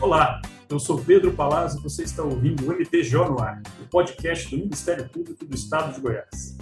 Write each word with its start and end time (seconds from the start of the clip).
Olá, 0.00 0.40
eu 0.70 0.78
sou 0.78 0.96
Pedro 0.96 1.32
Palazzo 1.32 1.80
e 1.80 1.82
você 1.82 2.04
está 2.04 2.22
ouvindo 2.22 2.64
o 2.64 2.72
MTJ 2.72 3.14
no 3.28 3.40
ar, 3.40 3.60
o 3.82 3.88
podcast 3.90 4.48
do 4.48 4.62
Ministério 4.62 5.08
Público 5.08 5.44
do 5.44 5.52
Estado 5.56 5.92
de 5.92 6.00
Goiás. 6.00 6.56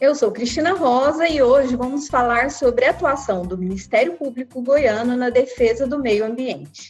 Eu 0.00 0.14
sou 0.14 0.32
Cristina 0.32 0.72
Rosa 0.72 1.28
e 1.28 1.42
hoje 1.42 1.76
vamos 1.76 2.08
falar 2.08 2.50
sobre 2.50 2.86
a 2.86 2.90
atuação 2.90 3.42
do 3.42 3.58
Ministério 3.58 4.14
Público 4.14 4.62
goiano 4.62 5.14
na 5.14 5.28
defesa 5.28 5.86
do 5.86 5.98
meio 5.98 6.24
ambiente. 6.24 6.88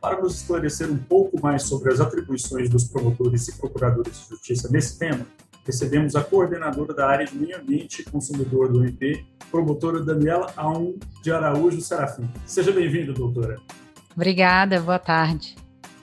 Para 0.00 0.20
nos 0.20 0.40
esclarecer 0.40 0.90
um 0.90 0.98
pouco 0.98 1.40
mais 1.40 1.62
sobre 1.62 1.92
as 1.92 2.00
atribuições 2.00 2.68
dos 2.68 2.88
promotores 2.88 3.46
e 3.46 3.56
procuradores 3.56 4.20
de 4.20 4.30
justiça 4.30 4.68
nesse 4.68 4.98
tema, 4.98 5.24
recebemos 5.64 6.16
a 6.16 6.24
coordenadora 6.24 6.92
da 6.92 7.08
área 7.08 7.26
de 7.26 7.36
meio 7.36 7.56
ambiente 7.56 8.02
e 8.02 8.04
consumidor 8.04 8.72
do 8.72 8.82
MP, 8.82 9.24
promotora 9.52 10.02
Daniela 10.02 10.52
Aum 10.56 10.98
de 11.22 11.30
Araújo 11.30 11.80
Serafim. 11.80 12.28
Seja 12.44 12.72
bem-vinda, 12.72 13.12
doutora. 13.12 13.56
Obrigada, 14.18 14.80
boa 14.80 14.98
tarde. 14.98 15.54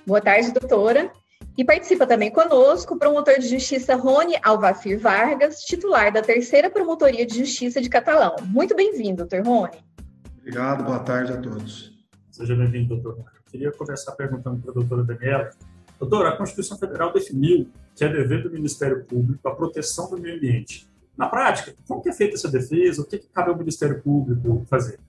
Boa 0.08 0.22
tarde, 0.22 0.50
doutora. 0.54 1.12
E 1.58 1.66
participa 1.66 2.08
também 2.08 2.32
conosco 2.32 2.96
o 2.96 2.98
promotor 2.98 3.38
de 3.40 3.50
justiça 3.50 3.94
Rony 3.94 4.36
Alvafir 4.42 4.98
Vargas, 4.98 5.60
titular 5.60 6.14
da 6.14 6.22
terceira 6.22 6.70
Promotoria 6.70 7.26
de 7.26 7.40
Justiça 7.40 7.82
de 7.82 7.90
Catalão. 7.90 8.38
Muito 8.44 8.74
bem-vindo, 8.74 9.18
doutor 9.18 9.46
Rony. 9.46 9.84
Obrigado, 10.40 10.86
boa 10.86 11.00
tarde 11.00 11.34
a 11.34 11.42
todos. 11.42 11.92
Seja 12.32 12.56
bem-vindo, 12.56 12.96
doutor. 12.96 13.18
Eu 13.18 13.52
queria 13.52 13.72
começar 13.74 14.14
perguntando 14.14 14.62
para 14.62 14.72
a 14.72 14.74
doutora 14.74 15.04
Daniela. 15.04 15.50
Doutora, 16.00 16.30
a 16.30 16.38
Constituição 16.38 16.78
Federal 16.78 17.12
definiu 17.12 17.70
que 17.94 18.06
é 18.06 18.08
dever 18.08 18.44
do 18.44 18.50
Ministério 18.50 19.04
Público 19.04 19.46
a 19.46 19.54
proteção 19.54 20.10
do 20.10 20.18
meio 20.18 20.38
ambiente. 20.38 20.88
Na 21.18 21.28
prática, 21.28 21.76
como 21.86 22.02
é 22.06 22.14
feita 22.14 22.36
essa 22.36 22.50
defesa? 22.50 23.02
O 23.02 23.06
que, 23.06 23.18
que 23.18 23.28
cabe 23.28 23.50
ao 23.50 23.58
Ministério 23.58 24.02
Público 24.02 24.66
fazer? 24.70 25.00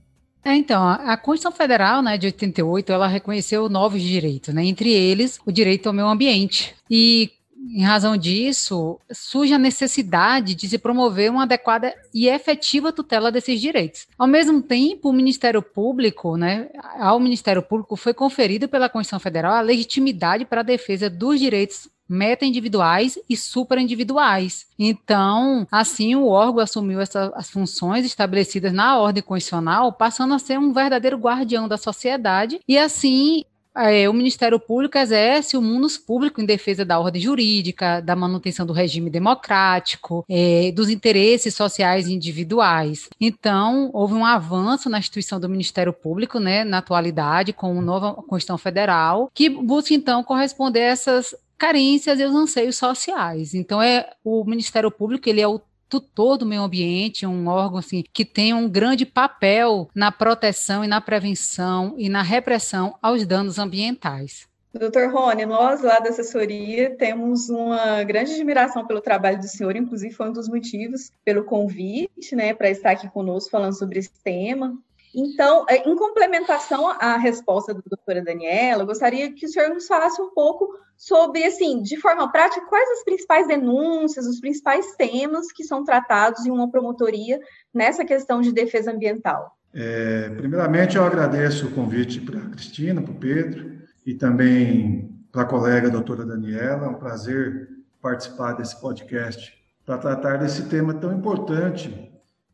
É, 0.46 0.54
então, 0.54 0.86
a 0.86 1.16
Constituição 1.16 1.50
Federal, 1.50 2.00
né, 2.00 2.16
de 2.16 2.26
88, 2.26 2.92
ela 2.92 3.08
reconheceu 3.08 3.68
novos 3.68 4.00
direitos, 4.00 4.54
né, 4.54 4.64
entre 4.64 4.92
eles 4.92 5.40
o 5.44 5.50
direito 5.50 5.88
ao 5.88 5.92
meio 5.92 6.06
ambiente. 6.06 6.72
E 6.88 7.32
em 7.74 7.82
razão 7.82 8.16
disso, 8.16 9.00
surge 9.10 9.52
a 9.52 9.58
necessidade 9.58 10.54
de 10.54 10.68
se 10.68 10.78
promover 10.78 11.32
uma 11.32 11.42
adequada 11.42 11.92
e 12.14 12.28
efetiva 12.28 12.92
tutela 12.92 13.32
desses 13.32 13.60
direitos. 13.60 14.06
Ao 14.16 14.28
mesmo 14.28 14.62
tempo, 14.62 15.08
o 15.08 15.12
Ministério 15.12 15.60
Público, 15.60 16.36
né, 16.36 16.68
ao 17.00 17.18
Ministério 17.18 17.60
Público 17.60 17.96
foi 17.96 18.14
conferido 18.14 18.68
pela 18.68 18.88
Constituição 18.88 19.18
Federal 19.18 19.52
a 19.52 19.60
legitimidade 19.60 20.44
para 20.44 20.60
a 20.60 20.64
defesa 20.64 21.10
dos 21.10 21.40
direitos 21.40 21.88
meta-individuais 22.08 23.18
e 23.28 23.36
superindividuais. 23.36 24.66
Então, 24.78 25.66
assim, 25.70 26.14
o 26.14 26.28
órgão 26.28 26.62
assumiu 26.62 27.00
essas, 27.00 27.30
as 27.34 27.50
funções 27.50 28.04
estabelecidas 28.04 28.72
na 28.72 28.98
ordem 28.98 29.22
constitucional, 29.22 29.92
passando 29.92 30.34
a 30.34 30.38
ser 30.38 30.58
um 30.58 30.72
verdadeiro 30.72 31.16
guardião 31.16 31.68
da 31.68 31.76
sociedade, 31.76 32.60
e 32.66 32.78
assim 32.78 33.44
é, 33.76 34.08
o 34.08 34.12
Ministério 34.14 34.58
Público 34.58 34.96
exerce 34.96 35.56
o 35.56 35.62
munus 35.62 35.98
público 35.98 36.40
em 36.40 36.46
defesa 36.46 36.84
da 36.84 36.98
ordem 36.98 37.20
jurídica, 37.20 38.00
da 38.00 38.16
manutenção 38.16 38.64
do 38.64 38.72
regime 38.72 39.10
democrático, 39.10 40.24
é, 40.28 40.72
dos 40.72 40.88
interesses 40.88 41.54
sociais 41.54 42.08
individuais. 42.08 43.08
Então, 43.20 43.90
houve 43.92 44.14
um 44.14 44.24
avanço 44.24 44.88
na 44.88 44.98
instituição 44.98 45.38
do 45.38 45.48
Ministério 45.48 45.92
Público, 45.92 46.40
né, 46.40 46.64
na 46.64 46.78
atualidade, 46.78 47.52
com 47.52 47.70
uma 47.72 47.82
nova 47.82 48.14
Constituição 48.14 48.56
Federal, 48.56 49.30
que 49.34 49.48
busca, 49.50 49.92
então, 49.92 50.24
corresponder 50.24 50.80
a 50.80 50.92
essas 50.92 51.34
carências 51.58 52.20
e 52.20 52.24
os 52.24 52.34
anseios 52.34 52.76
sociais. 52.76 53.54
Então, 53.54 53.80
é 53.80 54.10
o 54.24 54.44
Ministério 54.44 54.90
Público, 54.90 55.28
ele 55.28 55.40
é 55.40 55.48
o 55.48 55.60
tutor 55.88 56.36
do 56.36 56.46
meio 56.46 56.62
ambiente, 56.62 57.26
um 57.26 57.48
órgão 57.48 57.78
assim, 57.78 58.04
que 58.12 58.24
tem 58.24 58.52
um 58.52 58.68
grande 58.68 59.06
papel 59.06 59.88
na 59.94 60.10
proteção 60.10 60.84
e 60.84 60.88
na 60.88 61.00
prevenção 61.00 61.94
e 61.96 62.08
na 62.08 62.22
repressão 62.22 62.96
aos 63.00 63.24
danos 63.26 63.58
ambientais. 63.58 64.48
Doutor 64.78 65.10
Rony, 65.10 65.46
nós 65.46 65.80
lá 65.80 65.98
da 66.00 66.10
assessoria 66.10 66.94
temos 66.96 67.48
uma 67.48 68.02
grande 68.02 68.34
admiração 68.34 68.86
pelo 68.86 69.00
trabalho 69.00 69.38
do 69.38 69.48
senhor, 69.48 69.74
inclusive 69.74 70.12
foi 70.12 70.28
um 70.28 70.32
dos 70.32 70.48
motivos 70.48 71.10
pelo 71.24 71.44
convite, 71.44 72.36
né, 72.36 72.52
para 72.52 72.68
estar 72.68 72.90
aqui 72.90 73.08
conosco 73.08 73.50
falando 73.50 73.72
sobre 73.72 73.98
esse 73.98 74.10
tema. 74.22 74.76
Então, 75.14 75.64
é, 75.68 75.88
em 75.88 75.96
complementação 75.96 76.88
à 76.88 77.16
resposta 77.16 77.72
da 77.72 77.80
doutora 77.84 78.22
Daniela, 78.22 78.82
eu 78.82 78.86
gostaria 78.86 79.32
que 79.32 79.46
o 79.46 79.48
senhor 79.48 79.70
nos 79.70 79.86
falasse 79.86 80.20
um 80.20 80.30
pouco 80.30 80.68
sobre, 80.96 81.44
assim, 81.44 81.82
de 81.82 81.96
forma 81.98 82.30
prática, 82.30 82.66
quais 82.66 82.90
as 82.90 83.04
principais 83.04 83.46
denúncias, 83.46 84.26
os 84.26 84.40
principais 84.40 84.94
temas 84.96 85.52
que 85.52 85.64
são 85.64 85.84
tratados 85.84 86.46
em 86.46 86.50
uma 86.50 86.70
promotoria 86.70 87.40
nessa 87.72 88.04
questão 88.04 88.40
de 88.40 88.52
defesa 88.52 88.92
ambiental. 88.92 89.56
É, 89.74 90.30
primeiramente, 90.30 90.96
eu 90.96 91.04
agradeço 91.04 91.66
o 91.66 91.72
convite 91.72 92.20
para 92.20 92.38
a 92.38 92.50
Cristina, 92.50 93.02
para 93.02 93.12
o 93.12 93.18
Pedro 93.18 93.78
e 94.06 94.14
também 94.14 95.14
para 95.30 95.42
a 95.42 95.46
colega 95.46 95.90
doutora 95.90 96.24
Daniela. 96.24 96.86
É 96.86 96.88
um 96.88 96.94
prazer 96.94 97.68
participar 98.00 98.54
desse 98.54 98.80
podcast 98.80 99.52
para 99.84 99.98
tratar 99.98 100.38
desse 100.38 100.68
tema 100.68 100.94
tão 100.94 101.12
importante 101.12 102.10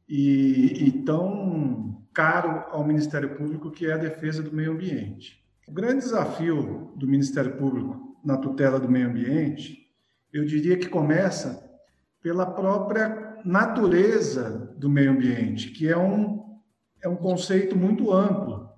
e, 0.08 0.88
e 0.88 0.92
tão 1.04 1.91
caro 2.12 2.65
ao 2.71 2.84
Ministério 2.84 3.34
Público, 3.37 3.71
que 3.71 3.87
é 3.87 3.93
a 3.93 3.99
defesa 3.99 4.43
do 4.43 4.53
meio 4.53 4.73
ambiente. 4.73 5.43
O 5.67 5.73
grande 5.73 6.00
desafio 6.00 6.93
do 6.97 7.06
Ministério 7.06 7.56
Público 7.56 8.19
na 8.25 8.37
tutela 8.37 8.78
do 8.78 8.89
meio 8.89 9.09
ambiente, 9.09 9.78
eu 10.33 10.45
diria 10.45 10.77
que 10.77 10.89
começa 10.89 11.62
pela 12.23 12.47
própria 12.47 13.39
natureza 13.45 14.73
do 14.77 14.89
meio 14.89 15.11
ambiente, 15.11 15.71
que 15.71 15.89
é 15.89 15.97
um, 15.97 16.43
é 17.03 17.09
um 17.09 17.17
conceito 17.17 17.77
muito 17.77 18.12
amplo, 18.12 18.69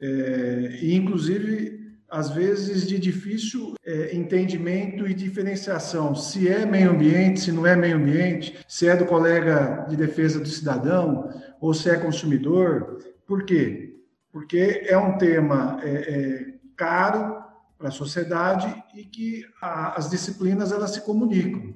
é, 0.00 0.78
e 0.82 0.94
inclusive 0.94 1.76
às 2.08 2.30
vezes 2.30 2.86
de 2.86 2.98
difícil 2.98 3.74
é, 3.84 4.14
entendimento 4.14 5.08
e 5.08 5.14
diferenciação, 5.14 6.14
se 6.14 6.48
é 6.48 6.64
meio 6.64 6.90
ambiente, 6.90 7.40
se 7.40 7.50
não 7.50 7.66
é 7.66 7.74
meio 7.74 7.96
ambiente, 7.96 8.56
se 8.68 8.86
é 8.86 8.96
do 8.96 9.06
colega 9.06 9.86
de 9.88 9.96
defesa 9.96 10.38
do 10.38 10.48
cidadão 10.48 11.28
ou 11.60 11.74
se 11.74 11.90
é 11.90 11.96
consumidor. 11.96 12.98
Por 13.26 13.44
quê? 13.44 13.96
Porque 14.32 14.84
é 14.86 14.96
um 14.96 15.16
tema 15.18 15.78
é, 15.82 15.88
é, 15.88 16.54
caro 16.76 17.42
para 17.78 17.88
a 17.88 17.92
sociedade 17.92 18.84
e 18.94 19.04
que 19.04 19.44
a, 19.60 19.98
as 19.98 20.10
disciplinas 20.10 20.72
elas 20.72 20.90
se 20.90 21.00
comunicam. 21.02 21.74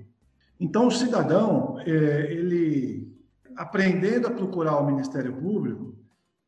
Então 0.59 0.87
o 0.87 0.91
cidadão 0.91 1.79
é, 1.81 2.33
ele 2.33 3.11
aprendendo 3.57 4.27
a 4.27 4.31
procurar 4.31 4.79
o 4.79 4.87
Ministério 4.87 5.35
Público, 5.35 5.95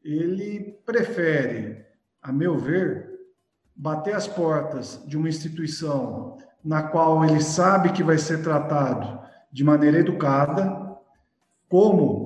ele 0.03 0.79
prefere, 0.85 1.85
a 2.23 2.33
meu 2.33 2.59
ver, 2.59 3.11
bater 3.75 4.15
as 4.15 4.27
portas 4.27 5.03
de 5.07 5.17
uma 5.17 5.29
instituição 5.29 6.39
na 6.65 6.83
qual 6.83 7.25
ele 7.25 7.41
sabe 7.41 7.93
que 7.93 8.03
vai 8.03 8.19
ser 8.19 8.43
tratado 8.43 9.21
de 9.51 9.65
maneira 9.65 9.99
educada, 9.99 10.97
como 11.69 12.22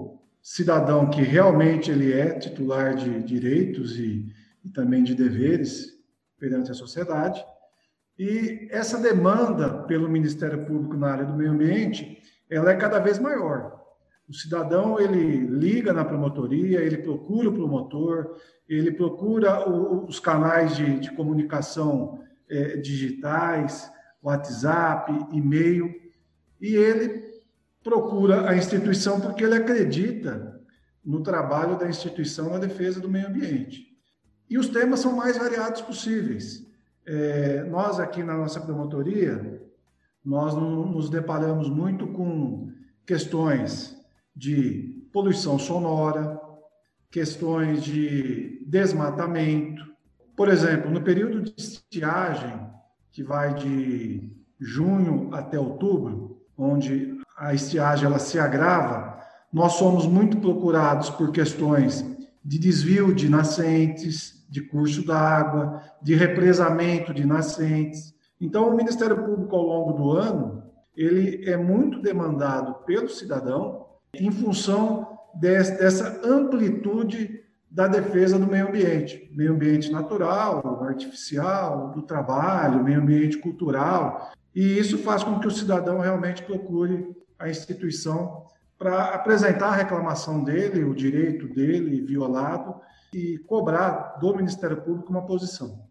cidadão 0.47 1.11
que 1.11 1.23
realmente 1.23 1.91
ele 1.91 2.13
é 2.13 2.39
titular 2.39 2.95
de 2.95 3.21
direitos 3.25 3.99
e, 3.99 4.33
e 4.65 4.69
também 4.69 5.03
de 5.03 5.13
deveres 5.13 5.99
perante 6.39 6.71
a 6.71 6.75
sociedade. 6.75 7.45
E 8.17 8.69
essa 8.71 8.97
demanda 8.97 9.83
pelo 9.89 10.09
Ministério 10.09 10.65
Público 10.65 10.97
na 10.97 11.11
área 11.11 11.25
do 11.25 11.35
meio 11.35 11.51
ambiente, 11.51 12.23
ela 12.49 12.71
é 12.71 12.77
cada 12.77 13.01
vez 13.01 13.19
maior. 13.19 13.77
O 14.29 14.33
cidadão 14.33 15.01
ele 15.01 15.37
liga 15.49 15.93
na 15.93 16.05
promotoria, 16.05 16.81
ele 16.81 16.99
procura 16.99 17.49
o 17.49 17.53
promotor, 17.53 18.37
ele 18.69 18.93
procura 18.93 19.69
o, 19.69 20.07
os 20.07 20.21
canais 20.21 20.77
de, 20.77 21.01
de 21.01 21.11
comunicação 21.11 22.21
é, 22.49 22.77
digitais, 22.77 23.91
WhatsApp, 24.23 25.13
e-mail, 25.33 25.93
e 26.61 26.77
ele 26.77 27.26
procura 27.87 28.51
a 28.51 28.57
instituição 28.57 29.21
porque 29.21 29.45
ele 29.45 29.55
acredita 29.55 30.61
no 31.05 31.23
trabalho 31.23 31.79
da 31.79 31.89
instituição 31.89 32.51
na 32.51 32.59
defesa 32.59 32.99
do 32.99 33.09
meio 33.09 33.29
ambiente. 33.29 33.87
E 34.51 34.59
os 34.59 34.69
temas 34.69 34.99
são 34.99 35.15
mais 35.15 35.39
variados 35.39 35.83
possíveis. 35.83 36.67
É, 37.07 37.63
nós 37.63 38.01
aqui 38.01 38.25
na 38.25 38.37
nossa 38.37 38.61
promotoria, 38.61 39.63
nós 40.25 40.53
nos 40.53 41.09
deparamos 41.09 41.71
muito 41.71 42.09
com 42.09 42.73
questões 43.07 43.97
de 44.35 45.07
poluição 45.13 45.57
sonora, 45.57 46.41
questões 47.09 47.85
de 47.85 48.65
desmatamento. 48.67 49.85
Por 50.35 50.49
exemplo, 50.49 50.91
no 50.91 51.03
período 51.03 51.41
de 51.41 51.55
estiagem, 51.57 52.69
que 53.13 53.23
vai 53.23 53.55
de 53.55 54.37
junho 54.59 55.33
até 55.33 55.57
outubro, 55.57 56.43
onde 56.59 57.16
a 57.37 57.53
estiagem 57.53 58.07
ela 58.07 58.19
se 58.19 58.39
agrava, 58.39 59.21
nós 59.53 59.73
somos 59.73 60.07
muito 60.07 60.39
procurados 60.39 61.11
por 61.11 61.31
questões 61.31 62.05
de 62.45 62.59
desvio 62.59 63.15
de 63.15 63.29
nascentes, 63.29 64.47
de 64.49 64.63
curso 64.63 65.05
d'água, 65.05 65.83
de 66.03 66.15
represamento 66.15 67.13
de 67.13 67.27
nascentes. 67.27 68.15
Então, 68.41 68.69
o 68.69 68.77
Ministério 68.77 69.25
Público, 69.25 69.55
ao 69.55 69.63
longo 69.63 69.93
do 69.93 70.11
ano, 70.13 70.63
ele 70.97 71.49
é 71.51 71.57
muito 71.57 72.01
demandado 72.01 72.75
pelo 72.85 73.09
cidadão 73.09 73.87
em 74.15 74.31
função 74.31 75.19
dessa 75.35 76.21
amplitude 76.25 77.45
da 77.71 77.87
defesa 77.87 78.39
do 78.39 78.47
meio 78.47 78.69
ambiente, 78.69 79.31
meio 79.35 79.53
ambiente 79.53 79.91
natural, 79.93 80.83
artificial, 80.85 81.91
do 81.91 82.03
trabalho, 82.03 82.83
meio 82.83 83.01
ambiente 83.01 83.37
cultural. 83.37 84.33
E 84.55 84.79
isso 84.79 84.97
faz 84.99 85.23
com 85.23 85.39
que 85.39 85.47
o 85.47 85.51
cidadão 85.51 86.01
realmente 86.01 86.43
procure 86.43 87.15
a 87.39 87.49
instituição 87.49 88.47
para 88.79 89.15
apresentar 89.15 89.69
a 89.69 89.77
reclamação 89.77 90.45
dele, 90.45 90.85
o 90.85 90.95
direito 90.95 91.49
dele 91.49 92.01
violado 92.03 92.81
e 93.13 93.39
cobrar 93.39 94.19
do 94.21 94.37
Ministério 94.37 94.81
Público 94.83 95.11
uma 95.11 95.25
posição. 95.25 95.87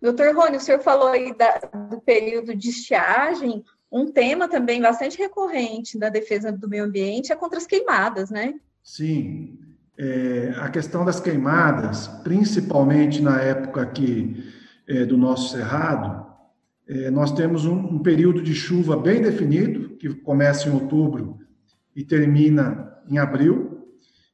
Doutor 0.00 0.34
Rony, 0.34 0.56
o 0.56 0.60
senhor 0.60 0.80
falou 0.80 1.08
aí 1.08 1.36
da, 1.36 1.58
do 1.90 2.00
período 2.00 2.54
de 2.54 2.70
estiagem. 2.70 3.62
Um 3.92 4.10
tema 4.10 4.48
também 4.48 4.80
bastante 4.80 5.18
recorrente 5.18 5.98
da 5.98 6.08
defesa 6.08 6.50
do 6.50 6.68
meio 6.68 6.84
ambiente 6.84 7.32
é 7.32 7.36
contra 7.36 7.58
as 7.58 7.66
queimadas, 7.66 8.30
né? 8.30 8.54
Sim. 8.82 9.58
É, 9.98 10.54
a 10.56 10.70
questão 10.70 11.04
das 11.04 11.20
queimadas, 11.20 12.08
principalmente 12.24 13.20
na 13.20 13.38
época 13.42 13.82
aqui 13.82 14.50
é, 14.88 15.04
do 15.04 15.18
nosso 15.18 15.50
cerrado, 15.50 16.29
nós 17.12 17.30
temos 17.32 17.66
um, 17.66 18.00
período 18.00 18.42
de 18.42 18.52
chuva 18.52 18.96
bem 18.96 19.22
definido, 19.22 19.96
que 19.96 20.12
começa 20.12 20.68
em 20.68 20.72
outubro 20.72 21.38
e 21.94 22.02
termina 22.02 22.98
em 23.08 23.16
abril. 23.16 23.86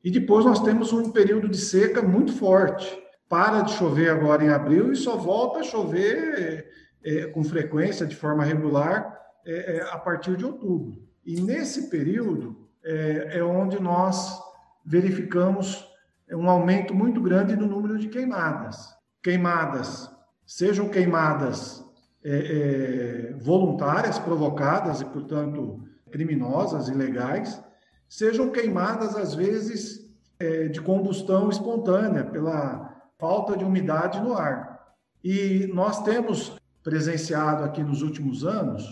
E 0.03 0.11
depois 0.11 0.45
nós 0.45 0.63
temos 0.63 0.93
um 0.93 1.11
período 1.11 1.49
de 1.49 1.59
seca 1.59 2.01
muito 2.01 2.33
forte. 2.33 2.97
Para 3.29 3.63
de 3.63 3.73
chover 3.73 4.09
agora 4.09 4.45
em 4.45 4.49
abril 4.49 4.93
e 4.93 4.97
só 4.97 5.17
volta 5.17 5.61
a 5.61 5.65
chover 5.65 6.67
é, 7.05 7.27
com 7.27 7.45
frequência, 7.45 8.07
de 8.07 8.17
forma 8.17 8.45
regular, 8.45 9.17
é, 9.45 9.77
é, 9.77 9.83
a 9.91 9.99
partir 9.99 10.37
de 10.37 10.45
outubro. 10.45 11.01
E 11.25 11.41
nesse 11.41 11.91
período 11.91 12.69
é, 12.85 13.39
é 13.39 13.45
onde 13.45 13.81
nós 13.81 14.41
verificamos 14.85 15.87
um 16.33 16.49
aumento 16.49 16.95
muito 16.95 17.21
grande 17.21 17.55
no 17.55 17.67
número 17.67 17.99
de 17.99 18.09
queimadas. 18.09 18.95
Queimadas, 19.23 20.11
sejam 20.45 20.89
queimadas 20.89 21.85
é, 22.29 23.31
é, 23.31 23.33
voluntárias, 23.35 24.19
provocadas 24.19 25.01
e, 25.01 25.05
portanto, 25.05 25.81
criminosas, 26.11 26.89
ilegais, 26.89 27.63
sejam 28.09 28.51
queimadas, 28.51 29.15
às 29.15 29.33
vezes, 29.33 30.11
é, 30.41 30.67
de 30.67 30.81
combustão 30.81 31.49
espontânea, 31.49 32.25
pela 32.25 32.93
falta 33.17 33.57
de 33.57 33.65
umidade 33.65 34.21
no 34.21 34.35
ar. 34.35 34.77
E 35.23 35.71
nós 35.73 36.03
temos 36.03 36.57
presenciado 36.83 37.63
aqui 37.63 37.83
nos 37.83 38.03
últimos 38.03 38.45
anos 38.45 38.85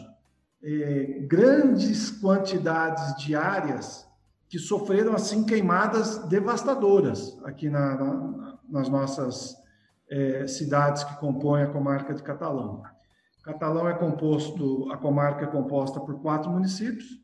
é, 0.62 1.19
grandes 1.26 2.10
quantidades 2.10 3.16
de 3.16 3.34
áreas 3.34 4.08
que 4.48 4.60
sofreram 4.60 5.14
assim 5.14 5.44
queimadas 5.44 6.19
devastadoras 6.28 7.36
aqui 7.44 7.69
na, 7.69 7.96
na, 7.96 8.58
nas 8.69 8.88
nossas 8.88 9.56
é, 10.08 10.46
cidades 10.46 11.02
que 11.02 11.16
compõem 11.16 11.64
a 11.64 11.66
comarca 11.66 12.14
de 12.14 12.22
Catalão. 12.22 12.82
Catalão 13.44 13.87
é 13.87 13.93
composto, 13.93 14.91
a 14.91 14.96
comarca 14.96 15.44
é 15.44 15.46
composta 15.46 16.00
por 16.00 16.19
quatro 16.23 16.50
municípios, 16.50 17.23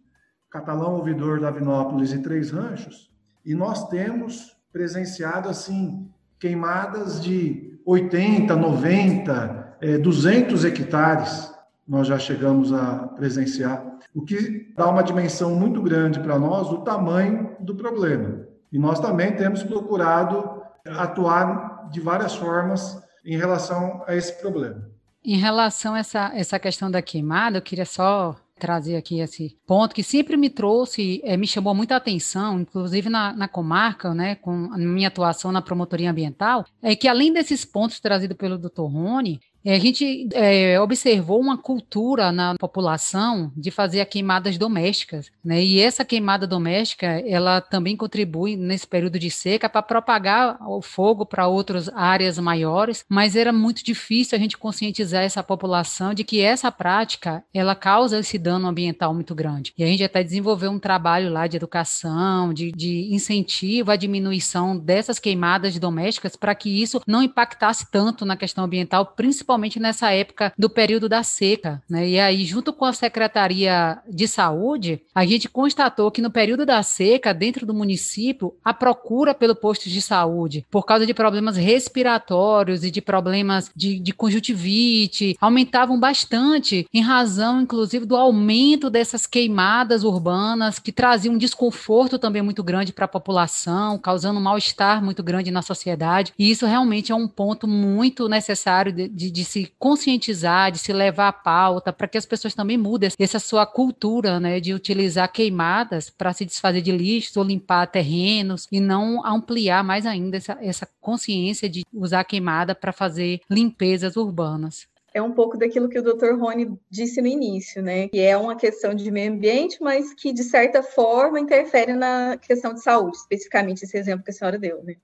Catalão, 0.50 0.96
Ouvidor, 0.96 1.40
Davinópolis 1.40 2.12
e 2.12 2.18
Três 2.18 2.50
Ranchos, 2.50 3.10
e 3.42 3.54
nós 3.54 3.88
temos 3.88 4.54
presenciado 4.70 5.48
assim 5.48 6.10
queimadas 6.38 7.22
de 7.22 7.80
80, 7.86 8.54
90, 8.54 9.76
é, 9.80 9.96
200 9.96 10.64
hectares. 10.66 11.54
Nós 11.88 12.06
já 12.06 12.18
chegamos 12.18 12.70
a 12.70 13.08
presenciar, 13.08 13.82
o 14.14 14.22
que 14.22 14.74
dá 14.76 14.90
uma 14.90 15.02
dimensão 15.02 15.54
muito 15.54 15.80
grande 15.80 16.20
para 16.20 16.38
nós 16.38 16.68
do 16.68 16.84
tamanho 16.84 17.56
do 17.60 17.74
problema. 17.74 18.46
E 18.70 18.78
nós 18.78 19.00
também 19.00 19.34
temos 19.34 19.62
procurado 19.62 20.62
atuar 20.86 21.88
de 21.90 21.98
várias 21.98 22.34
formas 22.34 23.02
em 23.24 23.36
relação 23.38 24.04
a 24.06 24.14
esse 24.14 24.38
problema. 24.40 24.99
Em 25.24 25.36
relação 25.36 25.94
a 25.94 25.98
essa, 25.98 26.32
essa 26.34 26.58
questão 26.58 26.90
da 26.90 27.02
queimada, 27.02 27.58
eu 27.58 27.62
queria 27.62 27.84
só 27.84 28.36
trazer 28.60 28.96
aqui 28.96 29.20
esse 29.20 29.56
ponto 29.66 29.94
que 29.94 30.02
sempre 30.02 30.36
me 30.36 30.50
trouxe, 30.50 31.20
é, 31.24 31.36
me 31.36 31.46
chamou 31.46 31.74
muita 31.74 31.96
atenção, 31.96 32.60
inclusive 32.60 33.08
na, 33.08 33.32
na, 33.32 33.48
comarca, 33.48 34.14
né, 34.14 34.34
com 34.34 34.70
a 34.72 34.76
minha 34.76 35.08
atuação 35.08 35.50
na 35.50 35.62
promotoria 35.62 36.10
ambiental, 36.10 36.64
é 36.82 36.94
que 36.94 37.08
além 37.08 37.32
desses 37.32 37.64
pontos 37.64 37.98
trazidos 37.98 38.36
pelo 38.36 38.58
Dr. 38.58 38.82
Rony, 38.82 39.40
a 39.64 39.78
gente 39.78 40.28
é, 40.32 40.80
observou 40.80 41.38
uma 41.38 41.58
cultura 41.58 42.32
na 42.32 42.54
população 42.56 43.52
de 43.54 43.70
fazer 43.70 44.04
queimadas 44.06 44.56
domésticas, 44.56 45.30
né? 45.44 45.62
E 45.62 45.80
essa 45.80 46.04
queimada 46.04 46.46
doméstica, 46.46 47.06
ela 47.26 47.60
também 47.60 47.96
contribui 47.96 48.56
nesse 48.56 48.86
período 48.86 49.18
de 49.18 49.30
seca 49.30 49.68
para 49.68 49.82
propagar 49.82 50.56
o 50.66 50.80
fogo 50.80 51.26
para 51.26 51.46
outras 51.46 51.88
áreas 51.90 52.38
maiores, 52.38 53.04
mas 53.08 53.36
era 53.36 53.52
muito 53.52 53.84
difícil 53.84 54.36
a 54.36 54.40
gente 54.40 54.56
conscientizar 54.56 55.22
essa 55.22 55.42
população 55.42 56.14
de 56.14 56.24
que 56.24 56.40
essa 56.40 56.72
prática, 56.72 57.44
ela 57.52 57.74
causa 57.74 58.18
esse 58.18 58.38
dano 58.38 58.66
ambiental 58.66 59.12
muito 59.12 59.34
grande. 59.34 59.74
E 59.76 59.84
a 59.84 59.86
gente 59.86 60.02
até 60.02 60.24
desenvolveu 60.24 60.70
um 60.70 60.78
trabalho 60.78 61.30
lá 61.30 61.46
de 61.46 61.56
educação, 61.56 62.54
de, 62.54 62.72
de 62.72 63.12
incentivo 63.12 63.90
à 63.90 63.96
diminuição 63.96 64.76
dessas 64.78 65.18
queimadas 65.18 65.78
domésticas 65.78 66.34
para 66.34 66.54
que 66.54 66.82
isso 66.82 67.02
não 67.06 67.22
impactasse 67.22 67.90
tanto 67.90 68.24
na 68.24 68.36
questão 68.36 68.64
ambiental, 68.64 69.04
principalmente 69.04 69.49
principalmente 69.50 69.80
nessa 69.80 70.12
época 70.12 70.52
do 70.56 70.70
período 70.70 71.08
da 71.08 71.22
seca. 71.22 71.82
Né? 71.88 72.10
E 72.10 72.20
aí, 72.20 72.44
junto 72.44 72.72
com 72.72 72.84
a 72.84 72.92
Secretaria 72.92 73.98
de 74.08 74.28
Saúde, 74.28 75.02
a 75.14 75.26
gente 75.26 75.48
constatou 75.48 76.10
que 76.10 76.22
no 76.22 76.30
período 76.30 76.64
da 76.64 76.82
seca, 76.82 77.34
dentro 77.34 77.66
do 77.66 77.74
município, 77.74 78.54
a 78.64 78.72
procura 78.72 79.34
pelo 79.34 79.56
posto 79.56 79.88
de 79.88 80.00
saúde, 80.00 80.64
por 80.70 80.84
causa 80.84 81.04
de 81.04 81.12
problemas 81.12 81.56
respiratórios 81.56 82.84
e 82.84 82.90
de 82.90 83.00
problemas 83.00 83.70
de, 83.74 83.98
de 83.98 84.12
conjuntivite, 84.12 85.36
aumentavam 85.40 85.98
bastante, 85.98 86.86
em 86.92 87.00
razão, 87.00 87.62
inclusive, 87.62 88.06
do 88.06 88.16
aumento 88.16 88.88
dessas 88.88 89.26
queimadas 89.26 90.04
urbanas, 90.04 90.78
que 90.78 90.92
traziam 90.92 91.34
um 91.34 91.38
desconforto 91.38 92.18
também 92.18 92.42
muito 92.42 92.62
grande 92.62 92.92
para 92.92 93.06
a 93.06 93.08
população, 93.08 93.98
causando 93.98 94.38
um 94.38 94.42
mal-estar 94.42 95.02
muito 95.02 95.22
grande 95.22 95.50
na 95.50 95.62
sociedade. 95.62 96.32
E 96.38 96.50
isso 96.50 96.66
realmente 96.66 97.10
é 97.10 97.14
um 97.14 97.26
ponto 97.26 97.66
muito 97.66 98.28
necessário 98.28 98.92
de, 98.92 99.08
de 99.08 99.39
de 99.40 99.44
se 99.46 99.72
conscientizar, 99.78 100.70
de 100.70 100.78
se 100.78 100.92
levar 100.92 101.28
à 101.28 101.32
pauta, 101.32 101.92
para 101.92 102.06
que 102.06 102.18
as 102.18 102.26
pessoas 102.26 102.54
também 102.54 102.76
mudem 102.76 103.10
essa 103.18 103.38
sua 103.38 103.64
cultura, 103.64 104.38
né, 104.38 104.60
de 104.60 104.74
utilizar 104.74 105.32
queimadas 105.32 106.10
para 106.10 106.32
se 106.34 106.44
desfazer 106.44 106.82
de 106.82 106.92
lixos 106.92 107.36
ou 107.38 107.44
limpar 107.44 107.86
terrenos 107.86 108.68
e 108.70 108.80
não 108.80 109.24
ampliar 109.24 109.82
mais 109.82 110.04
ainda 110.04 110.36
essa, 110.36 110.58
essa 110.60 110.86
consciência 111.00 111.70
de 111.70 111.84
usar 111.90 112.24
queimada 112.24 112.74
para 112.74 112.92
fazer 112.92 113.40
limpezas 113.48 114.16
urbanas 114.16 114.86
é 115.12 115.20
um 115.20 115.32
pouco 115.32 115.58
daquilo 115.58 115.88
que 115.88 115.98
o 115.98 116.02
Dr. 116.04 116.38
Rony 116.38 116.78
disse 116.88 117.20
no 117.20 117.26
início, 117.26 117.82
né? 117.82 118.06
Que 118.06 118.20
é 118.20 118.36
uma 118.36 118.54
questão 118.54 118.94
de 118.94 119.10
meio 119.10 119.32
ambiente, 119.32 119.78
mas 119.80 120.14
que 120.14 120.32
de 120.32 120.44
certa 120.44 120.84
forma 120.84 121.40
interfere 121.40 121.94
na 121.94 122.36
questão 122.36 122.72
de 122.72 122.80
saúde, 122.80 123.16
especificamente 123.16 123.82
esse 123.82 123.98
exemplo 123.98 124.24
que 124.24 124.30
a 124.30 124.34
senhora 124.34 124.56
deu, 124.56 124.84
né? 124.84 124.94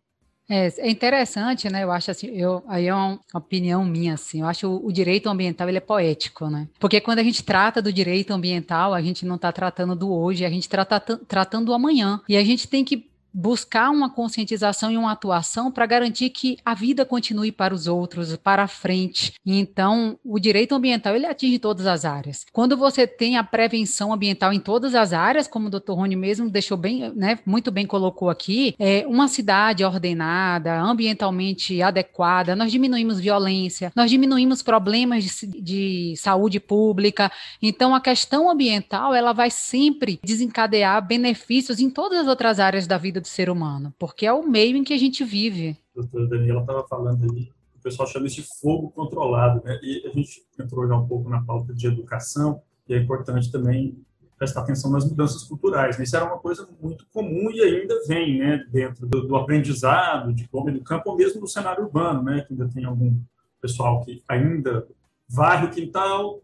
É, 0.48 0.68
é 0.78 0.90
interessante, 0.90 1.68
né? 1.68 1.82
Eu 1.82 1.90
acho 1.90 2.10
assim, 2.10 2.28
eu, 2.28 2.62
aí 2.68 2.86
é 2.86 2.94
uma 2.94 3.18
opinião 3.34 3.84
minha, 3.84 4.14
assim, 4.14 4.40
eu 4.40 4.46
acho 4.46 4.68
o, 4.68 4.86
o 4.86 4.92
direito 4.92 5.28
ambiental 5.28 5.68
ele 5.68 5.78
é 5.78 5.80
poético, 5.80 6.48
né? 6.48 6.68
Porque 6.78 7.00
quando 7.00 7.18
a 7.18 7.22
gente 7.22 7.42
trata 7.42 7.82
do 7.82 7.92
direito 7.92 8.32
ambiental, 8.32 8.94
a 8.94 9.02
gente 9.02 9.26
não 9.26 9.36
está 9.36 9.50
tratando 9.50 9.96
do 9.96 10.12
hoje, 10.12 10.44
a 10.44 10.50
gente 10.50 10.62
está 10.62 10.84
tratando 11.00 11.66
do 11.66 11.74
amanhã. 11.74 12.20
E 12.28 12.36
a 12.36 12.44
gente 12.44 12.68
tem 12.68 12.84
que 12.84 13.08
buscar 13.36 13.90
uma 13.90 14.08
conscientização 14.08 14.90
e 14.90 14.96
uma 14.96 15.12
atuação 15.12 15.70
para 15.70 15.84
garantir 15.84 16.30
que 16.30 16.56
a 16.64 16.72
vida 16.72 17.04
continue 17.04 17.52
para 17.52 17.74
os 17.74 17.86
outros, 17.86 18.34
para 18.36 18.62
a 18.62 18.66
frente. 18.66 19.34
Então, 19.44 20.18
o 20.24 20.40
direito 20.40 20.74
ambiental 20.74 21.14
ele 21.14 21.26
atinge 21.26 21.58
todas 21.58 21.86
as 21.86 22.06
áreas. 22.06 22.46
Quando 22.50 22.78
você 22.78 23.06
tem 23.06 23.36
a 23.36 23.44
prevenção 23.44 24.10
ambiental 24.10 24.54
em 24.54 24.58
todas 24.58 24.94
as 24.94 25.12
áreas, 25.12 25.46
como 25.46 25.68
o 25.68 25.70
Dr. 25.70 25.92
Rony 25.92 26.16
mesmo 26.16 26.48
deixou 26.48 26.78
bem, 26.78 27.12
né, 27.14 27.38
muito 27.44 27.70
bem 27.70 27.86
colocou 27.86 28.30
aqui, 28.30 28.74
é 28.78 29.04
uma 29.06 29.28
cidade 29.28 29.84
ordenada, 29.84 30.80
ambientalmente 30.80 31.82
adequada, 31.82 32.56
nós 32.56 32.72
diminuímos 32.72 33.20
violência, 33.20 33.92
nós 33.94 34.10
diminuímos 34.10 34.62
problemas 34.62 35.24
de, 35.24 35.60
de 35.60 36.14
saúde 36.16 36.58
pública. 36.58 37.30
Então, 37.60 37.94
a 37.94 38.00
questão 38.00 38.48
ambiental 38.48 39.14
ela 39.14 39.34
vai 39.34 39.50
sempre 39.50 40.18
desencadear 40.24 41.06
benefícios 41.06 41.80
em 41.80 41.90
todas 41.90 42.20
as 42.20 42.26
outras 42.26 42.58
áreas 42.58 42.86
da 42.86 42.96
vida 42.96 43.25
do 43.26 43.28
ser 43.28 43.50
humano, 43.50 43.92
porque 43.98 44.24
é 44.24 44.32
o 44.32 44.46
meio 44.46 44.76
em 44.76 44.84
que 44.84 44.94
a 44.94 44.98
gente 44.98 45.24
vive. 45.24 45.76
A 45.96 46.00
doutora 46.00 46.28
Daniela 46.28 46.60
estava 46.60 46.86
falando 46.86 47.24
aí, 47.24 47.50
o 47.74 47.82
pessoal 47.82 48.08
chama 48.08 48.26
isso 48.26 48.36
de 48.36 48.48
fogo 48.60 48.90
controlado, 48.90 49.60
né? 49.64 49.78
E 49.82 50.06
a 50.06 50.10
gente 50.10 50.44
entrou 50.58 50.86
já 50.86 50.96
um 50.96 51.06
pouco 51.06 51.28
na 51.28 51.42
pauta 51.42 51.74
de 51.74 51.86
educação, 51.88 52.62
e 52.88 52.94
é 52.94 52.98
importante 52.98 53.50
também 53.50 53.98
prestar 54.38 54.60
atenção 54.60 54.90
nas 54.90 55.04
mudanças 55.08 55.42
culturais. 55.42 55.98
Né? 55.98 56.04
Isso 56.04 56.14
era 56.14 56.26
uma 56.26 56.38
coisa 56.38 56.68
muito 56.80 57.06
comum 57.12 57.50
e 57.50 57.60
ainda 57.62 57.94
vem, 58.06 58.38
né, 58.38 58.64
dentro 58.70 59.06
do, 59.06 59.26
do 59.26 59.34
aprendizado, 59.34 60.32
de 60.32 60.46
como 60.48 60.70
no 60.70 60.84
campo, 60.84 61.10
ou 61.10 61.16
mesmo 61.16 61.40
no 61.40 61.48
cenário 61.48 61.84
urbano, 61.84 62.22
né, 62.22 62.42
que 62.42 62.52
ainda 62.52 62.68
tem 62.68 62.84
algum 62.84 63.18
pessoal 63.60 64.04
que 64.04 64.22
ainda 64.28 64.86
varre 65.26 65.66
o 65.66 65.70
quintal, 65.70 66.42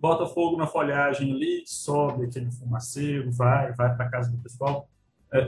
bota 0.00 0.26
fogo 0.26 0.56
na 0.56 0.66
folhagem 0.66 1.32
ali, 1.32 1.62
sobe 1.66 2.24
aquele 2.24 2.50
fumaceiro, 2.50 3.30
vai, 3.30 3.72
vai 3.74 3.94
para 3.94 4.08
casa 4.08 4.30
do 4.30 4.38
pessoal 4.38 4.88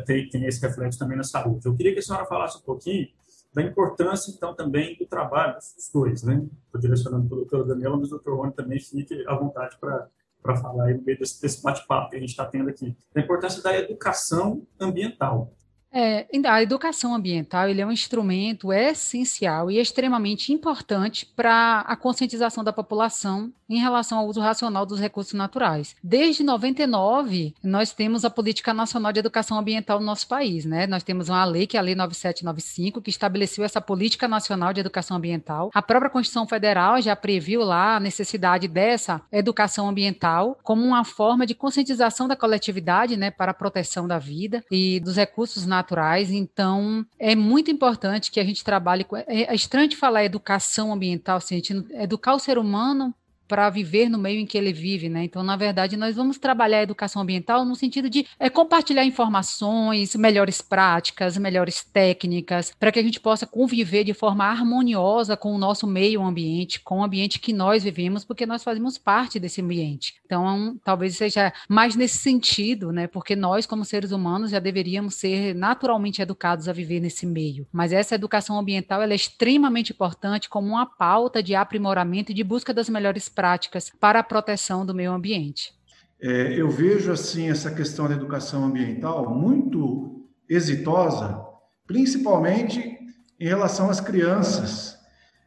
tem, 0.04 0.28
tem 0.28 0.46
esse 0.46 0.60
reflexo 0.60 0.98
também 0.98 1.16
na 1.16 1.24
saúde. 1.24 1.66
Eu 1.66 1.74
queria 1.74 1.92
que 1.92 1.98
a 1.98 2.02
senhora 2.02 2.26
falasse 2.26 2.58
um 2.58 2.62
pouquinho 2.62 3.08
da 3.52 3.62
importância, 3.62 4.30
então, 4.30 4.54
também 4.54 4.96
do 4.96 5.06
trabalho 5.06 5.54
dos 5.54 5.90
dois, 5.92 6.22
né? 6.22 6.46
Estou 6.66 6.80
direcionando 6.80 7.26
para 7.26 7.34
o 7.34 7.40
doutor 7.40 7.66
Daniela, 7.66 7.96
mas 7.96 8.08
o 8.08 8.10
doutor 8.10 8.36
Rony 8.36 8.52
também 8.52 8.78
fique 8.78 9.24
à 9.26 9.34
vontade 9.34 9.76
para 9.80 10.56
falar 10.56 10.86
aí 10.86 10.94
no 10.94 11.02
meio 11.02 11.18
desse, 11.18 11.40
desse 11.42 11.62
bate-papo 11.62 12.10
que 12.10 12.16
a 12.16 12.20
gente 12.20 12.30
está 12.30 12.46
tendo 12.46 12.68
aqui, 12.68 12.96
da 13.12 13.20
importância 13.20 13.62
da 13.62 13.76
educação 13.76 14.66
ambiental. 14.78 15.52
É, 15.92 16.28
a 16.46 16.62
educação 16.62 17.12
ambiental 17.12 17.68
ele 17.68 17.80
é 17.80 17.86
um 17.86 17.90
instrumento 17.90 18.72
essencial 18.72 19.68
e 19.68 19.80
extremamente 19.80 20.52
importante 20.52 21.26
para 21.26 21.80
a 21.80 21.96
conscientização 21.96 22.62
da 22.62 22.72
população 22.72 23.52
em 23.70 23.80
relação 23.80 24.18
ao 24.18 24.26
uso 24.26 24.40
racional 24.40 24.84
dos 24.84 25.00
recursos 25.00 25.32
naturais. 25.32 25.94
Desde 26.02 26.42
99, 26.42 27.54
nós 27.62 27.92
temos 27.92 28.24
a 28.24 28.30
Política 28.30 28.74
Nacional 28.74 29.12
de 29.12 29.20
Educação 29.20 29.58
Ambiental 29.58 30.00
no 30.00 30.06
nosso 30.06 30.26
país, 30.26 30.64
né? 30.64 30.86
Nós 30.86 31.02
temos 31.02 31.28
uma 31.28 31.44
lei, 31.44 31.66
que 31.66 31.76
é 31.76 31.80
a 31.80 31.82
Lei 31.82 31.94
9795, 31.94 33.00
que 33.00 33.10
estabeleceu 33.10 33.64
essa 33.64 33.80
Política 33.80 34.26
Nacional 34.26 34.72
de 34.72 34.80
Educação 34.80 35.16
Ambiental. 35.16 35.70
A 35.72 35.80
própria 35.80 36.10
Constituição 36.10 36.46
Federal 36.46 37.00
já 37.00 37.14
previu 37.14 37.62
lá 37.62 37.96
a 37.96 38.00
necessidade 38.00 38.66
dessa 38.66 39.22
educação 39.30 39.88
ambiental 39.88 40.58
como 40.62 40.84
uma 40.84 41.04
forma 41.04 41.46
de 41.46 41.54
conscientização 41.54 42.26
da 42.26 42.36
coletividade, 42.36 43.16
né, 43.16 43.30
para 43.30 43.52
a 43.52 43.54
proteção 43.54 44.08
da 44.08 44.18
vida 44.18 44.64
e 44.70 45.00
dos 45.00 45.16
recursos 45.16 45.64
naturais 45.64 46.10
então 46.40 47.06
é 47.18 47.36
muito 47.36 47.70
importante 47.70 48.30
que 48.30 48.40
a 48.40 48.44
gente 48.44 48.64
trabalhe 48.64 49.04
com. 49.04 49.16
É, 49.16 49.24
é 49.28 49.54
estranho 49.54 49.88
de 49.88 49.96
falar 49.96 50.24
educação 50.24 50.92
ambiental, 50.92 51.36
assim, 51.36 51.56
gente 51.56 51.84
educar 51.92 52.34
o 52.34 52.38
ser 52.38 52.58
humano 52.58 53.14
para 53.50 53.68
viver 53.68 54.08
no 54.08 54.16
meio 54.16 54.38
em 54.38 54.46
que 54.46 54.56
ele 54.56 54.72
vive, 54.72 55.08
né? 55.08 55.24
Então, 55.24 55.42
na 55.42 55.56
verdade, 55.56 55.96
nós 55.96 56.14
vamos 56.14 56.38
trabalhar 56.38 56.78
a 56.78 56.82
educação 56.84 57.20
ambiental 57.20 57.64
no 57.64 57.74
sentido 57.74 58.08
de 58.08 58.24
é, 58.38 58.48
compartilhar 58.48 59.04
informações, 59.04 60.14
melhores 60.14 60.62
práticas, 60.62 61.36
melhores 61.36 61.82
técnicas, 61.82 62.72
para 62.78 62.92
que 62.92 63.00
a 63.00 63.02
gente 63.02 63.18
possa 63.18 63.48
conviver 63.48 64.04
de 64.04 64.14
forma 64.14 64.44
harmoniosa 64.44 65.36
com 65.36 65.52
o 65.52 65.58
nosso 65.58 65.84
meio 65.84 66.22
ambiente, 66.22 66.78
com 66.78 67.00
o 67.00 67.02
ambiente 67.02 67.40
que 67.40 67.52
nós 67.52 67.82
vivemos, 67.82 68.24
porque 68.24 68.46
nós 68.46 68.62
fazemos 68.62 68.96
parte 68.96 69.40
desse 69.40 69.60
ambiente. 69.60 70.14
Então, 70.24 70.78
talvez 70.84 71.16
seja 71.16 71.52
mais 71.68 71.96
nesse 71.96 72.18
sentido, 72.18 72.92
né? 72.92 73.08
Porque 73.08 73.34
nós, 73.34 73.66
como 73.66 73.84
seres 73.84 74.12
humanos, 74.12 74.52
já 74.52 74.60
deveríamos 74.60 75.16
ser 75.16 75.56
naturalmente 75.56 76.22
educados 76.22 76.68
a 76.68 76.72
viver 76.72 77.00
nesse 77.00 77.26
meio. 77.26 77.66
Mas 77.72 77.92
essa 77.92 78.14
educação 78.14 78.56
ambiental 78.56 79.02
é 79.02 79.12
extremamente 79.12 79.92
importante 79.92 80.48
como 80.48 80.68
uma 80.68 80.86
pauta 80.86 81.42
de 81.42 81.56
aprimoramento 81.56 82.30
e 82.30 82.34
de 82.34 82.44
busca 82.44 82.72
das 82.72 82.88
melhores 82.88 83.28
práticas 83.28 83.39
práticas 83.40 83.90
para 83.98 84.18
a 84.18 84.22
proteção 84.22 84.84
do 84.84 84.94
meio 84.94 85.12
ambiente? 85.12 85.72
É, 86.20 86.60
eu 86.60 86.68
vejo 86.68 87.10
assim 87.10 87.48
essa 87.48 87.70
questão 87.70 88.06
da 88.06 88.14
educação 88.14 88.66
ambiental 88.66 89.34
muito 89.34 90.28
exitosa, 90.46 91.42
principalmente 91.86 92.98
em 93.40 93.48
relação 93.48 93.88
às 93.88 93.98
crianças. 93.98 94.98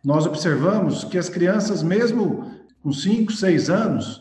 Nós 0.03 0.25
observamos 0.25 1.03
que 1.03 1.19
as 1.19 1.29
crianças, 1.29 1.83
mesmo 1.83 2.51
com 2.81 2.91
5, 2.91 3.31
6 3.31 3.69
anos, 3.69 4.19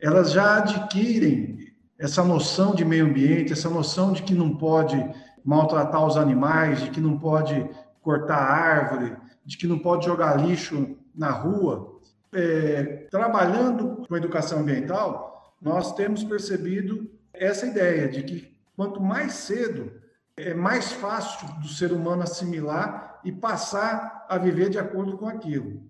elas 0.00 0.32
já 0.32 0.56
adquirem 0.56 1.58
essa 1.96 2.24
noção 2.24 2.74
de 2.74 2.84
meio 2.84 3.06
ambiente, 3.06 3.52
essa 3.52 3.70
noção 3.70 4.12
de 4.12 4.24
que 4.24 4.34
não 4.34 4.56
pode 4.56 4.96
maltratar 5.44 6.04
os 6.04 6.16
animais, 6.16 6.82
de 6.82 6.90
que 6.90 7.00
não 7.00 7.16
pode 7.16 7.70
cortar 8.00 8.36
árvore, 8.36 9.16
de 9.46 9.56
que 9.56 9.68
não 9.68 9.78
pode 9.78 10.06
jogar 10.06 10.44
lixo 10.44 10.96
na 11.14 11.30
rua 11.30 11.92
é, 12.32 13.06
trabalhando 13.10 14.06
com 14.06 14.16
educação 14.16 14.60
ambiental, 14.60 15.56
nós 15.60 15.94
temos 15.94 16.24
percebido 16.24 17.10
essa 17.32 17.66
ideia 17.66 18.08
de 18.08 18.22
que 18.22 18.58
quanto 18.74 19.00
mais 19.00 19.34
cedo 19.34 19.92
é 20.36 20.54
mais 20.54 20.92
fácil 20.92 21.46
do 21.60 21.68
ser 21.68 21.92
humano 21.92 22.22
assimilar 22.22 23.20
e 23.24 23.30
passar 23.30 24.26
a 24.28 24.38
viver 24.38 24.70
de 24.70 24.78
acordo 24.78 25.16
com 25.16 25.28
aquilo. 25.28 25.88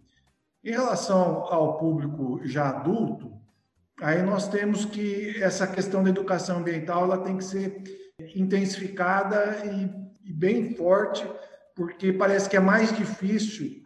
Em 0.64 0.72
relação 0.72 1.44
ao 1.44 1.78
público 1.78 2.40
já 2.44 2.68
adulto, 2.68 3.32
aí 4.00 4.22
nós 4.22 4.48
temos 4.48 4.84
que 4.84 5.42
essa 5.42 5.66
questão 5.66 6.02
da 6.02 6.10
educação 6.10 6.58
ambiental 6.58 7.04
ela 7.04 7.18
tem 7.18 7.36
que 7.36 7.44
ser 7.44 7.82
intensificada 8.34 9.64
e, 9.64 10.28
e 10.28 10.32
bem 10.32 10.74
forte, 10.74 11.26
porque 11.74 12.12
parece 12.12 12.48
que 12.48 12.56
é 12.56 12.60
mais 12.60 12.94
difícil 12.96 13.82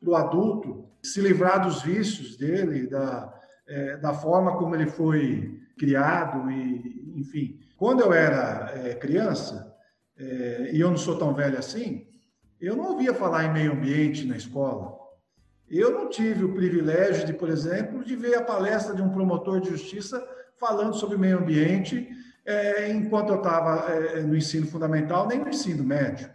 para 0.00 0.10
o 0.10 0.16
adulto 0.16 0.85
se 1.06 1.20
livrar 1.20 1.62
dos 1.62 1.82
vícios 1.82 2.36
dele, 2.36 2.86
da, 2.86 3.32
é, 3.68 3.96
da 3.96 4.12
forma 4.12 4.56
como 4.56 4.74
ele 4.74 4.86
foi 4.86 5.60
criado 5.78 6.50
e, 6.50 7.12
enfim. 7.16 7.58
Quando 7.76 8.00
eu 8.00 8.12
era 8.12 8.72
é, 8.74 8.94
criança, 8.94 9.74
é, 10.18 10.70
e 10.72 10.80
eu 10.80 10.90
não 10.90 10.96
sou 10.96 11.18
tão 11.18 11.34
velho 11.34 11.58
assim, 11.58 12.06
eu 12.60 12.74
não 12.74 12.92
ouvia 12.92 13.12
falar 13.12 13.44
em 13.44 13.52
meio 13.52 13.72
ambiente 13.72 14.26
na 14.26 14.36
escola. 14.36 14.96
Eu 15.68 15.90
não 15.90 16.08
tive 16.08 16.44
o 16.44 16.54
privilégio 16.54 17.26
de, 17.26 17.32
por 17.32 17.48
exemplo, 17.48 18.04
de 18.04 18.16
ver 18.16 18.36
a 18.36 18.42
palestra 18.42 18.94
de 18.94 19.02
um 19.02 19.10
promotor 19.10 19.60
de 19.60 19.70
justiça 19.70 20.24
falando 20.58 20.94
sobre 20.94 21.18
meio 21.18 21.38
ambiente 21.38 22.08
é, 22.46 22.90
enquanto 22.90 23.30
eu 23.30 23.36
estava 23.36 23.92
é, 23.92 24.22
no 24.22 24.36
ensino 24.36 24.66
fundamental, 24.66 25.26
nem 25.26 25.40
no 25.40 25.48
ensino 25.48 25.84
médio. 25.84 26.30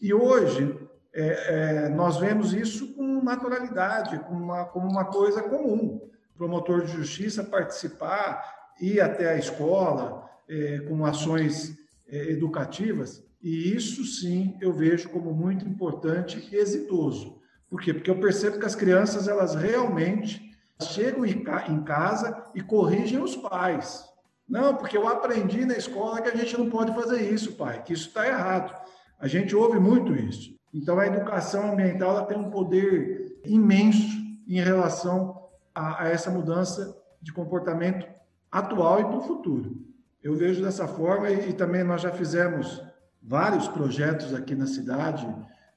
E 0.00 0.12
hoje, 0.12 0.76
é, 1.14 1.84
é, 1.84 1.88
nós 1.90 2.16
vemos 2.18 2.52
isso 2.52 2.92
com 2.94 3.22
naturalidade, 3.22 4.18
como 4.20 4.44
uma, 4.44 4.64
como 4.64 4.90
uma 4.90 5.04
coisa 5.04 5.42
comum. 5.42 6.10
Promotor 6.36 6.84
de 6.84 6.92
justiça 6.92 7.44
participar, 7.44 8.42
ir 8.80 9.00
até 9.00 9.30
a 9.30 9.38
escola 9.38 10.28
é, 10.48 10.80
com 10.80 11.06
ações 11.06 11.78
é, 12.08 12.32
educativas, 12.32 13.24
e 13.40 13.74
isso 13.74 14.04
sim 14.04 14.56
eu 14.60 14.72
vejo 14.72 15.08
como 15.10 15.32
muito 15.32 15.66
importante 15.66 16.48
e 16.50 16.56
exitoso. 16.56 17.40
Por 17.70 17.80
quê? 17.80 17.94
Porque 17.94 18.10
eu 18.10 18.18
percebo 18.18 18.58
que 18.58 18.66
as 18.66 18.74
crianças 18.74 19.28
elas 19.28 19.54
realmente 19.54 20.42
chegam 20.82 21.24
em 21.24 21.84
casa 21.84 22.44
e 22.54 22.60
corrigem 22.60 23.22
os 23.22 23.36
pais. 23.36 24.04
Não, 24.48 24.76
porque 24.76 24.96
eu 24.96 25.06
aprendi 25.08 25.64
na 25.64 25.76
escola 25.76 26.20
que 26.20 26.28
a 26.28 26.36
gente 26.36 26.56
não 26.58 26.68
pode 26.68 26.94
fazer 26.94 27.32
isso, 27.32 27.52
pai, 27.52 27.82
que 27.82 27.92
isso 27.92 28.08
está 28.08 28.26
errado. 28.26 28.74
A 29.18 29.26
gente 29.26 29.54
ouve 29.54 29.78
muito 29.78 30.14
isso. 30.14 30.53
Então, 30.74 30.98
a 30.98 31.06
educação 31.06 31.72
ambiental 31.72 32.10
ela 32.10 32.26
tem 32.26 32.36
um 32.36 32.50
poder 32.50 33.40
imenso 33.44 34.18
em 34.48 34.60
relação 34.60 35.48
a, 35.72 36.02
a 36.02 36.08
essa 36.08 36.32
mudança 36.32 37.00
de 37.22 37.32
comportamento 37.32 38.08
atual 38.50 39.00
e 39.00 39.04
para 39.04 39.18
o 39.18 39.22
futuro. 39.22 39.80
Eu 40.20 40.34
vejo 40.34 40.60
dessa 40.64 40.88
forma 40.88 41.30
e, 41.30 41.50
e, 41.50 41.52
também 41.52 41.84
nós 41.84 42.02
já 42.02 42.10
fizemos 42.10 42.82
vários 43.22 43.68
projetos 43.68 44.34
aqui 44.34 44.56
na 44.56 44.66
cidade 44.66 45.24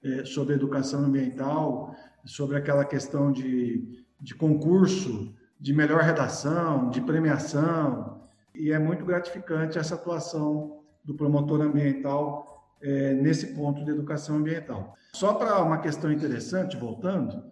é, 0.03 0.25
sobre 0.25 0.55
educação 0.55 1.01
ambiental, 1.01 1.95
sobre 2.25 2.57
aquela 2.57 2.83
questão 2.83 3.31
de, 3.31 4.03
de 4.19 4.33
concurso, 4.33 5.31
de 5.59 5.73
melhor 5.73 6.01
redação, 6.01 6.89
de 6.89 7.01
premiação, 7.01 8.19
e 8.55 8.71
é 8.71 8.79
muito 8.79 9.05
gratificante 9.05 9.77
essa 9.77 9.93
atuação 9.93 10.79
do 11.03 11.13
promotor 11.13 11.61
ambiental 11.61 12.56
é, 12.81 13.13
nesse 13.13 13.47
ponto 13.47 13.83
de 13.83 13.91
educação 13.91 14.37
ambiental. 14.37 14.95
Só 15.13 15.33
para 15.33 15.61
uma 15.61 15.79
questão 15.79 16.11
interessante, 16.11 16.77
voltando, 16.77 17.43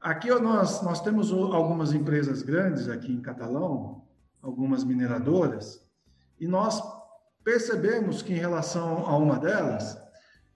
aqui 0.00 0.28
nós, 0.40 0.82
nós 0.82 1.00
temos 1.00 1.32
algumas 1.32 1.92
empresas 1.92 2.42
grandes 2.42 2.88
aqui 2.88 3.12
em 3.12 3.20
Catalão, 3.20 4.02
algumas 4.42 4.84
mineradoras, 4.84 5.80
e 6.40 6.46
nós 6.46 6.82
percebemos 7.44 8.22
que 8.22 8.32
em 8.32 8.38
relação 8.38 9.06
a 9.06 9.16
uma 9.16 9.38
delas, 9.38 9.96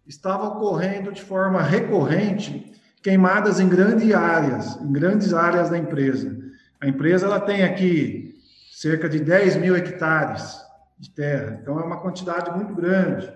estava 0.07 0.47
ocorrendo 0.47 1.13
de 1.13 1.23
forma 1.23 1.61
recorrente 1.61 2.73
queimadas 3.03 3.61
em 3.61 3.69
grandes 3.69 4.13
áreas, 4.15 4.77
em 4.81 4.93
grandes 4.93 5.33
áreas 5.33 5.71
da 5.71 5.79
empresa. 5.79 6.37
A 6.81 6.87
empresa 6.87 7.27
ela 7.27 7.41
tem 7.41 7.63
aqui 7.63 8.35
cerca 8.73 9.09
de 9.09 9.21
10 9.21 9.57
mil 9.57 9.77
hectares 9.77 10.61
de 10.99 11.11
terra, 11.11 11.59
então 11.61 11.79
é 11.79 11.85
uma 11.85 12.01
quantidade 12.01 12.51
muito 12.51 12.75
grande. 12.75 13.33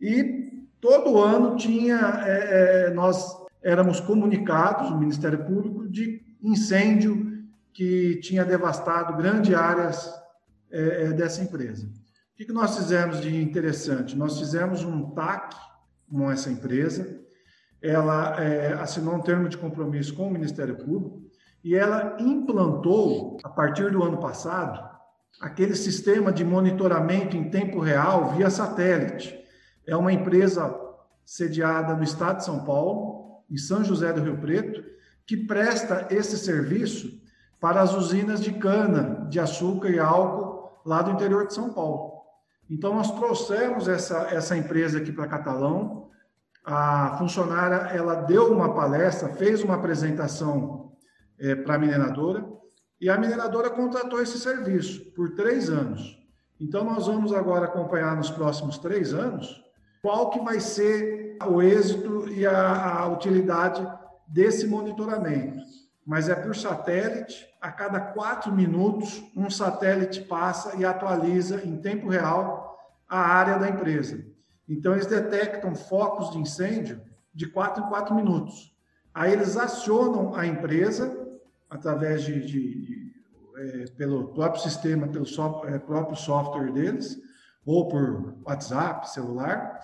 E 0.00 0.66
todo 0.80 1.18
ano 1.18 1.56
tinha, 1.56 2.22
é, 2.26 2.88
é, 2.88 2.90
nós 2.90 3.36
éramos 3.62 4.00
comunicados, 4.00 4.90
o 4.90 4.98
Ministério 4.98 5.44
Público, 5.44 5.88
de 5.88 6.22
incêndio 6.42 7.42
que 7.72 8.16
tinha 8.20 8.44
devastado 8.44 9.16
grandes 9.16 9.54
áreas 9.54 10.12
é, 10.70 11.04
é, 11.04 11.12
dessa 11.12 11.42
empresa. 11.42 11.86
O 11.86 12.36
que, 12.36 12.52
nós 12.52 12.76
fizemos 12.76 13.20
de 13.20 13.34
interessante? 13.34 14.16
Nós 14.16 14.38
fizemos 14.38 14.84
um 14.84 15.10
TAC 15.10 15.56
com 16.10 16.30
essa 16.30 16.50
empresa, 16.50 17.18
ela 17.80 18.40
é, 18.42 18.74
assinou 18.74 19.14
um 19.14 19.22
termo 19.22 19.48
de 19.48 19.56
compromisso 19.56 20.14
com 20.14 20.28
o 20.28 20.30
Ministério 20.30 20.76
Público 20.76 21.22
e 21.62 21.74
ela 21.74 22.16
implantou, 22.20 23.38
a 23.42 23.48
partir 23.48 23.90
do 23.90 24.02
ano 24.02 24.18
passado, 24.18 24.86
aquele 25.40 25.74
sistema 25.74 26.30
de 26.30 26.44
monitoramento 26.44 27.36
em 27.36 27.48
tempo 27.48 27.80
real 27.80 28.34
via 28.34 28.50
satélite 28.50 29.43
é 29.86 29.96
uma 29.96 30.12
empresa 30.12 30.74
sediada 31.24 31.94
no 31.94 32.02
estado 32.02 32.38
de 32.38 32.44
São 32.44 32.64
Paulo, 32.64 33.42
em 33.50 33.56
São 33.56 33.84
José 33.84 34.12
do 34.12 34.22
Rio 34.22 34.38
Preto, 34.38 34.84
que 35.26 35.36
presta 35.36 36.06
esse 36.10 36.38
serviço 36.38 37.20
para 37.60 37.80
as 37.80 37.94
usinas 37.94 38.40
de 38.40 38.52
cana, 38.52 39.26
de 39.28 39.40
açúcar 39.40 39.88
e 39.88 39.98
álcool 39.98 40.80
lá 40.84 41.00
do 41.02 41.12
interior 41.12 41.46
de 41.46 41.54
São 41.54 41.72
Paulo. 41.72 42.12
Então, 42.68 42.94
nós 42.94 43.10
trouxemos 43.12 43.88
essa, 43.88 44.28
essa 44.30 44.56
empresa 44.56 44.98
aqui 44.98 45.12
para 45.12 45.28
Catalão. 45.28 46.10
A 46.64 47.16
funcionária, 47.18 47.94
ela 47.94 48.14
deu 48.14 48.52
uma 48.52 48.74
palestra, 48.74 49.30
fez 49.30 49.62
uma 49.62 49.74
apresentação 49.74 50.92
é, 51.38 51.54
para 51.54 51.74
a 51.74 51.78
mineradora, 51.78 52.46
e 53.00 53.10
a 53.10 53.18
mineradora 53.18 53.70
contratou 53.70 54.20
esse 54.20 54.38
serviço 54.38 55.12
por 55.12 55.34
três 55.34 55.68
anos. 55.68 56.18
Então, 56.60 56.84
nós 56.84 57.06
vamos 57.06 57.32
agora 57.32 57.66
acompanhar 57.66 58.16
nos 58.16 58.30
próximos 58.30 58.78
três 58.78 59.12
anos 59.12 59.63
qual 60.04 60.28
que 60.28 60.38
vai 60.38 60.60
ser 60.60 61.38
o 61.46 61.62
êxito 61.62 62.28
e 62.28 62.46
a, 62.46 62.98
a 62.98 63.08
utilidade 63.08 63.82
desse 64.28 64.66
monitoramento. 64.66 65.64
Mas 66.04 66.28
é 66.28 66.34
por 66.34 66.54
satélite, 66.54 67.48
a 67.58 67.72
cada 67.72 67.98
quatro 67.98 68.52
minutos, 68.52 69.24
um 69.34 69.48
satélite 69.48 70.20
passa 70.20 70.76
e 70.76 70.84
atualiza 70.84 71.62
em 71.64 71.78
tempo 71.78 72.10
real 72.10 72.78
a 73.08 73.18
área 73.18 73.58
da 73.58 73.66
empresa. 73.66 74.22
Então, 74.68 74.92
eles 74.92 75.06
detectam 75.06 75.74
focos 75.74 76.32
de 76.32 76.38
incêndio 76.38 77.00
de 77.32 77.46
quatro 77.46 77.82
em 77.82 77.88
quatro 77.88 78.14
minutos. 78.14 78.76
Aí, 79.14 79.32
eles 79.32 79.56
acionam 79.56 80.34
a 80.34 80.46
empresa 80.46 81.18
através 81.70 82.24
de, 82.24 82.44
de, 82.44 82.80
de 82.82 83.14
é, 83.56 83.84
pelo 83.96 84.34
próprio 84.34 84.60
sistema, 84.60 85.08
pelo 85.08 85.24
so, 85.24 85.62
é, 85.64 85.78
próprio 85.78 86.14
software 86.14 86.70
deles, 86.72 87.18
ou 87.64 87.88
por 87.88 88.36
WhatsApp, 88.44 89.10
celular, 89.10 89.80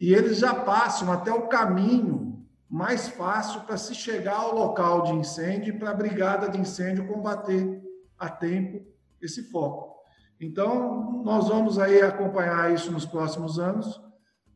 e 0.00 0.12
eles 0.12 0.38
já 0.38 0.54
passam 0.54 1.12
até 1.12 1.32
o 1.32 1.48
caminho 1.48 2.46
mais 2.68 3.08
fácil 3.08 3.60
para 3.62 3.76
se 3.76 3.94
chegar 3.94 4.36
ao 4.36 4.54
local 4.54 5.02
de 5.02 5.12
incêndio 5.12 5.74
e 5.74 5.78
para 5.78 5.90
a 5.90 5.94
brigada 5.94 6.48
de 6.48 6.58
incêndio 6.58 7.06
combater 7.06 7.82
a 8.18 8.28
tempo 8.28 8.84
esse 9.20 9.44
foco. 9.50 9.94
Então, 10.40 11.22
nós 11.24 11.48
vamos 11.48 11.78
aí 11.78 12.00
acompanhar 12.02 12.72
isso 12.72 12.90
nos 12.90 13.06
próximos 13.06 13.58
anos 13.58 14.00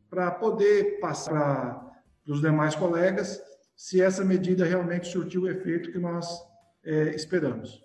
para 0.09 0.29
poder 0.31 0.99
passar 0.99 1.89
para 2.23 2.33
os 2.33 2.41
demais 2.41 2.75
colegas 2.75 3.41
se 3.75 4.01
essa 4.01 4.25
medida 4.25 4.65
realmente 4.65 5.07
surtiu 5.07 5.43
o 5.43 5.49
efeito 5.49 5.91
que 5.91 5.99
nós 5.99 6.27
é, 6.83 7.15
esperamos. 7.15 7.81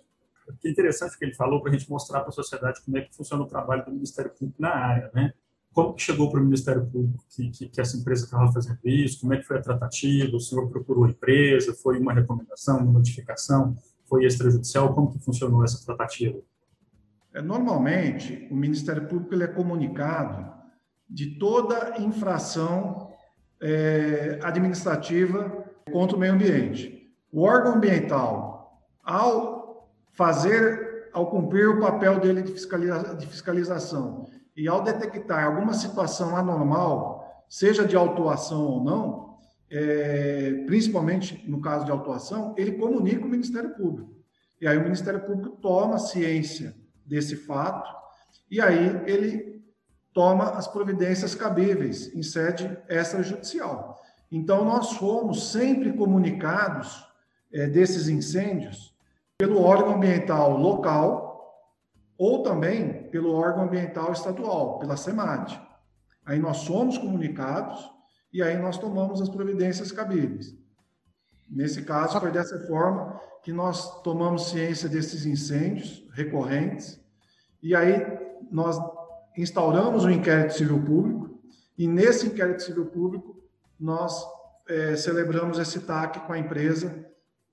É 0.63 0.69
interessante 0.69 1.17
que 1.17 1.25
ele 1.25 1.33
falou 1.33 1.61
para 1.61 1.71
a 1.71 1.77
gente 1.77 1.89
mostrar 1.89 2.21
para 2.21 2.29
a 2.29 2.33
sociedade 2.33 2.81
como 2.83 2.97
é 2.97 3.01
que 3.01 3.15
funciona 3.15 3.43
o 3.43 3.47
trabalho 3.47 3.83
do 3.85 3.91
Ministério 3.91 4.31
Público 4.31 4.61
na 4.61 4.69
área, 4.69 5.09
né? 5.13 5.33
Como 5.73 5.93
que 5.93 6.01
chegou 6.01 6.31
para 6.31 6.39
o 6.39 6.43
Ministério 6.43 6.85
Público 6.85 7.23
que, 7.29 7.49
que, 7.49 7.67
que 7.67 7.81
essa 7.81 7.97
empresa 7.97 8.25
estava 8.25 8.51
fazendo 8.51 8.79
isso? 8.85 9.19
Como 9.19 9.33
é 9.33 9.37
que 9.37 9.43
foi 9.43 9.57
a 9.57 9.61
tratativa? 9.61 10.35
O 10.35 10.39
senhor 10.39 10.69
procurou 10.69 11.03
a 11.03 11.09
empresa? 11.09 11.73
Foi 11.73 11.99
uma 11.99 12.13
recomendação, 12.13 12.77
uma 12.77 12.93
notificação? 12.93 13.75
Foi 14.07 14.25
extrajudicial? 14.25 14.93
Como 14.93 15.11
que 15.11 15.19
funcionou 15.19 15.65
essa 15.65 15.83
tratativa? 15.85 16.39
É, 17.33 17.41
normalmente, 17.41 18.47
o 18.49 18.55
Ministério 18.55 19.05
Público 19.05 19.33
ele 19.33 19.43
é 19.43 19.47
comunicado 19.47 20.49
de 21.09 21.37
toda 21.37 21.99
infração 21.99 23.11
é, 23.61 24.39
administrativa 24.41 25.65
contra 25.91 26.15
o 26.15 26.19
meio 26.19 26.33
ambiente. 26.33 27.13
O 27.31 27.41
órgão 27.41 27.73
ambiental, 27.73 28.87
ao 29.03 29.54
fazer, 30.15 31.09
ao 31.13 31.29
cumprir 31.29 31.69
o 31.69 31.79
papel 31.79 32.19
dele 32.19 32.41
de, 32.41 32.51
fiscaliza, 32.51 33.15
de 33.15 33.27
fiscalização 33.27 34.27
e 34.55 34.67
ao 34.67 34.81
detectar 34.81 35.45
alguma 35.45 35.73
situação 35.73 36.35
anormal, 36.35 37.45
seja 37.49 37.85
de 37.85 37.95
autuação 37.95 38.65
ou 38.65 38.83
não, 38.83 39.37
é, 39.69 40.63
principalmente 40.65 41.43
no 41.49 41.59
caso 41.61 41.85
de 41.85 41.91
autuação, 41.91 42.55
ele 42.57 42.73
comunica 42.73 43.25
o 43.25 43.29
Ministério 43.29 43.75
Público. 43.75 44.15
E 44.61 44.67
aí 44.67 44.77
o 44.77 44.83
Ministério 44.83 45.19
Público 45.25 45.57
toma 45.57 45.99
ciência 45.99 46.75
desse 47.05 47.35
fato 47.35 47.89
e 48.49 48.61
aí 48.61 49.01
ele 49.05 49.61
toma 50.13 50.51
as 50.51 50.67
providências 50.67 51.35
cabíveis 51.35 52.15
em 52.15 52.23
sede 52.23 52.77
extrajudicial. 52.87 54.01
Então, 54.31 54.63
nós 54.63 54.93
fomos 54.93 55.51
sempre 55.51 55.91
comunicados 55.91 57.05
é, 57.51 57.67
desses 57.67 58.07
incêndios 58.07 58.94
pelo 59.37 59.61
órgão 59.61 59.95
ambiental 59.95 60.57
local 60.57 61.25
ou 62.17 62.43
também 62.43 63.09
pelo 63.09 63.33
órgão 63.33 63.63
ambiental 63.63 64.11
estadual, 64.11 64.79
pela 64.79 64.95
SEMAD. 64.95 65.61
Aí 66.25 66.39
nós 66.39 66.57
somos 66.57 66.97
comunicados 66.97 67.91
e 68.31 68.41
aí 68.41 68.57
nós 68.57 68.77
tomamos 68.77 69.21
as 69.21 69.29
providências 69.29 69.91
cabíveis. 69.91 70.55
Nesse 71.49 71.83
caso, 71.83 72.19
foi 72.19 72.31
dessa 72.31 72.59
forma 72.67 73.19
que 73.43 73.53
nós 73.53 74.01
tomamos 74.01 74.49
ciência 74.49 74.89
desses 74.89 75.25
incêndios 75.25 76.07
recorrentes 76.13 76.99
e 77.61 77.75
aí 77.75 78.01
nós 78.49 78.79
instauramos 79.37 80.05
o 80.05 80.07
um 80.07 80.11
inquérito 80.11 80.53
civil 80.53 80.81
público 80.83 81.39
e 81.77 81.87
nesse 81.87 82.27
inquérito 82.27 82.63
civil 82.63 82.85
público 82.87 83.43
nós 83.79 84.25
é, 84.67 84.95
celebramos 84.95 85.59
esse 85.59 85.81
TAC 85.81 86.25
com 86.25 86.33
a 86.33 86.39
empresa 86.39 87.05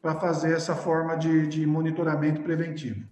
para 0.03 0.19
fazer 0.19 0.57
essa 0.57 0.75
forma 0.75 1.17
de, 1.17 1.47
de 1.47 1.65
monitoramento 1.65 2.43
preventivo. 2.43 3.09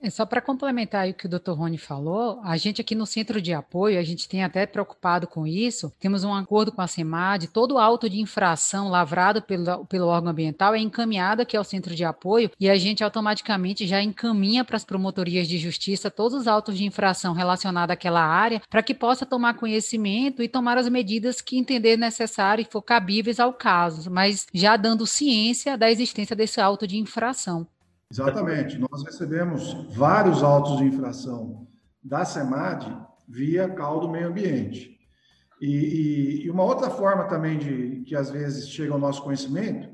É 0.00 0.10
só 0.10 0.26
para 0.26 0.42
complementar 0.42 1.08
o 1.08 1.14
que 1.14 1.26
o 1.26 1.28
Dr. 1.28 1.52
Rony 1.52 1.78
falou, 1.78 2.40
a 2.44 2.56
gente 2.56 2.80
aqui 2.80 2.94
no 2.94 3.06
centro 3.06 3.40
de 3.40 3.52
apoio, 3.52 3.98
a 3.98 4.02
gente 4.02 4.28
tem 4.28 4.44
até 4.44 4.66
preocupado 4.66 5.26
com 5.26 5.46
isso, 5.46 5.92
temos 5.98 6.22
um 6.22 6.34
acordo 6.34 6.70
com 6.70 6.82
a 6.82 6.86
CEMAD, 6.86 7.48
todo 7.48 7.78
auto 7.78 8.08
de 8.08 8.20
infração 8.20 8.88
lavrado 8.88 9.40
pelo, 9.40 9.86
pelo 9.86 10.06
órgão 10.06 10.30
ambiental 10.30 10.74
é 10.74 10.78
encaminhado 10.78 11.42
aqui 11.42 11.56
ao 11.56 11.64
centro 11.64 11.94
de 11.94 12.04
apoio 12.04 12.50
e 12.60 12.68
a 12.68 12.76
gente 12.76 13.02
automaticamente 13.02 13.86
já 13.86 14.02
encaminha 14.02 14.64
para 14.64 14.76
as 14.76 14.84
promotorias 14.84 15.48
de 15.48 15.58
justiça 15.58 16.10
todos 16.10 16.40
os 16.40 16.46
autos 16.46 16.76
de 16.76 16.84
infração 16.84 17.32
relacionados 17.32 17.92
àquela 17.92 18.22
área 18.22 18.60
para 18.68 18.82
que 18.82 18.94
possa 18.94 19.24
tomar 19.24 19.54
conhecimento 19.54 20.42
e 20.42 20.48
tomar 20.48 20.76
as 20.76 20.88
medidas 20.88 21.40
que 21.40 21.58
entender 21.58 21.96
necessário 21.96 22.62
e 22.62 22.70
for 22.70 22.82
cabíveis 22.82 23.40
ao 23.40 23.52
caso, 23.52 24.10
mas 24.10 24.46
já 24.52 24.76
dando 24.76 25.06
ciência 25.06 25.76
da 25.76 25.90
existência 25.90 26.36
desse 26.36 26.60
auto 26.60 26.86
de 26.86 26.98
infração. 26.98 27.66
Exatamente. 28.10 28.78
Nós 28.78 29.04
recebemos 29.04 29.72
vários 29.94 30.42
autos 30.42 30.78
de 30.78 30.84
infração 30.84 31.66
da 32.02 32.24
SEMAD 32.24 32.96
via 33.28 33.68
caldo 33.68 34.08
meio 34.08 34.28
ambiente. 34.28 34.96
E, 35.60 35.66
e, 35.66 36.44
e, 36.44 36.50
uma 36.50 36.62
outra 36.62 36.90
forma 36.90 37.24
também 37.24 37.58
de 37.58 38.02
que 38.06 38.14
às 38.14 38.30
vezes 38.30 38.68
chega 38.68 38.92
ao 38.92 38.98
nosso 38.98 39.22
conhecimento, 39.22 39.88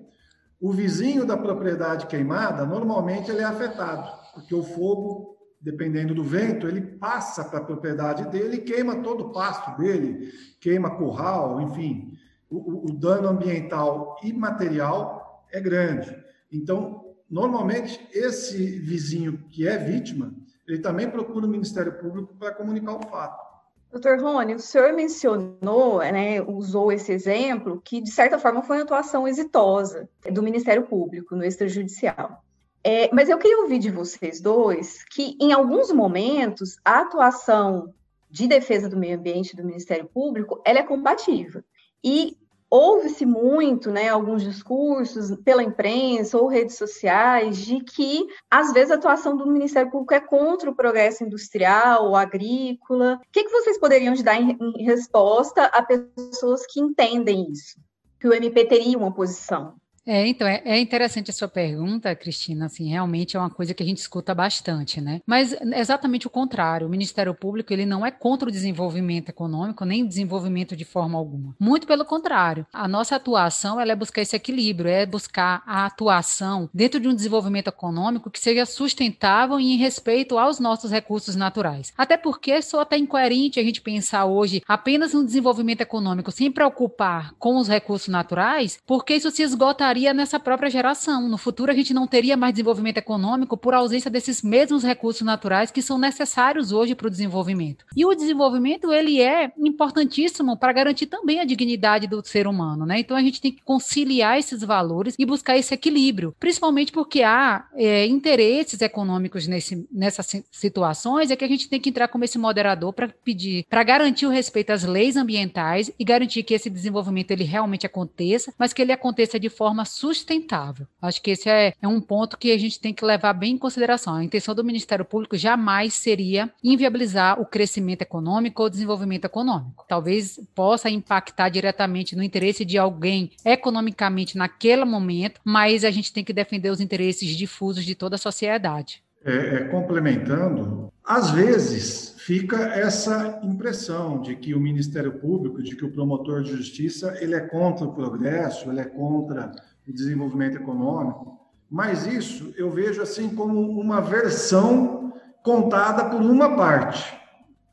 o 0.60 0.72
vizinho 0.72 1.24
da 1.24 1.36
propriedade 1.36 2.06
queimada, 2.06 2.66
normalmente 2.66 3.30
ele 3.30 3.40
é 3.40 3.44
afetado, 3.44 4.08
porque 4.34 4.54
o 4.54 4.62
fogo, 4.62 5.36
dependendo 5.60 6.14
do 6.14 6.22
vento, 6.22 6.66
ele 6.66 6.80
passa 6.80 7.44
para 7.44 7.60
a 7.60 7.64
propriedade 7.64 8.28
dele 8.28 8.56
e 8.56 8.60
queima 8.60 9.02
todo 9.02 9.26
o 9.26 9.32
pasto 9.32 9.76
dele, 9.80 10.32
queima 10.60 10.96
curral, 10.96 11.60
enfim. 11.60 12.12
O, 12.50 12.90
o 12.90 12.92
dano 12.92 13.28
ambiental 13.28 14.16
e 14.22 14.32
material 14.32 15.46
é 15.50 15.60
grande. 15.60 16.14
Então, 16.50 17.11
Normalmente, 17.32 18.06
esse 18.12 18.78
vizinho 18.80 19.42
que 19.50 19.66
é 19.66 19.78
vítima, 19.78 20.34
ele 20.68 20.80
também 20.80 21.08
procura 21.08 21.46
o 21.46 21.48
Ministério 21.48 21.98
Público 21.98 22.34
para 22.38 22.54
comunicar 22.54 22.92
o 22.92 23.08
fato. 23.08 23.52
Doutor 23.90 24.20
Rony, 24.20 24.54
o 24.54 24.58
senhor 24.58 24.92
mencionou, 24.92 26.00
né, 26.00 26.42
usou 26.42 26.92
esse 26.92 27.10
exemplo, 27.10 27.80
que 27.82 28.02
de 28.02 28.10
certa 28.10 28.38
forma 28.38 28.62
foi 28.62 28.76
uma 28.76 28.82
atuação 28.82 29.26
exitosa 29.26 30.06
do 30.30 30.42
Ministério 30.42 30.82
Público 30.82 31.34
no 31.34 31.42
extrajudicial. 31.42 32.44
É, 32.84 33.08
mas 33.14 33.30
eu 33.30 33.38
queria 33.38 33.62
ouvir 33.62 33.78
de 33.78 33.90
vocês 33.90 34.38
dois 34.38 35.02
que, 35.04 35.34
em 35.40 35.54
alguns 35.54 35.90
momentos, 35.90 36.76
a 36.84 37.00
atuação 37.00 37.94
de 38.30 38.46
defesa 38.46 38.90
do 38.90 38.96
meio 38.96 39.16
ambiente 39.16 39.56
do 39.56 39.64
Ministério 39.64 40.04
Público 40.06 40.60
ela 40.66 40.80
é 40.80 40.82
combativa. 40.82 41.64
E 42.04 42.36
Houve-se 42.74 43.26
muito, 43.26 43.90
né, 43.90 44.08
alguns 44.08 44.42
discursos 44.42 45.36
pela 45.44 45.62
imprensa 45.62 46.38
ou 46.38 46.46
redes 46.46 46.78
sociais 46.78 47.58
de 47.58 47.84
que, 47.84 48.26
às 48.50 48.72
vezes, 48.72 48.90
a 48.90 48.94
atuação 48.94 49.36
do 49.36 49.46
Ministério 49.46 49.90
Público 49.90 50.14
é 50.14 50.20
contra 50.20 50.70
o 50.70 50.74
progresso 50.74 51.22
industrial 51.22 52.06
ou 52.06 52.16
agrícola. 52.16 53.20
O 53.22 53.30
que, 53.30 53.44
que 53.44 53.50
vocês 53.50 53.78
poderiam 53.78 54.14
dar 54.22 54.40
em, 54.40 54.56
em 54.58 54.84
resposta 54.84 55.66
a 55.66 55.82
pessoas 55.82 56.64
que 56.64 56.80
entendem 56.80 57.52
isso? 57.52 57.78
Que 58.18 58.26
o 58.26 58.32
MP 58.32 58.64
teria 58.64 58.96
uma 58.96 59.12
posição? 59.12 59.74
É, 60.06 60.26
então, 60.26 60.46
é, 60.48 60.62
é, 60.64 60.78
interessante 60.80 61.30
a 61.30 61.34
sua 61.34 61.46
pergunta, 61.46 62.14
Cristina, 62.14 62.66
assim, 62.66 62.88
realmente 62.88 63.36
é 63.36 63.40
uma 63.40 63.50
coisa 63.50 63.72
que 63.72 63.82
a 63.82 63.86
gente 63.86 63.98
escuta 63.98 64.34
bastante, 64.34 65.00
né? 65.00 65.20
Mas 65.24 65.54
exatamente 65.74 66.26
o 66.26 66.30
contrário, 66.30 66.86
o 66.86 66.90
Ministério 66.90 67.32
Público, 67.34 67.72
ele 67.72 67.86
não 67.86 68.04
é 68.04 68.10
contra 68.10 68.48
o 68.48 68.52
desenvolvimento 68.52 69.28
econômico, 69.28 69.84
nem 69.84 70.06
desenvolvimento 70.06 70.74
de 70.74 70.84
forma 70.84 71.16
alguma. 71.16 71.54
Muito 71.58 71.86
pelo 71.86 72.04
contrário, 72.04 72.66
a 72.72 72.88
nossa 72.88 73.14
atuação, 73.14 73.80
ela 73.80 73.92
é 73.92 73.96
buscar 73.96 74.22
esse 74.22 74.34
equilíbrio, 74.34 74.90
é 74.90 75.06
buscar 75.06 75.62
a 75.64 75.86
atuação 75.86 76.68
dentro 76.74 76.98
de 76.98 77.06
um 77.06 77.14
desenvolvimento 77.14 77.68
econômico 77.68 78.30
que 78.30 78.40
seja 78.40 78.66
sustentável 78.66 79.60
e 79.60 79.72
em 79.72 79.76
respeito 79.76 80.36
aos 80.36 80.58
nossos 80.58 80.90
recursos 80.90 81.36
naturais. 81.36 81.92
Até 81.96 82.16
porque 82.16 82.60
só 82.60 82.80
até 82.80 82.96
incoerente 82.96 83.60
a 83.60 83.62
gente 83.62 83.80
pensar 83.80 84.24
hoje 84.24 84.62
apenas 84.66 85.14
no 85.14 85.24
desenvolvimento 85.24 85.80
econômico 85.80 86.32
sem 86.32 86.50
preocupar 86.50 87.34
com 87.38 87.56
os 87.56 87.68
recursos 87.68 88.08
naturais, 88.08 88.80
porque 88.84 89.14
isso 89.14 89.30
se 89.30 89.42
esgota 89.42 89.91
nessa 90.14 90.40
própria 90.40 90.70
geração. 90.70 91.28
No 91.28 91.36
futuro, 91.36 91.70
a 91.70 91.74
gente 91.74 91.92
não 91.92 92.06
teria 92.06 92.36
mais 92.36 92.54
desenvolvimento 92.54 92.98
econômico 92.98 93.56
por 93.56 93.74
ausência 93.74 94.10
desses 94.10 94.42
mesmos 94.42 94.82
recursos 94.82 95.22
naturais 95.22 95.70
que 95.70 95.82
são 95.82 95.98
necessários 95.98 96.72
hoje 96.72 96.94
para 96.94 97.06
o 97.06 97.10
desenvolvimento. 97.10 97.84
E 97.96 98.06
o 98.06 98.14
desenvolvimento, 98.14 98.92
ele 98.92 99.20
é 99.20 99.52
importantíssimo 99.58 100.56
para 100.56 100.72
garantir 100.72 101.06
também 101.06 101.40
a 101.40 101.44
dignidade 101.44 102.06
do 102.06 102.24
ser 102.26 102.46
humano, 102.46 102.86
né? 102.86 102.98
Então, 103.00 103.16
a 103.16 103.22
gente 103.22 103.40
tem 103.40 103.52
que 103.52 103.62
conciliar 103.62 104.38
esses 104.38 104.62
valores 104.62 105.14
e 105.18 105.26
buscar 105.26 105.56
esse 105.58 105.74
equilíbrio, 105.74 106.34
principalmente 106.40 106.92
porque 106.92 107.22
há 107.22 107.66
é, 107.74 108.06
interesses 108.06 108.80
econômicos 108.80 109.46
nesse, 109.46 109.86
nessas 109.92 110.42
situações, 110.50 111.30
é 111.30 111.36
que 111.36 111.44
a 111.44 111.48
gente 111.48 111.68
tem 111.68 111.80
que 111.80 111.90
entrar 111.90 112.08
como 112.08 112.24
esse 112.24 112.38
moderador 112.38 112.92
para 112.92 113.08
pedir, 113.08 113.66
para 113.68 113.82
garantir 113.82 114.26
o 114.26 114.30
respeito 114.30 114.70
às 114.70 114.84
leis 114.84 115.16
ambientais 115.16 115.90
e 115.98 116.04
garantir 116.04 116.42
que 116.42 116.54
esse 116.54 116.70
desenvolvimento 116.70 117.30
ele 117.30 117.44
realmente 117.44 117.86
aconteça, 117.86 118.52
mas 118.58 118.72
que 118.72 118.80
ele 118.80 118.92
aconteça 118.92 119.38
de 119.38 119.48
forma 119.48 119.81
sustentável. 119.84 120.86
Acho 121.00 121.20
que 121.22 121.30
esse 121.30 121.48
é, 121.48 121.74
é 121.80 121.88
um 121.88 122.00
ponto 122.00 122.38
que 122.38 122.52
a 122.52 122.58
gente 122.58 122.80
tem 122.80 122.92
que 122.92 123.04
levar 123.04 123.32
bem 123.32 123.54
em 123.54 123.58
consideração. 123.58 124.14
A 124.14 124.24
intenção 124.24 124.54
do 124.54 124.64
Ministério 124.64 125.04
Público 125.04 125.36
jamais 125.36 125.94
seria 125.94 126.50
inviabilizar 126.62 127.40
o 127.40 127.46
crescimento 127.46 128.02
econômico 128.02 128.62
ou 128.62 128.70
desenvolvimento 128.70 129.24
econômico. 129.24 129.84
Talvez 129.88 130.40
possa 130.54 130.90
impactar 130.90 131.48
diretamente 131.48 132.16
no 132.16 132.22
interesse 132.22 132.64
de 132.64 132.78
alguém 132.78 133.30
economicamente 133.44 134.36
naquele 134.36 134.84
momento, 134.84 135.40
mas 135.44 135.84
a 135.84 135.90
gente 135.90 136.12
tem 136.12 136.24
que 136.24 136.32
defender 136.32 136.70
os 136.70 136.80
interesses 136.80 137.36
difusos 137.36 137.84
de 137.84 137.94
toda 137.94 138.16
a 138.16 138.18
sociedade. 138.18 139.02
É, 139.24 139.54
é, 139.54 139.64
complementando, 139.68 140.92
às 141.04 141.30
vezes 141.30 142.16
fica 142.18 142.56
essa 142.56 143.40
impressão 143.44 144.20
de 144.20 144.34
que 144.34 144.52
o 144.52 144.58
Ministério 144.58 145.12
Público, 145.12 145.62
de 145.62 145.76
que 145.76 145.84
o 145.84 145.92
promotor 145.92 146.42
de 146.42 146.56
justiça, 146.56 147.16
ele 147.20 147.34
é 147.34 147.40
contra 147.40 147.84
o 147.84 147.92
progresso, 147.92 148.68
ele 148.68 148.80
é 148.80 148.84
contra 148.84 149.52
o 149.86 149.92
desenvolvimento 149.92 150.56
econômico, 150.56 151.38
mas 151.70 152.06
isso 152.06 152.52
eu 152.56 152.70
vejo 152.70 153.00
assim 153.00 153.34
como 153.34 153.80
uma 153.80 154.00
versão 154.00 155.12
contada 155.42 156.04
por 156.10 156.20
uma 156.20 156.56
parte, 156.56 157.18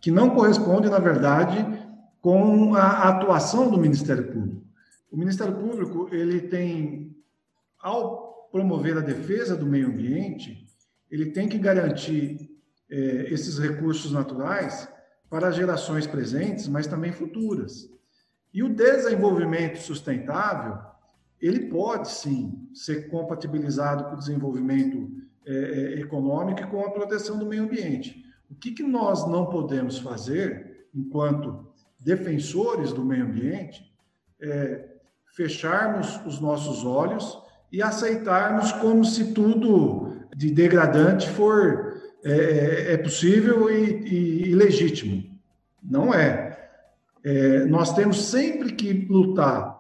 que 0.01 0.09
não 0.09 0.29
corresponde, 0.29 0.89
na 0.89 0.99
verdade, 0.99 1.65
com 2.21 2.75
a 2.75 3.09
atuação 3.09 3.69
do 3.69 3.77
Ministério 3.77 4.31
Público. 4.31 4.63
O 5.11 5.17
Ministério 5.17 5.55
Público, 5.55 6.07
ele 6.11 6.41
tem, 6.41 7.15
ao 7.81 8.49
promover 8.51 8.97
a 8.97 9.01
defesa 9.01 9.55
do 9.55 9.65
meio 9.65 9.87
ambiente, 9.87 10.65
ele 11.09 11.31
tem 11.31 11.47
que 11.47 11.57
garantir 11.57 12.49
é, 12.89 13.27
esses 13.31 13.59
recursos 13.59 14.11
naturais 14.11 14.87
para 15.29 15.51
gerações 15.51 16.07
presentes, 16.07 16.67
mas 16.67 16.87
também 16.87 17.11
futuras. 17.11 17.89
E 18.53 18.63
o 18.63 18.73
desenvolvimento 18.73 19.77
sustentável, 19.77 20.77
ele 21.41 21.67
pode 21.67 22.10
sim 22.10 22.67
ser 22.73 23.10
compatibilizado 23.10 24.06
com 24.06 24.13
o 24.13 24.19
desenvolvimento 24.19 25.10
é, 25.45 25.54
é, 25.54 25.99
econômico 25.99 26.62
e 26.62 26.67
com 26.67 26.82
a 26.82 26.91
proteção 26.91 27.38
do 27.38 27.45
meio 27.45 27.63
ambiente. 27.63 28.23
O 28.49 28.56
que, 28.56 28.71
que 28.71 28.84
nós 28.84 29.28
não 29.28 29.45
podemos 29.45 29.99
fazer, 29.99 30.88
enquanto 30.93 31.67
defensores 31.99 32.91
do 32.91 33.06
meio 33.06 33.25
ambiente, 33.25 33.91
é 34.41 34.89
fecharmos 35.36 36.19
os 36.25 36.39
nossos 36.39 36.84
olhos 36.86 37.41
e 37.71 37.82
aceitarmos 37.82 38.71
como 38.73 39.06
se 39.06 39.34
tudo 39.34 40.13
de 40.36 40.52
degradante 40.52 41.30
for 41.30 42.02
é, 42.23 42.32
é, 42.32 42.93
é 42.93 42.97
possível 42.97 43.69
e, 43.69 44.04
e, 44.04 44.49
e, 44.49 44.56
legítimo. 44.56 45.23
Não 45.82 46.13
é. 46.13 46.69
é. 47.23 47.65
Nós 47.65 47.93
temos 47.93 48.25
sempre 48.25 48.73
que 48.73 49.08
lutar 49.10 49.78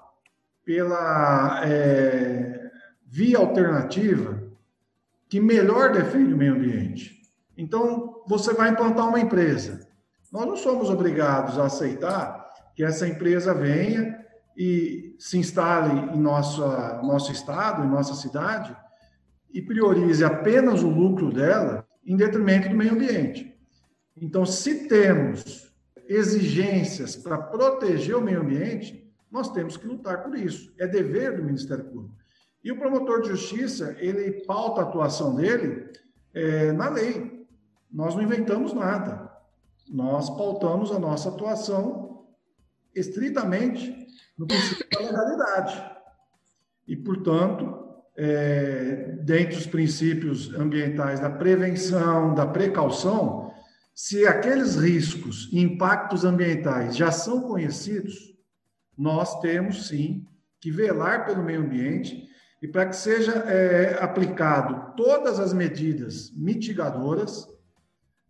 pela 0.69 1.65
é, 1.65 2.69
via 3.03 3.39
alternativa 3.39 4.39
que 5.27 5.39
melhor 5.39 5.91
defende 5.91 6.31
o 6.31 6.37
meio 6.37 6.53
ambiente. 6.53 7.23
Então, 7.57 8.21
você 8.27 8.53
vai 8.53 8.69
implantar 8.69 9.07
uma 9.07 9.19
empresa. 9.19 9.79
Nós 10.31 10.45
não 10.45 10.55
somos 10.55 10.91
obrigados 10.91 11.57
a 11.57 11.65
aceitar 11.65 12.47
que 12.75 12.83
essa 12.83 13.07
empresa 13.07 13.51
venha 13.51 14.23
e 14.55 15.15
se 15.17 15.39
instale 15.39 16.15
em 16.15 16.19
nossa, 16.19 17.01
nosso 17.01 17.31
estado, 17.31 17.83
em 17.83 17.89
nossa 17.89 18.13
cidade, 18.13 18.77
e 19.51 19.63
priorize 19.63 20.23
apenas 20.23 20.83
o 20.83 20.87
lucro 20.87 21.31
dela 21.31 21.83
em 22.05 22.15
detrimento 22.15 22.69
do 22.69 22.75
meio 22.75 22.93
ambiente. 22.93 23.57
Então, 24.15 24.45
se 24.45 24.87
temos 24.87 25.73
exigências 26.07 27.15
para 27.15 27.39
proteger 27.39 28.15
o 28.15 28.21
meio 28.21 28.41
ambiente, 28.41 29.08
nós 29.31 29.51
temos 29.51 29.77
que 29.77 29.87
lutar 29.87 30.23
por 30.23 30.35
isso. 30.37 30.73
É 30.77 30.87
dever 30.87 31.37
do 31.37 31.43
Ministério 31.43 31.85
Público. 31.85 32.15
E 32.63 32.71
o 32.71 32.77
promotor 32.77 33.21
de 33.21 33.29
justiça, 33.29 33.95
ele 33.99 34.43
pauta 34.45 34.81
a 34.81 34.83
atuação 34.83 35.35
dele 35.35 35.89
é, 36.33 36.71
na 36.71 36.89
lei. 36.89 37.47
Nós 37.91 38.15
não 38.15 38.23
inventamos 38.23 38.73
nada. 38.73 39.31
Nós 39.87 40.29
pautamos 40.29 40.91
a 40.91 40.99
nossa 40.99 41.29
atuação 41.29 42.27
estritamente 42.93 44.07
no 44.37 44.47
princípio 44.47 44.87
da 44.91 44.99
legalidade. 44.99 45.91
E, 46.87 46.95
portanto, 46.95 47.87
é, 48.17 49.17
dentre 49.23 49.57
os 49.57 49.67
princípios 49.67 50.53
ambientais 50.53 51.19
da 51.19 51.29
prevenção, 51.29 52.33
da 52.33 52.45
precaução, 52.45 53.53
se 53.95 54.25
aqueles 54.25 54.75
riscos 54.75 55.49
e 55.51 55.59
impactos 55.59 56.25
ambientais 56.25 56.95
já 56.95 57.11
são 57.11 57.41
conhecidos, 57.41 58.33
nós 58.99 59.39
temos 59.39 59.87
sim 59.87 60.27
que 60.59 60.69
velar 60.69 61.25
pelo 61.25 61.41
meio 61.41 61.61
ambiente 61.61 62.27
e 62.61 62.67
para 62.67 62.85
que 62.85 62.95
seja 62.97 63.31
é, 63.31 63.97
aplicado 64.03 64.93
todas 64.97 65.39
as 65.39 65.53
medidas 65.53 66.33
mitigadoras 66.35 67.47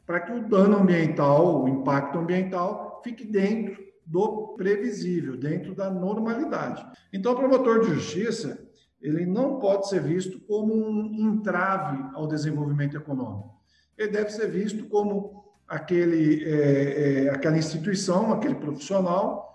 para 0.06 0.20
que 0.20 0.32
o 0.32 0.48
dano 0.48 0.78
ambiental, 0.78 1.64
o 1.64 1.68
impacto 1.68 2.20
ambiental, 2.20 3.02
fique 3.04 3.26
dentro 3.26 3.84
do 4.06 4.56
previsível, 4.56 5.36
dentro 5.36 5.74
da 5.74 5.90
normalidade. 5.90 6.86
Então, 7.12 7.34
o 7.34 7.36
promotor 7.36 7.82
de 7.82 7.96
justiça 7.96 8.68
ele 9.02 9.26
não 9.26 9.60
pode 9.60 9.88
ser 9.88 10.02
visto 10.02 10.40
como 10.42 10.74
um 10.74 11.34
entrave 11.34 12.04
ao 12.14 12.28
desenvolvimento 12.28 12.98
econômico. 12.98 13.56
Ele 13.98 14.12
deve 14.12 14.30
ser 14.30 14.50
visto 14.50 14.86
como 14.86 15.46
aquele, 15.68 16.44
é, 16.44 17.26
é, 17.26 17.30
aquela 17.30 17.58
instituição, 17.58 18.34
aquele 18.34 18.56
profissional 18.56 19.50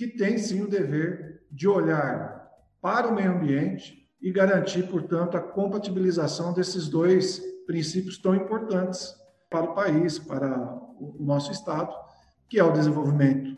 que 0.00 0.06
tem 0.06 0.38
sim 0.38 0.62
o 0.62 0.66
dever 0.66 1.42
de 1.50 1.68
olhar 1.68 2.50
para 2.80 3.06
o 3.06 3.14
meio 3.14 3.32
ambiente 3.32 4.08
e 4.18 4.32
garantir, 4.32 4.84
portanto, 4.88 5.36
a 5.36 5.40
compatibilização 5.42 6.54
desses 6.54 6.88
dois 6.88 7.38
princípios 7.66 8.16
tão 8.16 8.34
importantes 8.34 9.14
para 9.50 9.70
o 9.70 9.74
país, 9.74 10.18
para 10.18 10.58
o 10.98 11.16
nosso 11.20 11.52
Estado, 11.52 11.94
que 12.48 12.58
é 12.58 12.64
o 12.64 12.72
desenvolvimento 12.72 13.54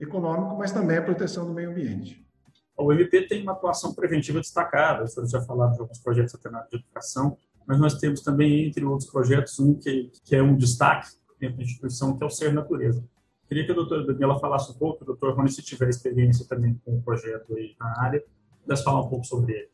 econômico, 0.00 0.56
mas 0.56 0.72
também 0.72 0.96
a 0.96 1.02
proteção 1.02 1.44
do 1.44 1.52
meio 1.52 1.70
ambiente. 1.70 2.26
O 2.74 2.90
MP 2.90 3.26
tem 3.26 3.42
uma 3.42 3.52
atuação 3.52 3.92
preventiva 3.92 4.40
destacada, 4.40 5.04
os 5.04 5.12
senhores 5.12 5.30
já 5.30 5.42
falaram 5.42 5.74
de 5.74 5.80
alguns 5.80 5.98
projetos 5.98 6.34
alternativos 6.34 6.80
de 6.80 6.86
educação, 6.86 7.36
mas 7.66 7.78
nós 7.78 7.98
temos 7.98 8.22
também, 8.22 8.68
entre 8.68 8.86
outros 8.86 9.10
projetos, 9.10 9.58
um 9.58 9.74
que, 9.74 10.10
que 10.24 10.34
é 10.34 10.42
um 10.42 10.56
destaque 10.56 11.08
dentro 11.38 11.58
da 11.58 11.62
instituição, 11.62 12.16
que 12.16 12.24
é 12.24 12.26
o 12.26 12.30
Ser 12.30 12.54
Natureza. 12.54 13.04
Queria 13.48 13.64
que 13.64 13.72
a 13.72 13.74
doutora 13.74 14.04
Daniela 14.04 14.38
falasse 14.38 14.70
um 14.70 14.74
pouco, 14.74 15.02
o 15.02 15.06
doutor 15.06 15.34
Rony, 15.34 15.50
se 15.50 15.62
tiver 15.62 15.88
experiência 15.88 16.46
também 16.46 16.78
com 16.84 16.98
o 16.98 17.02
projeto 17.02 17.56
aí 17.56 17.74
na 17.80 17.98
área, 17.98 18.22
pudesse 18.62 18.84
falar 18.84 19.00
um 19.00 19.08
pouco 19.08 19.24
sobre 19.24 19.54
ele. 19.54 19.70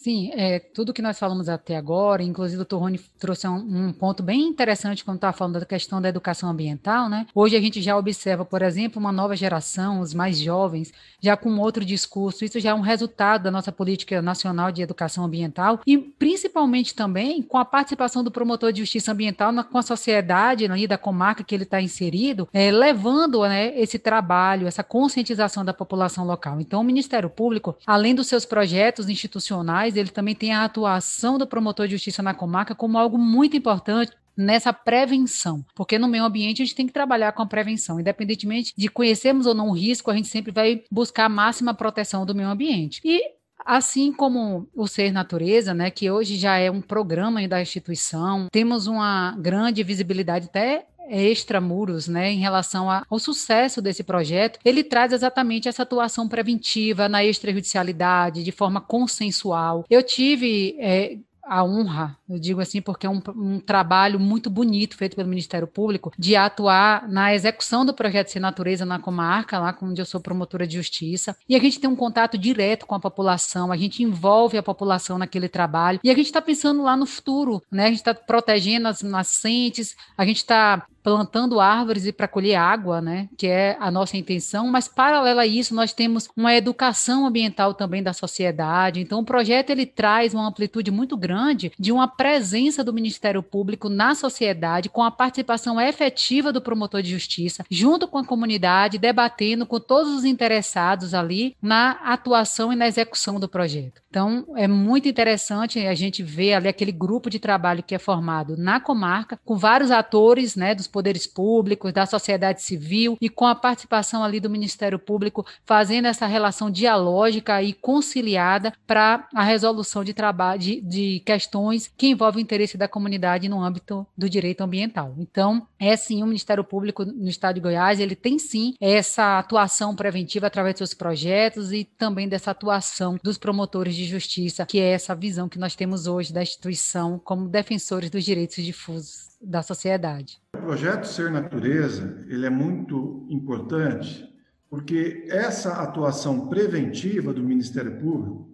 Sim, 0.00 0.30
é, 0.32 0.60
tudo 0.60 0.92
que 0.92 1.02
nós 1.02 1.18
falamos 1.18 1.48
até 1.48 1.76
agora, 1.76 2.22
inclusive 2.22 2.54
o 2.54 2.64
doutor 2.64 2.78
Rony 2.78 3.00
trouxe 3.18 3.48
um, 3.48 3.88
um 3.88 3.92
ponto 3.92 4.22
bem 4.22 4.42
interessante 4.42 5.04
quando 5.04 5.16
estava 5.16 5.36
falando 5.36 5.58
da 5.58 5.66
questão 5.66 6.00
da 6.00 6.08
educação 6.08 6.48
ambiental, 6.48 7.08
né? 7.08 7.26
Hoje 7.34 7.56
a 7.56 7.60
gente 7.60 7.82
já 7.82 7.96
observa, 7.96 8.44
por 8.44 8.62
exemplo, 8.62 9.00
uma 9.00 9.10
nova 9.10 9.34
geração, 9.34 9.98
os 9.98 10.14
mais 10.14 10.38
jovens, 10.38 10.92
já 11.20 11.36
com 11.36 11.58
outro 11.58 11.84
discurso. 11.84 12.44
Isso 12.44 12.60
já 12.60 12.70
é 12.70 12.74
um 12.74 12.80
resultado 12.80 13.42
da 13.42 13.50
nossa 13.50 13.72
política 13.72 14.22
nacional 14.22 14.70
de 14.70 14.82
educação 14.82 15.24
ambiental 15.24 15.80
e 15.84 15.98
principalmente 15.98 16.94
também 16.94 17.42
com 17.42 17.58
a 17.58 17.64
participação 17.64 18.22
do 18.22 18.30
promotor 18.30 18.72
de 18.72 18.82
justiça 18.82 19.10
ambiental 19.10 19.50
na, 19.50 19.64
com 19.64 19.78
a 19.78 19.82
sociedade 19.82 20.68
né, 20.68 20.86
da 20.86 20.96
comarca 20.96 21.42
que 21.42 21.52
ele 21.52 21.64
está 21.64 21.82
inserido, 21.82 22.48
é, 22.52 22.70
levando 22.70 23.42
né, 23.42 23.76
esse 23.76 23.98
trabalho, 23.98 24.68
essa 24.68 24.84
conscientização 24.84 25.64
da 25.64 25.74
população 25.74 26.24
local. 26.24 26.60
Então, 26.60 26.82
o 26.82 26.84
Ministério 26.84 27.28
Público, 27.28 27.76
além 27.84 28.14
dos 28.14 28.28
seus 28.28 28.44
projetos 28.44 29.08
institucionais, 29.08 29.87
ele 29.96 30.10
também 30.10 30.34
tem 30.34 30.52
a 30.52 30.64
atuação 30.64 31.38
do 31.38 31.46
promotor 31.46 31.86
de 31.86 31.92
justiça 31.92 32.22
na 32.22 32.34
comarca 32.34 32.74
como 32.74 32.98
algo 32.98 33.18
muito 33.18 33.56
importante 33.56 34.12
nessa 34.36 34.72
prevenção, 34.72 35.64
porque 35.74 35.98
no 35.98 36.06
meio 36.06 36.24
ambiente 36.24 36.62
a 36.62 36.64
gente 36.64 36.76
tem 36.76 36.86
que 36.86 36.92
trabalhar 36.92 37.32
com 37.32 37.42
a 37.42 37.46
prevenção, 37.46 37.98
independentemente 37.98 38.72
de 38.76 38.88
conhecermos 38.88 39.46
ou 39.46 39.54
não 39.54 39.70
o 39.70 39.72
risco, 39.72 40.10
a 40.10 40.14
gente 40.14 40.28
sempre 40.28 40.52
vai 40.52 40.84
buscar 40.92 41.24
a 41.24 41.28
máxima 41.28 41.74
proteção 41.74 42.24
do 42.24 42.36
meio 42.36 42.48
ambiente. 42.48 43.00
E 43.04 43.20
assim 43.66 44.12
como 44.12 44.68
o 44.74 44.86
Ser 44.86 45.12
Natureza, 45.12 45.74
né, 45.74 45.90
que 45.90 46.08
hoje 46.08 46.36
já 46.36 46.56
é 46.56 46.70
um 46.70 46.80
programa 46.80 47.46
da 47.48 47.60
instituição, 47.60 48.46
temos 48.52 48.86
uma 48.86 49.36
grande 49.38 49.82
visibilidade 49.82 50.46
até 50.46 50.86
extramuros, 51.10 52.08
né, 52.08 52.30
em 52.32 52.38
relação 52.38 52.88
ao 52.90 53.18
sucesso 53.18 53.80
desse 53.80 54.02
projeto, 54.02 54.58
ele 54.64 54.84
traz 54.84 55.12
exatamente 55.12 55.68
essa 55.68 55.82
atuação 55.82 56.28
preventiva 56.28 57.08
na 57.08 57.24
extrajudicialidade, 57.24 58.44
de 58.44 58.52
forma 58.52 58.80
consensual. 58.80 59.84
Eu 59.88 60.02
tive 60.02 60.76
é, 60.78 61.18
a 61.48 61.64
honra, 61.64 62.16
eu 62.28 62.38
digo 62.38 62.60
assim, 62.60 62.80
porque 62.82 63.06
é 63.06 63.10
um, 63.10 63.22
um, 63.34 63.58
trabalho 63.58 64.20
muito 64.20 64.50
bonito 64.50 64.96
feito 64.96 65.16
pelo 65.16 65.28
Ministério 65.28 65.66
Público 65.66 66.12
de 66.18 66.36
atuar 66.36 67.08
na 67.08 67.34
execução 67.34 67.86
do 67.86 67.94
projeto 67.94 68.28
Sem 68.28 68.40
Natureza 68.40 68.84
na 68.84 68.98
comarca, 68.98 69.58
lá 69.58 69.76
onde 69.82 70.00
eu 70.00 70.04
sou 70.04 70.20
promotora 70.20 70.66
de 70.66 70.76
justiça. 70.76 71.34
E 71.48 71.56
a 71.56 71.58
gente 71.58 71.80
tem 71.80 71.88
um 71.88 71.96
contato 71.96 72.36
direto 72.36 72.86
com 72.86 72.94
a 72.94 73.00
população, 73.00 73.72
a 73.72 73.76
gente 73.76 74.02
envolve 74.02 74.58
a 74.58 74.62
população 74.62 75.16
naquele 75.16 75.48
trabalho 75.48 75.98
e 76.04 76.10
a 76.10 76.14
gente 76.14 76.26
está 76.26 76.42
pensando 76.42 76.82
lá 76.82 76.96
no 76.96 77.06
futuro, 77.06 77.62
né? 77.72 77.84
A 77.84 77.88
gente 77.88 77.98
está 77.98 78.14
protegendo 78.14 78.86
as 78.86 79.02
nascentes, 79.02 79.96
a 80.18 80.26
gente 80.26 80.38
está 80.38 80.86
plantando 81.08 81.58
árvores 81.58 82.04
e 82.04 82.12
para 82.12 82.28
colher 82.28 82.56
água, 82.56 83.00
né, 83.00 83.30
que 83.36 83.46
é 83.46 83.78
a 83.80 83.90
nossa 83.90 84.16
intenção, 84.16 84.66
mas 84.66 84.86
paralela 84.88 85.42
a 85.42 85.46
isso, 85.46 85.74
nós 85.74 85.94
temos 85.94 86.28
uma 86.36 86.54
educação 86.54 87.26
ambiental 87.26 87.72
também 87.72 88.02
da 88.02 88.12
sociedade. 88.12 89.00
Então, 89.00 89.20
o 89.20 89.24
projeto 89.24 89.70
ele 89.70 89.86
traz 89.86 90.34
uma 90.34 90.46
amplitude 90.46 90.90
muito 90.90 91.16
grande 91.16 91.72
de 91.78 91.90
uma 91.90 92.06
presença 92.06 92.84
do 92.84 92.92
Ministério 92.92 93.42
Público 93.42 93.88
na 93.88 94.14
sociedade, 94.14 94.90
com 94.90 95.02
a 95.02 95.10
participação 95.10 95.80
efetiva 95.80 96.52
do 96.52 96.60
promotor 96.60 97.00
de 97.00 97.10
justiça, 97.10 97.64
junto 97.70 98.06
com 98.06 98.18
a 98.18 98.24
comunidade, 98.24 98.98
debatendo 98.98 99.64
com 99.64 99.80
todos 99.80 100.12
os 100.12 100.24
interessados 100.26 101.14
ali 101.14 101.56
na 101.62 101.92
atuação 102.04 102.70
e 102.70 102.76
na 102.76 102.86
execução 102.86 103.40
do 103.40 103.48
projeto. 103.48 104.02
Então, 104.10 104.46
é 104.56 104.68
muito 104.68 105.08
interessante 105.08 105.78
a 105.86 105.94
gente 105.94 106.22
ver 106.22 106.54
ali 106.54 106.68
aquele 106.68 106.92
grupo 106.92 107.30
de 107.30 107.38
trabalho 107.38 107.82
que 107.82 107.94
é 107.94 107.98
formado 107.98 108.56
na 108.56 108.80
comarca, 108.80 109.38
com 109.44 109.56
vários 109.56 109.90
atores, 109.90 110.56
né, 110.56 110.74
dos 110.74 110.86
poderes 110.98 111.28
públicos, 111.28 111.92
da 111.92 112.06
sociedade 112.06 112.60
civil 112.60 113.16
e 113.20 113.28
com 113.28 113.46
a 113.46 113.54
participação 113.54 114.24
ali 114.24 114.40
do 114.40 114.50
Ministério 114.50 114.98
Público, 114.98 115.46
fazendo 115.64 116.08
essa 116.08 116.26
relação 116.26 116.68
dialógica 116.68 117.62
e 117.62 117.72
conciliada 117.72 118.72
para 118.84 119.28
a 119.32 119.44
resolução 119.44 120.02
de 120.02 120.12
trabalho 120.12 120.58
de, 120.58 120.80
de 120.80 121.20
questões 121.20 121.88
que 121.96 122.08
envolvem 122.08 122.42
o 122.42 122.44
interesse 122.44 122.76
da 122.76 122.88
comunidade 122.88 123.48
no 123.48 123.62
âmbito 123.62 124.04
do 124.16 124.28
direito 124.28 124.62
ambiental. 124.62 125.14
Então, 125.18 125.68
é 125.78 125.94
sim 125.96 126.20
o 126.20 126.26
Ministério 126.26 126.64
Público 126.64 127.04
no 127.04 127.28
Estado 127.28 127.54
de 127.54 127.60
Goiás, 127.60 128.00
ele 128.00 128.16
tem 128.16 128.36
sim 128.36 128.74
essa 128.80 129.38
atuação 129.38 129.94
preventiva 129.94 130.48
através 130.48 130.74
dos 130.74 130.78
seus 130.78 130.94
projetos 130.94 131.72
e 131.72 131.84
também 131.84 132.28
dessa 132.28 132.50
atuação 132.50 133.20
dos 133.22 133.38
promotores 133.38 133.94
de 133.94 134.04
justiça, 134.04 134.66
que 134.66 134.80
é 134.80 134.90
essa 134.90 135.14
visão 135.14 135.48
que 135.48 135.60
nós 135.60 135.76
temos 135.76 136.08
hoje 136.08 136.32
da 136.32 136.42
instituição 136.42 137.20
como 137.24 137.48
defensores 137.48 138.10
dos 138.10 138.24
direitos 138.24 138.64
difusos 138.64 139.27
da 139.40 139.62
sociedade. 139.62 140.40
O 140.54 140.58
projeto 140.58 141.06
Ser 141.06 141.30
Natureza 141.30 142.24
ele 142.28 142.46
é 142.46 142.50
muito 142.50 143.26
importante 143.30 144.28
porque 144.68 145.26
essa 145.28 145.82
atuação 145.82 146.48
preventiva 146.48 147.32
do 147.32 147.42
Ministério 147.42 147.98
Público 147.98 148.50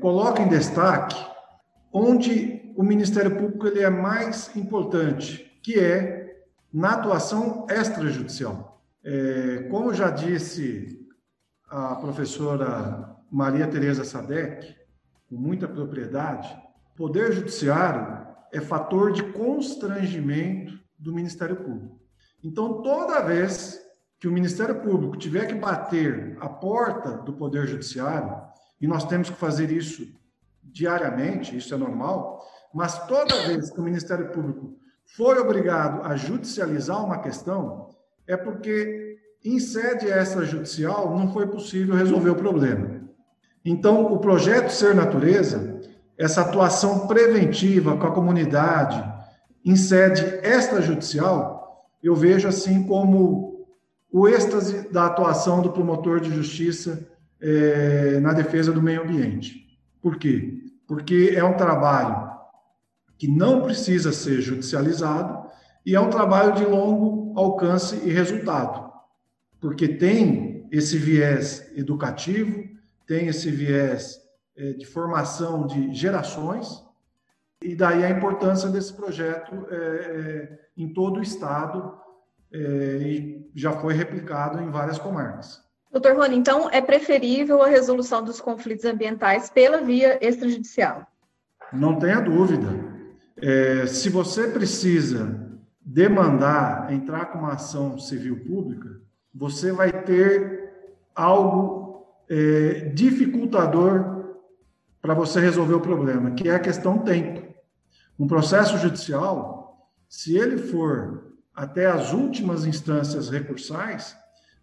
coloca 0.00 0.42
em 0.42 0.48
destaque 0.48 1.16
onde 1.92 2.72
o 2.76 2.82
Ministério 2.82 3.36
Público 3.36 3.66
ele 3.66 3.80
é 3.80 3.88
mais 3.88 4.54
importante, 4.56 5.58
que 5.62 5.78
é 5.78 6.44
na 6.72 6.94
atuação 6.94 7.66
extrajudicial. 7.70 8.82
É, 9.02 9.68
como 9.70 9.94
já 9.94 10.10
disse 10.10 10.98
a 11.68 11.94
professora 11.94 13.16
Maria 13.30 13.66
Tereza 13.68 14.04
Sadek, 14.04 14.74
com 15.28 15.36
muita 15.36 15.68
propriedade, 15.68 16.48
o 16.92 16.96
Poder 16.96 17.32
Judiciário 17.32 18.23
é 18.54 18.60
fator 18.60 19.12
de 19.12 19.22
constrangimento 19.32 20.78
do 20.98 21.12
Ministério 21.12 21.56
Público. 21.56 22.00
Então, 22.42 22.82
toda 22.82 23.20
vez 23.20 23.80
que 24.18 24.28
o 24.28 24.32
Ministério 24.32 24.80
Público 24.80 25.16
tiver 25.16 25.46
que 25.46 25.54
bater 25.54 26.36
a 26.40 26.48
porta 26.48 27.18
do 27.18 27.32
Poder 27.32 27.66
Judiciário, 27.66 28.40
e 28.80 28.86
nós 28.86 29.04
temos 29.04 29.28
que 29.28 29.36
fazer 29.36 29.70
isso 29.70 30.06
diariamente, 30.62 31.56
isso 31.56 31.74
é 31.74 31.76
normal, 31.76 32.42
mas 32.72 33.06
toda 33.06 33.46
vez 33.46 33.70
que 33.70 33.80
o 33.80 33.82
Ministério 33.82 34.30
Público 34.30 34.76
foi 35.04 35.38
obrigado 35.38 36.06
a 36.06 36.16
judicializar 36.16 37.04
uma 37.04 37.18
questão, 37.18 37.90
é 38.26 38.36
porque 38.36 39.18
em 39.44 39.58
sede 39.58 40.06
extrajudicial 40.06 41.14
não 41.16 41.32
foi 41.32 41.46
possível 41.46 41.94
resolver 41.94 42.30
o 42.30 42.36
problema. 42.36 43.02
Então, 43.64 44.12
o 44.12 44.18
projeto 44.18 44.70
Ser 44.70 44.94
Natureza 44.94 45.80
essa 46.16 46.42
atuação 46.42 47.06
preventiva 47.06 47.96
com 47.96 48.06
a 48.06 48.12
comunidade 48.12 49.02
em 49.64 49.76
sede 49.76 50.22
extrajudicial, 50.42 51.88
eu 52.02 52.14
vejo 52.14 52.46
assim 52.46 52.84
como 52.84 53.66
o 54.12 54.28
êxtase 54.28 54.88
da 54.92 55.06
atuação 55.06 55.60
do 55.60 55.72
promotor 55.72 56.20
de 56.20 56.30
justiça 56.30 57.08
é, 57.40 58.20
na 58.20 58.32
defesa 58.32 58.70
do 58.72 58.82
meio 58.82 59.02
ambiente. 59.02 59.66
Por 60.00 60.18
quê? 60.18 60.62
Porque 60.86 61.32
é 61.34 61.42
um 61.42 61.56
trabalho 61.56 62.30
que 63.18 63.26
não 63.26 63.62
precisa 63.62 64.12
ser 64.12 64.40
judicializado 64.40 65.48
e 65.84 65.94
é 65.94 66.00
um 66.00 66.10
trabalho 66.10 66.54
de 66.54 66.64
longo 66.64 67.38
alcance 67.38 67.96
e 68.04 68.10
resultado, 68.10 68.90
porque 69.60 69.88
tem 69.88 70.66
esse 70.70 70.96
viés 70.96 71.70
educativo, 71.74 72.64
tem 73.06 73.28
esse 73.28 73.50
viés 73.50 74.18
de 74.56 74.86
formação 74.86 75.66
de 75.66 75.92
gerações, 75.92 76.84
e 77.62 77.74
daí 77.74 78.04
a 78.04 78.10
importância 78.10 78.68
desse 78.68 78.92
projeto 78.92 79.66
é, 79.70 79.76
é, 79.76 80.58
em 80.76 80.92
todo 80.92 81.18
o 81.18 81.22
estado 81.22 81.98
e 82.52 83.50
já 83.52 83.72
foi 83.72 83.94
replicado 83.94 84.60
em 84.60 84.70
várias 84.70 84.96
comarcas. 84.96 85.64
Doutor 85.94 86.16
Rony, 86.16 86.36
então 86.36 86.68
é 86.70 86.80
preferível 86.80 87.62
a 87.62 87.68
resolução 87.68 88.22
dos 88.22 88.40
conflitos 88.40 88.84
ambientais 88.84 89.48
pela 89.48 89.80
via 89.80 90.18
extrajudicial? 90.20 91.06
Não 91.72 92.00
tenha 92.00 92.20
dúvida. 92.20 92.66
É, 93.36 93.86
se 93.86 94.10
você 94.10 94.48
precisa 94.48 95.40
demandar 95.80 96.92
entrar 96.92 97.26
com 97.26 97.38
uma 97.38 97.52
ação 97.52 97.96
civil 97.96 98.40
pública, 98.44 99.00
você 99.32 99.70
vai 99.70 99.92
ter 100.02 100.72
algo 101.14 102.04
é, 102.28 102.90
dificultador 102.92 104.13
para 105.04 105.12
você 105.12 105.38
resolver 105.38 105.74
o 105.74 105.82
problema, 105.82 106.30
que 106.30 106.48
é 106.48 106.54
a 106.54 106.58
questão 106.58 106.96
tempo. 106.96 107.54
Um 108.18 108.26
processo 108.26 108.78
judicial, 108.78 109.86
se 110.08 110.34
ele 110.34 110.56
for 110.56 111.34
até 111.54 111.84
as 111.84 112.14
últimas 112.14 112.64
instâncias 112.64 113.28
recursais, 113.28 114.16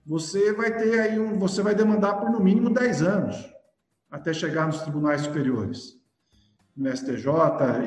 você 0.04 0.52
vai 0.52 0.76
ter 0.76 1.00
aí 1.00 1.20
um, 1.20 1.38
você 1.38 1.62
vai 1.62 1.76
demandar 1.76 2.16
por 2.16 2.32
no 2.32 2.40
mínimo 2.40 2.74
10 2.74 3.04
anos 3.04 3.54
até 4.10 4.34
chegar 4.34 4.66
nos 4.66 4.82
tribunais 4.82 5.22
superiores, 5.22 6.02
no 6.76 6.90
STJ 6.90 7.28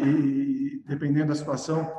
e, 0.04 0.80
dependendo 0.86 1.30
da 1.30 1.34
situação, 1.34 1.92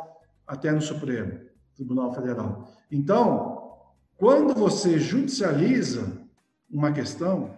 até 0.48 0.72
no 0.72 0.82
Supremo 0.82 1.38
Tribunal 1.76 2.14
Federal. 2.14 2.72
Então, 2.90 3.74
quando 4.16 4.54
você 4.54 5.00
judicializa 5.00 6.14
uma 6.72 6.94
questão, 6.94 7.58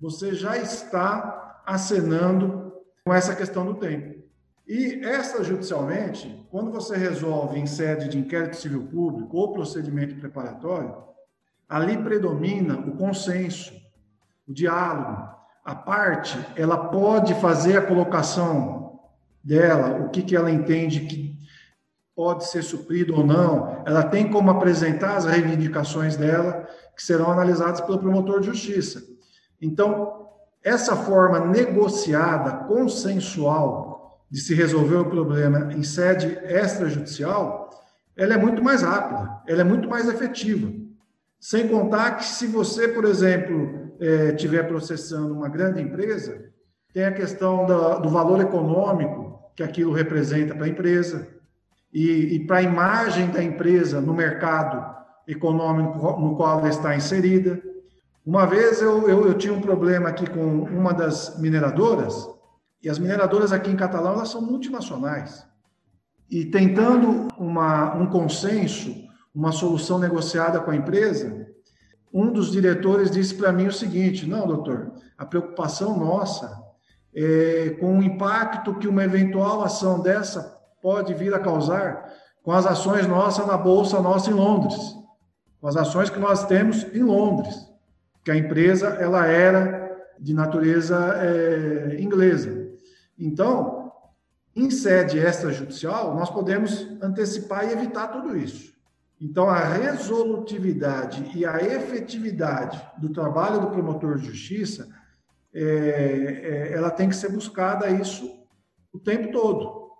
você 0.00 0.34
já 0.34 0.56
está 0.56 1.41
acenando 1.66 2.72
com 3.04 3.12
essa 3.12 3.34
questão 3.34 3.64
do 3.64 3.74
tempo. 3.74 4.22
E 4.66 5.00
extrajudicialmente, 5.04 6.46
quando 6.50 6.70
você 6.70 6.96
resolve 6.96 7.58
em 7.58 7.66
sede 7.66 8.08
de 8.08 8.18
inquérito 8.18 8.56
civil 8.56 8.86
público 8.86 9.36
ou 9.36 9.52
procedimento 9.52 10.14
preparatório, 10.16 10.94
ali 11.68 11.96
predomina 11.96 12.78
o 12.78 12.96
consenso, 12.96 13.74
o 14.46 14.52
diálogo. 14.52 15.30
A 15.64 15.74
parte, 15.74 16.38
ela 16.56 16.88
pode 16.88 17.34
fazer 17.34 17.76
a 17.76 17.86
colocação 17.86 19.00
dela, 19.42 20.00
o 20.04 20.10
que, 20.10 20.22
que 20.22 20.36
ela 20.36 20.50
entende 20.50 21.00
que 21.00 21.36
pode 22.14 22.46
ser 22.48 22.62
suprido 22.62 23.16
ou 23.16 23.26
não, 23.26 23.82
ela 23.86 24.02
tem 24.02 24.30
como 24.30 24.50
apresentar 24.50 25.16
as 25.16 25.24
reivindicações 25.24 26.16
dela, 26.16 26.68
que 26.94 27.02
serão 27.02 27.30
analisadas 27.30 27.80
pelo 27.80 27.98
promotor 27.98 28.40
de 28.40 28.46
justiça. 28.46 29.02
Então, 29.60 30.21
essa 30.64 30.96
forma 30.96 31.40
negociada, 31.40 32.64
consensual, 32.66 33.92
de 34.30 34.40
se 34.40 34.54
resolver 34.54 34.96
o 34.96 35.10
problema 35.10 35.72
em 35.74 35.82
sede 35.82 36.38
extrajudicial, 36.44 37.68
ela 38.16 38.34
é 38.34 38.38
muito 38.38 38.62
mais 38.62 38.82
rápida, 38.82 39.42
ela 39.46 39.60
é 39.60 39.64
muito 39.64 39.88
mais 39.88 40.08
efetiva. 40.08 40.72
Sem 41.38 41.68
contar 41.68 42.12
que 42.12 42.24
se 42.24 42.46
você, 42.46 42.88
por 42.88 43.04
exemplo, 43.04 43.92
estiver 44.00 44.64
é, 44.64 44.66
processando 44.66 45.34
uma 45.34 45.48
grande 45.48 45.82
empresa, 45.82 46.50
tem 46.94 47.04
a 47.04 47.12
questão 47.12 47.66
do 47.66 48.08
valor 48.08 48.40
econômico 48.40 49.38
que 49.54 49.62
aquilo 49.62 49.92
representa 49.92 50.54
para 50.54 50.66
a 50.66 50.68
empresa 50.68 51.28
e 51.92 52.40
para 52.46 52.58
a 52.58 52.62
imagem 52.62 53.30
da 53.30 53.42
empresa 53.42 54.00
no 54.00 54.14
mercado 54.14 54.94
econômico 55.26 55.98
no 56.20 56.36
qual 56.36 56.58
ela 56.58 56.68
está 56.68 56.96
inserida. 56.96 57.60
Uma 58.24 58.46
vez 58.46 58.80
eu, 58.80 59.08
eu, 59.08 59.26
eu, 59.26 59.34
tinha 59.34 59.52
um 59.52 59.60
problema 59.60 60.08
aqui 60.08 60.28
com 60.30 60.62
uma 60.62 60.94
das 60.94 61.38
mineradoras, 61.40 62.28
e 62.80 62.88
as 62.88 62.98
mineradoras 62.98 63.52
aqui 63.52 63.70
em 63.70 63.76
Catalão 63.76 64.12
elas 64.12 64.28
são 64.28 64.40
multinacionais. 64.40 65.44
E 66.30 66.44
tentando 66.44 67.28
uma, 67.36 67.96
um 67.96 68.06
consenso, 68.06 68.94
uma 69.34 69.50
solução 69.50 69.98
negociada 69.98 70.60
com 70.60 70.70
a 70.70 70.76
empresa, 70.76 71.46
um 72.14 72.32
dos 72.32 72.52
diretores 72.52 73.10
disse 73.10 73.34
para 73.34 73.52
mim 73.52 73.66
o 73.66 73.72
seguinte: 73.72 74.24
não, 74.24 74.46
doutor, 74.46 74.92
a 75.18 75.26
preocupação 75.26 75.98
nossa 75.98 76.62
é 77.14 77.70
com 77.80 77.98
o 77.98 78.02
impacto 78.02 78.74
que 78.78 78.86
uma 78.86 79.02
eventual 79.02 79.62
ação 79.62 80.00
dessa 80.00 80.58
pode 80.80 81.12
vir 81.12 81.34
a 81.34 81.40
causar 81.40 82.08
com 82.42 82.52
as 82.52 82.66
ações 82.66 83.06
nossas 83.06 83.46
na 83.46 83.56
bolsa 83.56 84.00
nossa 84.00 84.30
em 84.30 84.34
Londres, 84.34 84.76
com 85.60 85.66
as 85.66 85.76
ações 85.76 86.08
que 86.08 86.18
nós 86.18 86.46
temos 86.46 86.84
em 86.94 87.02
Londres, 87.02 87.71
que 88.24 88.30
a 88.30 88.36
empresa 88.36 88.88
ela 89.00 89.26
era 89.26 89.82
de 90.18 90.32
natureza 90.32 91.14
é, 91.16 92.00
inglesa. 92.00 92.70
Então, 93.18 93.92
em 94.54 94.70
sede 94.70 95.18
extrajudicial, 95.18 96.14
nós 96.14 96.30
podemos 96.30 96.86
antecipar 97.00 97.66
e 97.66 97.72
evitar 97.72 98.08
tudo 98.08 98.36
isso. 98.36 98.72
Então, 99.20 99.48
a 99.48 99.60
resolutividade 99.60 101.30
e 101.36 101.46
a 101.46 101.62
efetividade 101.62 102.82
do 102.98 103.08
trabalho 103.10 103.60
do 103.60 103.68
promotor 103.68 104.18
de 104.18 104.26
justiça, 104.26 104.88
é, 105.54 105.62
é, 105.62 106.72
ela 106.72 106.90
tem 106.90 107.08
que 107.08 107.16
ser 107.16 107.30
buscada 107.30 107.88
isso 107.88 108.42
o 108.92 108.98
tempo 108.98 109.30
todo. 109.32 109.90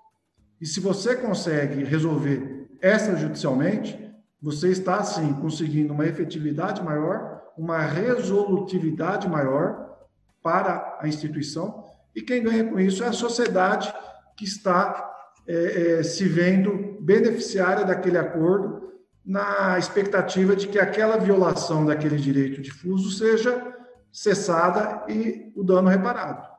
E 0.61 0.67
se 0.67 0.81
você 0.81 1.15
consegue 1.17 1.85
resolver 1.85 2.69
extrajudicialmente, 2.83 3.99
você 4.41 4.71
está, 4.71 5.03
sim, 5.05 5.33
conseguindo 5.35 5.95
uma 5.95 6.05
efetividade 6.05 6.83
maior, 6.83 7.32
uma 7.57 7.81
resolutividade 7.81 9.29
maior 9.29 9.99
para 10.43 10.99
a 11.01 11.07
instituição, 11.07 11.85
e 12.15 12.21
quem 12.21 12.43
ganha 12.43 12.65
com 12.69 12.79
isso 12.79 13.03
é 13.05 13.09
a 13.09 13.13
sociedade 13.13 13.93
que 14.37 14.45
está 14.45 15.11
é, 15.47 15.99
é, 15.99 16.03
se 16.03 16.27
vendo 16.27 16.97
beneficiária 17.01 17.85
daquele 17.85 18.19
acordo, 18.19 18.93
na 19.25 19.79
expectativa 19.79 20.57
de 20.57 20.67
que 20.67 20.79
aquela 20.79 21.17
violação 21.17 21.85
daquele 21.85 22.17
direito 22.17 22.61
difuso 22.61 23.11
seja 23.17 23.73
cessada 24.11 25.05
e 25.09 25.53
o 25.55 25.63
dano 25.63 25.89
reparado. 25.89 26.53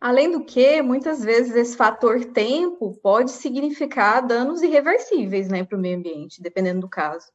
Além 0.00 0.30
do 0.30 0.44
que, 0.44 0.80
muitas 0.80 1.22
vezes 1.22 1.54
esse 1.54 1.76
fator 1.76 2.24
tempo 2.24 2.98
pode 3.02 3.32
significar 3.32 4.26
danos 4.26 4.62
irreversíveis 4.62 5.48
né, 5.48 5.62
para 5.62 5.76
o 5.76 5.80
meio 5.80 5.98
ambiente, 5.98 6.42
dependendo 6.42 6.80
do 6.80 6.88
caso. 6.88 7.26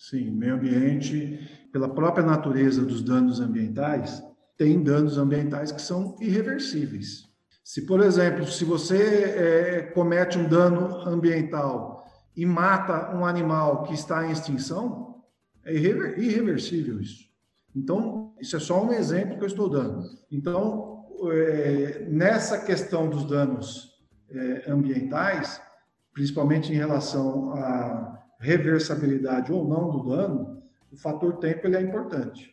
Sim, 0.00 0.30
meio 0.30 0.54
ambiente, 0.54 1.38
pela 1.70 1.86
própria 1.86 2.24
natureza 2.24 2.82
dos 2.82 3.02
danos 3.02 3.38
ambientais, 3.38 4.24
tem 4.56 4.82
danos 4.82 5.18
ambientais 5.18 5.70
que 5.70 5.82
são 5.82 6.16
irreversíveis. 6.18 7.28
Se, 7.62 7.82
por 7.84 8.00
exemplo, 8.00 8.46
se 8.46 8.64
você 8.64 8.96
é, 8.96 9.82
comete 9.92 10.38
um 10.38 10.48
dano 10.48 11.06
ambiental 11.06 12.02
e 12.34 12.46
mata 12.46 13.14
um 13.14 13.26
animal 13.26 13.82
que 13.82 13.92
está 13.92 14.26
em 14.26 14.32
extinção, 14.32 15.22
é 15.66 15.74
irreversível 15.74 16.98
isso. 16.98 17.28
Então, 17.76 18.34
isso 18.40 18.56
é 18.56 18.58
só 18.58 18.82
um 18.82 18.94
exemplo 18.94 19.36
que 19.36 19.44
eu 19.44 19.48
estou 19.48 19.68
dando. 19.68 20.02
Então, 20.32 21.04
é, 21.30 22.06
nessa 22.08 22.56
questão 22.56 23.10
dos 23.10 23.26
danos 23.26 23.90
é, 24.30 24.64
ambientais, 24.66 25.60
principalmente 26.14 26.72
em 26.72 26.76
relação 26.76 27.52
à 27.52 28.19
reversibilidade 28.40 29.52
ou 29.52 29.68
não 29.68 29.90
do 29.90 30.08
dano, 30.08 30.62
o 30.90 30.96
fator 30.96 31.36
tempo 31.36 31.66
ele 31.66 31.76
é 31.76 31.82
importante. 31.82 32.49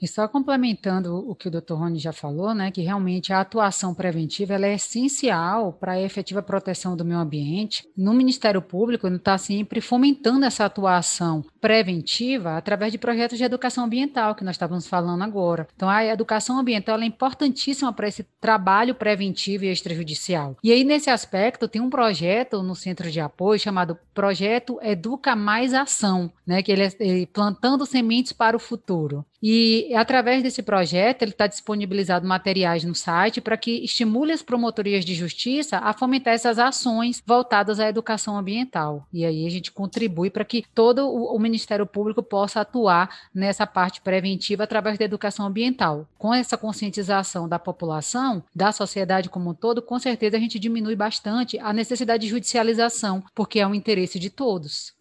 E 0.00 0.06
só 0.06 0.28
complementando 0.28 1.16
o 1.16 1.34
que 1.34 1.48
o 1.48 1.50
Dr. 1.50 1.74
Rony 1.74 1.98
já 1.98 2.12
falou, 2.12 2.54
né, 2.54 2.70
que 2.70 2.82
realmente 2.82 3.32
a 3.32 3.40
atuação 3.40 3.94
preventiva 3.94 4.54
é 4.54 4.74
essencial 4.74 5.72
para 5.72 5.92
a 5.92 6.00
efetiva 6.00 6.42
proteção 6.42 6.96
do 6.96 7.04
meio 7.04 7.20
ambiente. 7.20 7.88
No 7.96 8.12
Ministério 8.14 8.60
Público 8.60 9.08
está 9.08 9.38
sempre 9.38 9.80
fomentando 9.80 10.44
essa 10.44 10.64
atuação 10.64 11.44
preventiva 11.60 12.56
através 12.56 12.92
de 12.92 12.98
projetos 12.98 13.38
de 13.38 13.44
educação 13.44 13.84
ambiental 13.84 14.34
que 14.34 14.44
nós 14.44 14.54
estávamos 14.54 14.86
falando 14.86 15.22
agora. 15.22 15.66
Então 15.74 15.88
a 15.88 16.04
educação 16.04 16.58
ambiental 16.58 16.98
é 17.00 17.06
importantíssima 17.06 17.92
para 17.92 18.08
esse 18.08 18.22
trabalho 18.40 18.94
preventivo 18.94 19.64
e 19.64 19.72
extrajudicial. 19.72 20.56
E 20.62 20.72
aí 20.72 20.84
nesse 20.84 21.10
aspecto 21.10 21.68
tem 21.68 21.80
um 21.80 21.90
projeto 21.90 22.62
no 22.62 22.74
centro 22.74 23.10
de 23.10 23.20
apoio 23.20 23.58
chamado 23.58 23.98
Projeto 24.14 24.78
Educa 24.82 25.36
Mais 25.36 25.74
Ação, 25.74 26.32
né, 26.46 26.62
que 26.62 26.72
ele 26.72 26.82
é, 26.82 26.92
ele, 27.00 27.26
plantando 27.26 27.84
sementes 27.84 28.32
para 28.32 28.56
o 28.56 28.60
futuro. 28.60 29.24
E 29.42 29.94
através 29.94 30.42
desse 30.42 30.62
projeto, 30.62 31.22
ele 31.22 31.30
está 31.30 31.46
disponibilizado 31.46 32.26
materiais 32.26 32.84
no 32.84 32.94
site 32.94 33.40
para 33.40 33.56
que 33.56 33.84
estimule 33.84 34.32
as 34.32 34.42
promotorias 34.42 35.04
de 35.04 35.14
justiça 35.14 35.78
a 35.78 35.92
fomentar 35.92 36.34
essas 36.34 36.58
ações 36.58 37.22
voltadas 37.24 37.78
à 37.78 37.88
educação 37.88 38.36
ambiental. 38.36 39.06
E 39.12 39.24
aí 39.24 39.46
a 39.46 39.50
gente 39.50 39.70
contribui 39.70 40.30
para 40.30 40.44
que 40.44 40.64
todo 40.74 41.08
o, 41.08 41.38
Ministério 41.38 41.86
Público 41.86 42.22
possa 42.22 42.60
atuar 42.60 43.28
nessa 43.32 43.66
parte 43.66 44.00
preventiva 44.00 44.64
através 44.64 44.98
da 44.98 45.04
educação 45.04 45.46
ambiental. 45.46 46.08
Com 46.18 46.34
essa 46.34 46.56
conscientização 46.56 47.48
da 47.48 47.58
população, 47.58 48.42
da 48.54 48.72
sociedade 48.72 49.28
como 49.28 49.50
um 49.50 49.54
todo, 49.54 49.82
com 49.82 49.98
certeza 49.98 50.36
a 50.36 50.40
gente 50.40 50.58
diminui 50.58 50.96
bastante 50.96 51.58
a 51.58 51.72
necessidade 51.72 52.22
de 52.22 52.28
judicialização, 52.28 53.22
porque 53.34 53.60
é 53.60 53.66
um 53.66 53.74
interesse 53.74 54.18
de 54.18 54.30
todos. 54.30 54.94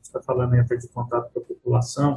Está 0.00 0.20
falando 0.20 0.54
em 0.54 0.64
de 0.64 0.88
contato 0.88 1.30
com 1.32 1.40
a 1.40 1.42
população, 1.42 2.14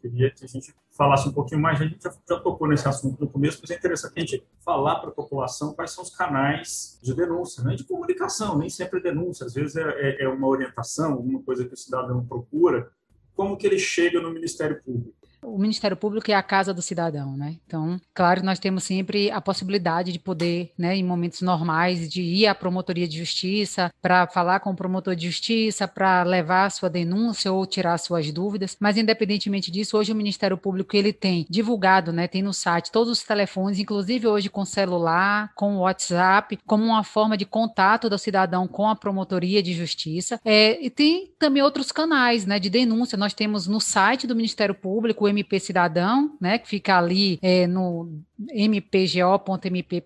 queria 0.00 0.30
que 0.30 0.44
a 0.44 0.48
gente 0.48 0.74
falasse 0.92 1.28
um 1.28 1.32
pouquinho 1.32 1.60
mais, 1.60 1.80
a 1.80 1.84
gente 1.84 2.02
já, 2.02 2.12
já, 2.28 2.38
tocou 2.38 2.68
nesse 2.68 2.86
assunto 2.86 3.18
no 3.18 3.28
começo, 3.28 3.58
mas 3.60 3.70
é 3.70 3.74
interessante 3.74 4.12
a 4.16 4.20
gente 4.20 4.44
falar 4.64 4.96
para 4.96 5.08
a 5.08 5.12
população 5.12 5.72
quais 5.72 5.90
são 5.90 6.04
os 6.04 6.14
canais 6.14 6.98
de 7.02 7.14
denúncia, 7.14 7.64
né, 7.64 7.74
de 7.74 7.84
comunicação, 7.84 8.58
nem 8.58 8.68
sempre 8.68 9.00
é 9.00 9.02
denúncia, 9.02 9.46
às 9.46 9.54
vezes 9.54 9.76
é, 9.76 9.82
é, 9.82 10.24
é 10.24 10.28
uma 10.28 10.46
orientação, 10.46 11.12
alguma 11.12 11.42
coisa 11.42 11.64
que 11.64 11.74
o 11.74 11.76
cidadão 11.76 12.24
procura, 12.24 12.90
como 13.34 13.56
que 13.56 13.66
ele 13.66 13.78
chega 13.78 14.20
no 14.20 14.30
Ministério 14.30 14.82
Público. 14.82 15.21
O 15.44 15.58
Ministério 15.58 15.96
Público 15.96 16.30
é 16.30 16.34
a 16.34 16.42
casa 16.42 16.72
do 16.72 16.80
cidadão, 16.80 17.36
né? 17.36 17.56
Então, 17.66 18.00
claro, 18.14 18.44
nós 18.44 18.60
temos 18.60 18.84
sempre 18.84 19.28
a 19.30 19.40
possibilidade 19.40 20.12
de 20.12 20.18
poder, 20.18 20.70
né, 20.78 20.96
em 20.96 21.02
momentos 21.02 21.42
normais, 21.42 22.08
de 22.08 22.22
ir 22.22 22.46
à 22.46 22.54
promotoria 22.54 23.08
de 23.08 23.18
justiça 23.18 23.92
para 24.00 24.26
falar 24.28 24.60
com 24.60 24.70
o 24.70 24.76
promotor 24.76 25.16
de 25.16 25.26
justiça, 25.26 25.88
para 25.88 26.22
levar 26.22 26.66
a 26.66 26.70
sua 26.70 26.88
denúncia 26.88 27.52
ou 27.52 27.66
tirar 27.66 27.98
suas 27.98 28.30
dúvidas. 28.30 28.76
Mas, 28.78 28.96
independentemente 28.96 29.70
disso, 29.70 29.96
hoje 29.98 30.12
o 30.12 30.16
Ministério 30.16 30.56
Público 30.56 30.96
ele 30.96 31.12
tem 31.12 31.44
divulgado, 31.50 32.12
né, 32.12 32.28
tem 32.28 32.42
no 32.42 32.52
site 32.52 32.92
todos 32.92 33.10
os 33.10 33.24
telefones, 33.24 33.80
inclusive 33.80 34.28
hoje 34.28 34.48
com 34.48 34.64
celular, 34.64 35.52
com 35.56 35.78
WhatsApp, 35.78 36.56
como 36.64 36.84
uma 36.84 37.02
forma 37.02 37.36
de 37.36 37.44
contato 37.44 38.08
do 38.08 38.16
cidadão 38.16 38.68
com 38.68 38.88
a 38.88 38.94
promotoria 38.94 39.60
de 39.60 39.72
justiça. 39.72 40.40
É, 40.44 40.80
e 40.84 40.88
tem 40.88 41.32
também 41.36 41.62
outros 41.62 41.90
canais, 41.90 42.46
né, 42.46 42.60
de 42.60 42.70
denúncia. 42.70 43.18
Nós 43.18 43.34
temos 43.34 43.66
no 43.66 43.80
site 43.80 44.26
do 44.26 44.36
Ministério 44.36 44.74
Público 44.74 45.31
MP 45.32 45.58
Cidadão, 45.58 46.36
né, 46.40 46.58
que 46.58 46.68
fica 46.68 46.96
ali 46.96 47.38
é, 47.42 47.66
no 47.66 48.22
mpgo.mp.br. 48.54 50.02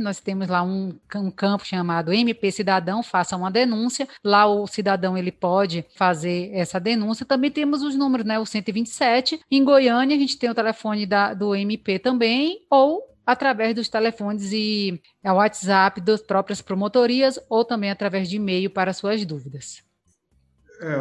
Nós 0.00 0.20
temos 0.20 0.48
lá 0.48 0.62
um, 0.62 0.94
um, 1.16 1.30
campo 1.30 1.66
chamado 1.66 2.12
MP 2.12 2.50
Cidadão, 2.52 3.02
faça 3.02 3.36
uma 3.36 3.50
denúncia. 3.50 4.06
Lá 4.22 4.46
o 4.46 4.66
cidadão 4.66 5.16
ele 5.16 5.32
pode 5.32 5.84
fazer 5.96 6.50
essa 6.52 6.78
denúncia. 6.78 7.26
Também 7.26 7.50
temos 7.50 7.82
os 7.82 7.94
números, 7.96 8.26
né, 8.26 8.38
o 8.38 8.46
127. 8.46 9.40
Em 9.50 9.64
Goiânia 9.64 10.16
a 10.16 10.18
gente 10.18 10.38
tem 10.38 10.50
o 10.50 10.54
telefone 10.54 11.06
da, 11.06 11.34
do 11.34 11.54
MP 11.54 11.98
também, 11.98 12.60
ou 12.70 13.02
através 13.26 13.74
dos 13.74 13.88
telefones 13.88 14.52
e 14.52 15.00
é, 15.22 15.30
WhatsApp 15.30 16.00
das 16.00 16.22
próprias 16.22 16.62
promotorias 16.62 17.38
ou 17.50 17.64
também 17.64 17.90
através 17.90 18.28
de 18.28 18.36
e-mail 18.36 18.70
para 18.70 18.94
suas 18.94 19.24
dúvidas. 19.26 19.82
É, 20.80 20.94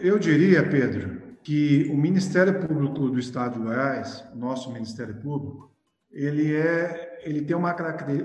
eu 0.00 0.18
diria, 0.18 0.66
Pedro, 0.66 1.29
que 1.42 1.88
o 1.90 1.96
Ministério 1.96 2.66
Público 2.66 3.08
do 3.08 3.18
Estado 3.18 3.58
de 3.58 3.64
Goiás, 3.64 4.24
nosso 4.34 4.72
Ministério 4.72 5.14
Público, 5.16 5.70
ele 6.10 6.54
é, 6.54 7.20
ele 7.24 7.42
tem 7.42 7.56
uma, 7.56 7.74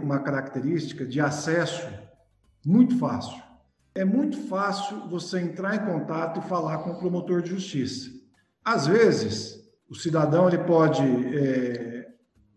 uma 0.02 0.20
característica 0.20 1.06
de 1.06 1.22
acesso 1.22 1.88
muito 2.66 2.98
fácil. 2.98 3.42
É 3.94 4.04
muito 4.04 4.38
fácil 4.48 5.08
você 5.08 5.40
entrar 5.40 5.76
em 5.76 5.86
contato 5.86 6.40
e 6.40 6.50
falar 6.50 6.80
com 6.80 6.92
o 6.92 7.00
promotor 7.00 7.42
de 7.42 7.52
justiça. 7.52 8.10
Às 8.64 8.88
vezes, 8.88 9.64
o 9.90 9.96
cidadão 9.96 10.48
ele 10.48 10.58
pode 10.58 11.04
é, 11.04 12.08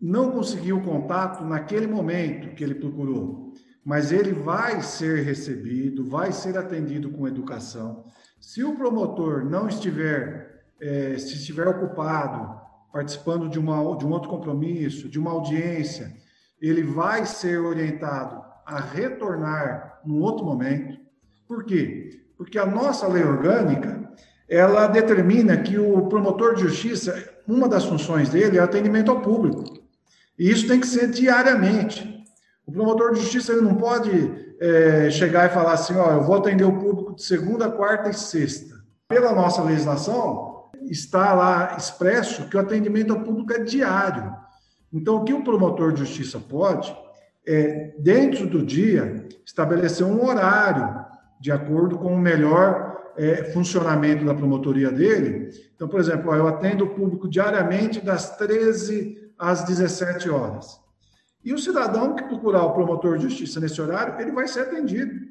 não 0.01 0.31
conseguir 0.31 0.73
o 0.73 0.81
contato 0.81 1.43
naquele 1.43 1.87
momento 1.87 2.55
que 2.55 2.63
ele 2.63 2.75
procurou, 2.75 3.53
mas 3.85 4.11
ele 4.11 4.33
vai 4.33 4.81
ser 4.81 5.23
recebido, 5.23 6.09
vai 6.09 6.31
ser 6.31 6.57
atendido 6.57 7.11
com 7.11 7.27
educação. 7.27 8.05
Se 8.39 8.63
o 8.63 8.75
promotor 8.75 9.45
não 9.45 9.67
estiver 9.67 10.48
é, 10.81 11.17
se 11.17 11.35
estiver 11.35 11.67
ocupado, 11.67 12.59
participando 12.91 13.49
de, 13.49 13.59
uma, 13.59 13.97
de 13.97 14.05
um 14.05 14.11
outro 14.11 14.29
compromisso, 14.29 15.09
de 15.09 15.19
uma 15.19 15.31
audiência, 15.31 16.11
ele 16.61 16.83
vai 16.83 17.25
ser 17.25 17.59
orientado 17.59 18.43
a 18.65 18.79
retornar 18.79 20.01
num 20.05 20.21
outro 20.21 20.45
momento. 20.45 20.97
Por 21.47 21.63
quê? 21.63 22.21
Porque 22.37 22.57
a 22.57 22.65
nossa 22.65 23.07
lei 23.07 23.23
orgânica, 23.23 24.09
ela 24.47 24.87
determina 24.87 25.57
que 25.57 25.77
o 25.77 26.07
promotor 26.07 26.55
de 26.55 26.61
justiça, 26.61 27.23
uma 27.47 27.67
das 27.67 27.85
funções 27.85 28.29
dele 28.29 28.57
é 28.57 28.61
atendimento 28.61 29.11
ao 29.11 29.21
público. 29.21 29.63
E 30.37 30.49
isso 30.49 30.67
tem 30.67 30.79
que 30.79 30.87
ser 30.87 31.09
diariamente. 31.09 32.23
O 32.65 32.71
promotor 32.71 33.13
de 33.13 33.21
justiça 33.21 33.51
ele 33.51 33.61
não 33.61 33.75
pode 33.75 34.55
é, 34.59 35.09
chegar 35.09 35.49
e 35.49 35.53
falar 35.53 35.73
assim, 35.73 35.95
ó, 35.95 36.11
eu 36.11 36.23
vou 36.23 36.35
atender 36.35 36.63
o 36.63 36.77
público 36.77 37.15
de 37.15 37.23
segunda, 37.23 37.69
quarta 37.69 38.09
e 38.09 38.13
sexta. 38.13 38.75
Pela 39.07 39.33
nossa 39.33 39.63
legislação, 39.63 40.58
está 40.83 41.33
lá 41.33 41.75
expresso 41.77 42.47
que 42.47 42.57
o 42.57 42.59
atendimento 42.59 43.13
ao 43.13 43.21
público 43.21 43.53
é 43.53 43.59
diário. 43.59 44.33
Então, 44.91 45.17
o 45.17 45.23
que 45.23 45.33
o 45.33 45.43
promotor 45.43 45.93
de 45.93 45.99
justiça 45.99 46.39
pode 46.39 46.95
é, 47.45 47.95
dentro 47.97 48.45
do 48.45 48.63
dia, 48.63 49.27
estabelecer 49.45 50.05
um 50.05 50.23
horário 50.25 51.05
de 51.39 51.51
acordo 51.51 51.97
com 51.97 52.13
o 52.13 52.19
melhor 52.19 53.11
é, 53.17 53.45
funcionamento 53.51 54.23
da 54.23 54.33
promotoria 54.33 54.91
dele. 54.91 55.49
Então, 55.75 55.87
por 55.87 55.99
exemplo, 55.99 56.33
eu 56.33 56.47
atendo 56.47 56.85
o 56.85 56.89
público 56.89 57.27
diariamente 57.27 58.01
das 58.01 58.35
13 58.37 59.31
às 59.37 59.63
17 59.63 60.29
horas. 60.29 60.79
E 61.43 61.53
o 61.53 61.57
cidadão 61.57 62.15
que 62.15 62.23
procurar 62.23 62.63
o 62.63 62.73
promotor 62.73 63.17
de 63.17 63.23
justiça 63.23 63.59
nesse 63.59 63.81
horário, 63.81 64.19
ele 64.19 64.31
vai 64.31 64.47
ser 64.47 64.61
atendido. 64.61 65.29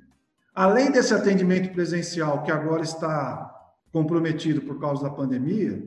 Além 0.54 0.90
desse 0.90 1.14
atendimento 1.14 1.72
presencial, 1.72 2.42
que 2.42 2.50
agora 2.50 2.82
está 2.82 3.57
comprometido 3.92 4.62
por 4.62 4.80
causa 4.80 5.02
da 5.02 5.10
pandemia, 5.10 5.82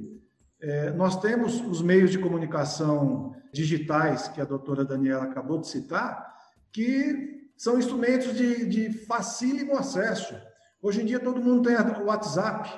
é, 0.59 0.91
nós 0.91 1.19
temos 1.19 1.59
os 1.61 1.81
meios 1.81 2.11
de 2.11 2.19
comunicação 2.19 3.35
digitais, 3.51 4.27
que 4.27 4.39
a 4.39 4.45
doutora 4.45 4.85
Daniela 4.85 5.23
acabou 5.23 5.59
de 5.59 5.67
citar, 5.67 6.35
que 6.71 7.49
são 7.57 7.77
instrumentos 7.77 8.35
de, 8.35 8.65
de 8.65 8.93
facílimo 9.05 9.77
acesso. 9.77 10.35
Hoje 10.81 11.01
em 11.01 11.05
dia, 11.05 11.19
todo 11.19 11.41
mundo 11.41 11.63
tem 11.63 11.75
o 11.75 12.05
WhatsApp. 12.05 12.69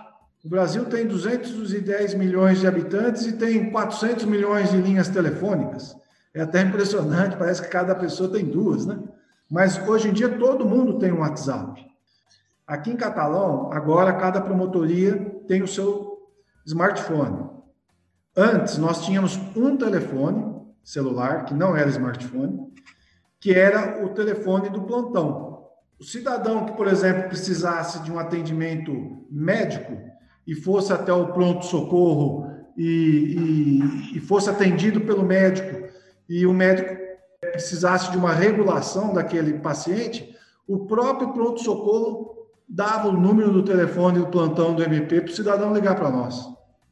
O 0.43 0.49
Brasil 0.49 0.85
tem 0.85 1.07
210 1.07 2.15
milhões 2.15 2.59
de 2.59 2.67
habitantes 2.67 3.25
e 3.25 3.33
tem 3.33 3.71
400 3.71 4.25
milhões 4.25 4.71
de 4.71 4.77
linhas 4.77 5.07
telefônicas. 5.07 5.95
É 6.33 6.41
até 6.41 6.61
impressionante, 6.61 7.37
parece 7.37 7.61
que 7.61 7.69
cada 7.69 7.95
pessoa 7.95 8.29
tem 8.29 8.43
duas, 8.43 8.85
né? 8.85 8.99
Mas 9.49 9.77
hoje 9.87 10.09
em 10.09 10.13
dia 10.13 10.29
todo 10.29 10.65
mundo 10.65 10.97
tem 10.97 11.11
um 11.11 11.19
WhatsApp. 11.19 11.85
Aqui 12.65 12.91
em 12.91 12.95
Catalão, 12.95 13.69
agora 13.73 14.13
cada 14.13 14.39
promotoria 14.39 15.17
tem 15.47 15.61
o 15.61 15.67
seu 15.67 16.17
smartphone. 16.65 17.49
Antes, 18.35 18.77
nós 18.77 19.05
tínhamos 19.05 19.37
um 19.55 19.75
telefone 19.75 20.53
celular, 20.81 21.45
que 21.45 21.53
não 21.53 21.75
era 21.75 21.89
smartphone, 21.89 22.71
que 23.39 23.53
era 23.53 24.03
o 24.05 24.09
telefone 24.09 24.69
do 24.69 24.83
plantão. 24.83 25.67
O 25.99 26.03
cidadão 26.03 26.65
que, 26.65 26.71
por 26.73 26.87
exemplo, 26.87 27.27
precisasse 27.27 28.01
de 28.01 28.11
um 28.11 28.17
atendimento 28.17 29.25
médico 29.29 29.97
e 30.47 30.55
fosse 30.55 30.91
até 30.93 31.11
o 31.11 31.33
pronto-socorro 31.33 32.49
e, 32.77 32.85
e, 34.13 34.17
e 34.17 34.19
fosse 34.21 34.49
atendido 34.49 35.01
pelo 35.01 35.23
médico 35.23 35.87
e 36.27 36.45
o 36.45 36.53
médico 36.53 36.95
precisasse 37.51 38.09
de 38.11 38.17
uma 38.17 38.33
regulação 38.33 39.13
daquele 39.13 39.59
paciente, 39.59 40.35
o 40.67 40.85
próprio 40.85 41.33
pronto-socorro 41.33 42.42
dava 42.73 43.07
o 43.07 43.13
número 43.13 43.51
do 43.51 43.61
telefone 43.61 44.17
do 44.17 44.27
plantão 44.27 44.73
do 44.73 44.83
MP 44.83 45.21
para 45.21 45.31
o 45.31 45.35
cidadão 45.35 45.73
ligar 45.73 45.95
para 45.95 46.09
nós. 46.09 46.43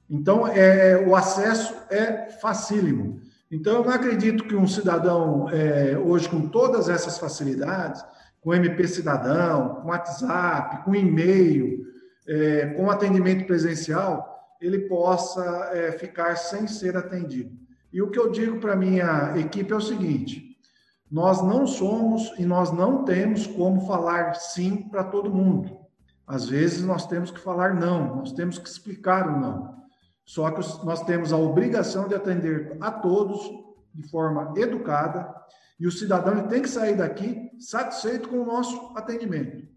Então, 0.08 0.48
é, 0.48 1.04
o 1.08 1.16
acesso 1.16 1.74
é 1.90 2.30
facílimo. 2.40 3.20
Então, 3.50 3.78
eu 3.78 3.84
não 3.84 3.92
acredito 3.92 4.44
que 4.44 4.56
um 4.56 4.68
cidadão, 4.68 5.50
é, 5.50 5.98
hoje, 5.98 6.30
com 6.30 6.48
todas 6.50 6.88
essas 6.88 7.18
facilidades, 7.18 8.04
com 8.42 8.54
MP 8.54 8.88
Cidadão, 8.88 9.82
com 9.82 9.90
WhatsApp, 9.90 10.84
com 10.86 10.96
e-mail, 10.96 11.86
é, 12.28 12.68
com 12.68 12.90
atendimento 12.90 13.46
presencial, 13.48 14.56
ele 14.62 14.80
possa 14.80 15.72
é, 15.74 15.92
ficar 15.94 16.36
sem 16.36 16.68
ser 16.68 16.96
atendido. 16.96 17.52
E 17.92 18.02
o 18.02 18.10
que 18.10 18.20
eu 18.20 18.32
digo 18.32 18.60
para 18.60 18.76
minha 18.76 19.34
equipe 19.36 19.74
é 19.74 19.76
o 19.76 19.82
seguinte: 19.82 20.51
nós 21.12 21.42
não 21.42 21.68
somos 21.68 22.32
e 22.40 22.46
nós 22.46 22.72
não 22.72 23.04
temos 23.04 23.46
como 23.46 23.86
falar 23.86 24.34
sim 24.36 24.88
para 24.90 25.04
todo 25.04 25.34
mundo. 25.34 25.78
Às 26.26 26.48
vezes 26.48 26.84
nós 26.84 27.06
temos 27.06 27.30
que 27.30 27.40
falar 27.40 27.76
não, 27.76 28.16
nós 28.16 28.32
temos 28.32 28.58
que 28.58 28.70
explicar 28.70 29.28
o 29.28 29.40
não. 29.40 29.82
Só 30.24 30.50
que 30.52 30.62
nós 30.86 31.04
temos 31.04 31.34
a 31.34 31.38
obrigação 31.38 32.08
de 32.08 32.16
atender 32.16 32.78
a 32.80 32.90
todos 32.90 33.42
de 33.94 34.10
forma 34.10 34.54
educada 34.56 35.36
e 35.78 35.86
o 35.86 35.92
cidadão 35.92 36.48
tem 36.48 36.62
que 36.62 36.70
sair 36.70 36.96
daqui 36.96 37.52
satisfeito 37.60 38.30
com 38.30 38.38
o 38.38 38.46
nosso 38.46 38.94
atendimento. 38.96 39.68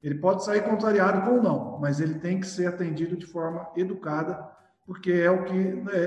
Ele 0.00 0.16
pode 0.16 0.44
sair 0.44 0.62
contrariado 0.62 1.22
com 1.22 1.38
o 1.38 1.42
não, 1.42 1.80
mas 1.80 1.98
ele 1.98 2.20
tem 2.20 2.38
que 2.38 2.46
ser 2.46 2.66
atendido 2.66 3.16
de 3.16 3.26
forma 3.26 3.68
educada, 3.74 4.46
porque 4.86 5.10
é 5.10 5.30
o 5.30 5.44
que 5.44 5.82
é, 5.90 5.98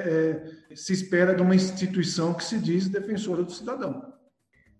é, 0.69 0.75
se 0.75 0.93
espera 0.93 1.35
de 1.35 1.41
uma 1.41 1.55
instituição 1.55 2.33
que 2.33 2.43
se 2.43 2.59
diz 2.59 2.87
defensora 2.87 3.43
do 3.43 3.51
cidadão. 3.51 4.13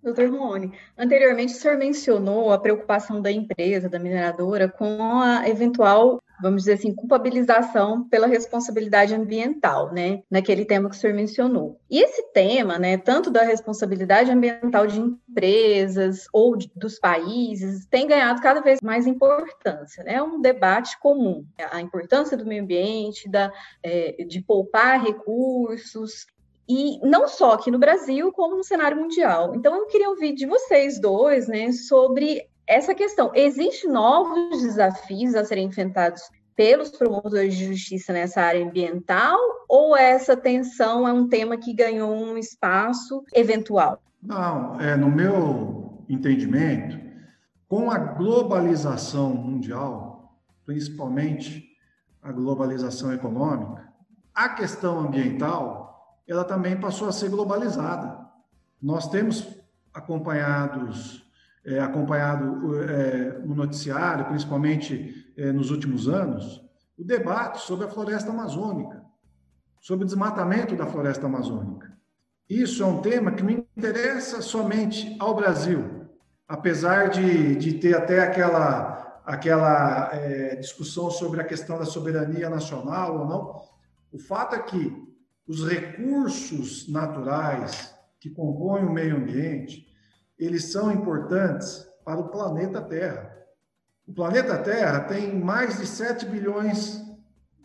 Doutor 0.02 0.30
Rony, 0.30 0.72
anteriormente 0.98 1.54
o 1.54 1.58
senhor 1.58 1.78
mencionou 1.78 2.52
a 2.52 2.60
preocupação 2.60 3.22
da 3.22 3.32
empresa, 3.32 3.90
da 3.90 4.00
mineradora, 4.00 4.70
com 4.70 5.22
a 5.22 5.48
eventual 5.50 6.22
vamos 6.40 6.64
dizer 6.64 6.74
assim, 6.74 6.94
culpabilização 6.94 8.08
pela 8.08 8.28
responsabilidade 8.28 9.14
ambiental, 9.14 9.92
né? 9.92 10.22
Naquele 10.30 10.66
tema 10.66 10.90
que 10.90 10.96
o 10.96 11.00
senhor 11.00 11.16
mencionou. 11.16 11.80
E 11.90 12.00
esse 12.00 12.32
tema, 12.32 12.78
né, 12.78 12.98
tanto 12.98 13.32
da 13.32 13.44
responsabilidade 13.44 14.32
ambiental 14.32 14.86
de 14.86 15.00
empresas 15.00 16.28
ou 16.32 16.56
de, 16.56 16.72
dos 16.76 17.00
países, 17.00 17.86
tem 17.88 18.08
ganhado 18.08 18.42
cada 18.42 18.62
vez 18.62 18.80
mais 18.82 19.08
importância, 19.08 20.04
né? 20.04 20.16
É 20.16 20.24
um 20.24 20.40
debate 20.40 21.00
comum. 21.00 21.46
A 21.72 21.82
importância 21.82 22.38
do 22.38 22.46
meio 22.46 22.64
ambiente, 22.64 23.30
da, 23.30 23.52
é, 23.84 24.24
de 24.28 24.42
poupar 24.42 25.04
recursos, 25.04 26.28
e 26.68 27.00
não 27.08 27.28
só 27.28 27.54
aqui 27.54 27.72
no 27.72 27.80
Brasil, 27.80 28.32
como 28.32 28.58
no 28.58 28.64
cenário 28.64 28.98
mundial. 28.98 29.56
Então, 29.56 29.76
eu 29.76 29.86
queria 29.88 30.10
ouvir 30.10 30.34
de 30.34 30.46
vocês 30.46 31.00
dois, 31.00 31.48
né, 31.48 31.72
sobre 31.72 32.48
essa 32.66 32.94
questão. 32.94 33.32
Existem 33.34 33.90
novos 33.90 34.62
desafios 34.62 35.34
a 35.36 35.46
serem 35.46 35.68
enfrentados 35.68 36.24
pelos 36.58 36.90
promotores 36.90 37.56
de 37.56 37.66
justiça 37.66 38.12
nessa 38.12 38.42
área 38.42 38.66
ambiental 38.66 39.38
ou 39.70 39.96
essa 39.96 40.36
tensão 40.36 41.08
é 41.08 41.14
um 41.14 41.28
tema 41.28 41.56
que 41.56 41.72
ganhou 41.72 42.12
um 42.12 42.36
espaço 42.36 43.24
eventual? 43.34 44.02
Não, 44.22 44.82
é 44.82 44.98
no 44.98 45.10
meu 45.10 46.04
entendimento, 46.10 47.00
com 47.68 47.92
a 47.92 47.98
globalização 47.98 49.36
mundial, 49.36 50.36
principalmente 50.66 51.64
a 52.24 52.32
globalização 52.32 53.14
econômica, 53.14 53.88
a 54.34 54.50
questão 54.50 55.00
ambiental, 55.00 55.87
ela 56.28 56.44
também 56.44 56.80
passou 56.80 57.08
a 57.08 57.12
ser 57.12 57.30
globalizada. 57.30 58.20
Nós 58.82 59.10
temos 59.10 59.48
acompanhados 59.94 61.28
é, 61.68 61.82
acompanhado 61.82 62.82
é, 62.82 63.40
no 63.40 63.54
noticiário, 63.54 64.26
principalmente 64.26 65.34
é, 65.36 65.52
nos 65.52 65.70
últimos 65.70 66.08
anos, 66.08 66.64
o 66.98 67.04
debate 67.04 67.60
sobre 67.60 67.86
a 67.86 67.90
floresta 67.90 68.32
amazônica, 68.32 69.04
sobre 69.82 70.06
o 70.06 70.08
desmatamento 70.08 70.78
da 70.78 70.88
floresta 70.88 71.26
amazônica. 71.26 71.92
Isso 72.50 72.82
é 72.82 72.86
um 72.86 73.02
tema 73.02 73.34
que 73.34 73.44
não 73.44 73.66
interessa 73.76 74.42
somente 74.42 75.14
ao 75.20 75.36
Brasil, 75.36 76.08
apesar 76.48 77.10
de, 77.10 77.58
de 77.58 77.74
ter 77.74 77.98
até 77.98 78.22
aquela, 78.22 79.22
aquela 79.26 80.10
é, 80.14 80.56
discussão 80.56 81.12
sobre 81.12 81.42
a 81.42 81.44
questão 81.44 81.78
da 81.78 81.86
soberania 81.86 82.50
nacional 82.50 83.20
ou 83.20 83.26
não. 83.26 83.62
O 84.14 84.18
fato 84.18 84.56
é 84.56 84.60
que 84.60 85.06
os 85.48 85.68
recursos 85.68 86.88
naturais 86.90 87.96
que 88.20 88.30
compõem 88.30 88.84
o 88.84 88.92
meio 88.92 89.16
ambiente, 89.16 89.88
eles 90.38 90.66
são 90.66 90.92
importantes 90.92 91.88
para 92.04 92.20
o 92.20 92.30
planeta 92.30 92.82
Terra. 92.82 93.36
O 94.06 94.14
planeta 94.14 94.58
Terra 94.58 95.02
tem 95.02 95.40
mais 95.40 95.78
de 95.78 95.88
7 95.88 96.26
bilhões 96.26 97.02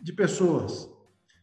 de 0.01 0.13
pessoas. 0.13 0.89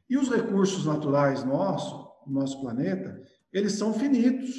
E 0.08 0.16
os 0.16 0.28
recursos 0.30 0.86
naturais 0.86 1.44
nossos, 1.44 2.08
nosso 2.26 2.60
planeta, 2.60 3.22
eles 3.52 3.72
são 3.72 3.92
finitos. 3.92 4.50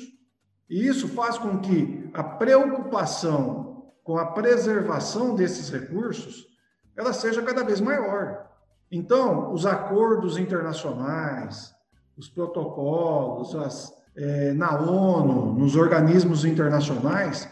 E 0.69 0.87
isso 0.87 1.07
faz 1.07 1.37
com 1.37 1.59
que 1.59 2.09
a 2.13 2.23
preocupação 2.23 3.91
com 4.03 4.17
a 4.17 4.31
preservação 4.31 5.35
desses 5.35 5.69
recursos 5.69 6.47
ela 6.95 7.13
seja 7.13 7.41
cada 7.41 7.63
vez 7.63 7.79
maior. 7.79 8.50
Então, 8.91 9.53
os 9.53 9.65
acordos 9.65 10.37
internacionais, 10.37 11.73
os 12.17 12.27
protocolos, 12.27 13.55
as, 13.55 13.93
é, 14.17 14.51
na 14.51 14.77
ONU, 14.77 15.53
nos 15.53 15.77
organismos 15.77 16.43
internacionais, 16.43 17.47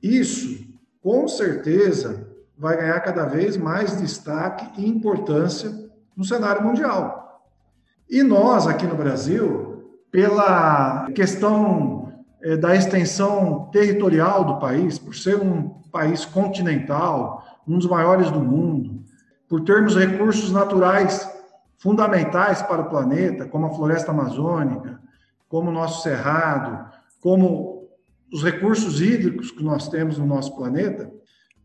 isso 0.00 0.66
com 1.02 1.26
certeza 1.26 2.28
vai 2.56 2.76
ganhar 2.76 3.00
cada 3.00 3.24
vez 3.24 3.56
mais 3.56 4.00
destaque 4.00 4.80
e 4.80 4.88
importância 4.88 5.72
no 6.16 6.24
cenário 6.24 6.62
mundial. 6.62 7.42
E 8.08 8.22
nós, 8.22 8.66
aqui 8.66 8.86
no 8.86 8.94
Brasil, 8.94 9.98
pela 10.12 11.10
questão 11.10 12.12
é, 12.40 12.56
da 12.56 12.74
extensão 12.74 13.68
territorial 13.72 14.44
do 14.44 14.58
país, 14.58 14.98
por 14.98 15.14
ser 15.14 15.36
um 15.36 15.70
país 15.90 16.24
continental, 16.24 17.42
um 17.66 17.78
dos 17.78 17.88
maiores 17.88 18.30
do 18.30 18.40
mundo, 18.40 18.97
por 19.48 19.64
termos 19.64 19.96
recursos 19.96 20.52
naturais 20.52 21.28
fundamentais 21.78 22.60
para 22.62 22.82
o 22.82 22.88
planeta, 22.88 23.46
como 23.46 23.66
a 23.66 23.74
floresta 23.74 24.10
amazônica, 24.10 25.00
como 25.48 25.70
o 25.70 25.72
nosso 25.72 26.02
cerrado, 26.02 26.92
como 27.20 27.88
os 28.32 28.42
recursos 28.42 29.00
hídricos 29.00 29.50
que 29.50 29.62
nós 29.62 29.88
temos 29.88 30.18
no 30.18 30.26
nosso 30.26 30.54
planeta, 30.54 31.10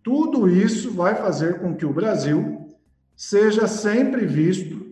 tudo 0.02 0.50
isso 0.50 0.94
vai 0.94 1.16
fazer 1.16 1.60
com 1.60 1.76
que 1.76 1.86
o 1.86 1.94
Brasil 1.94 2.76
seja 3.16 3.68
sempre 3.68 4.26
visto 4.26 4.84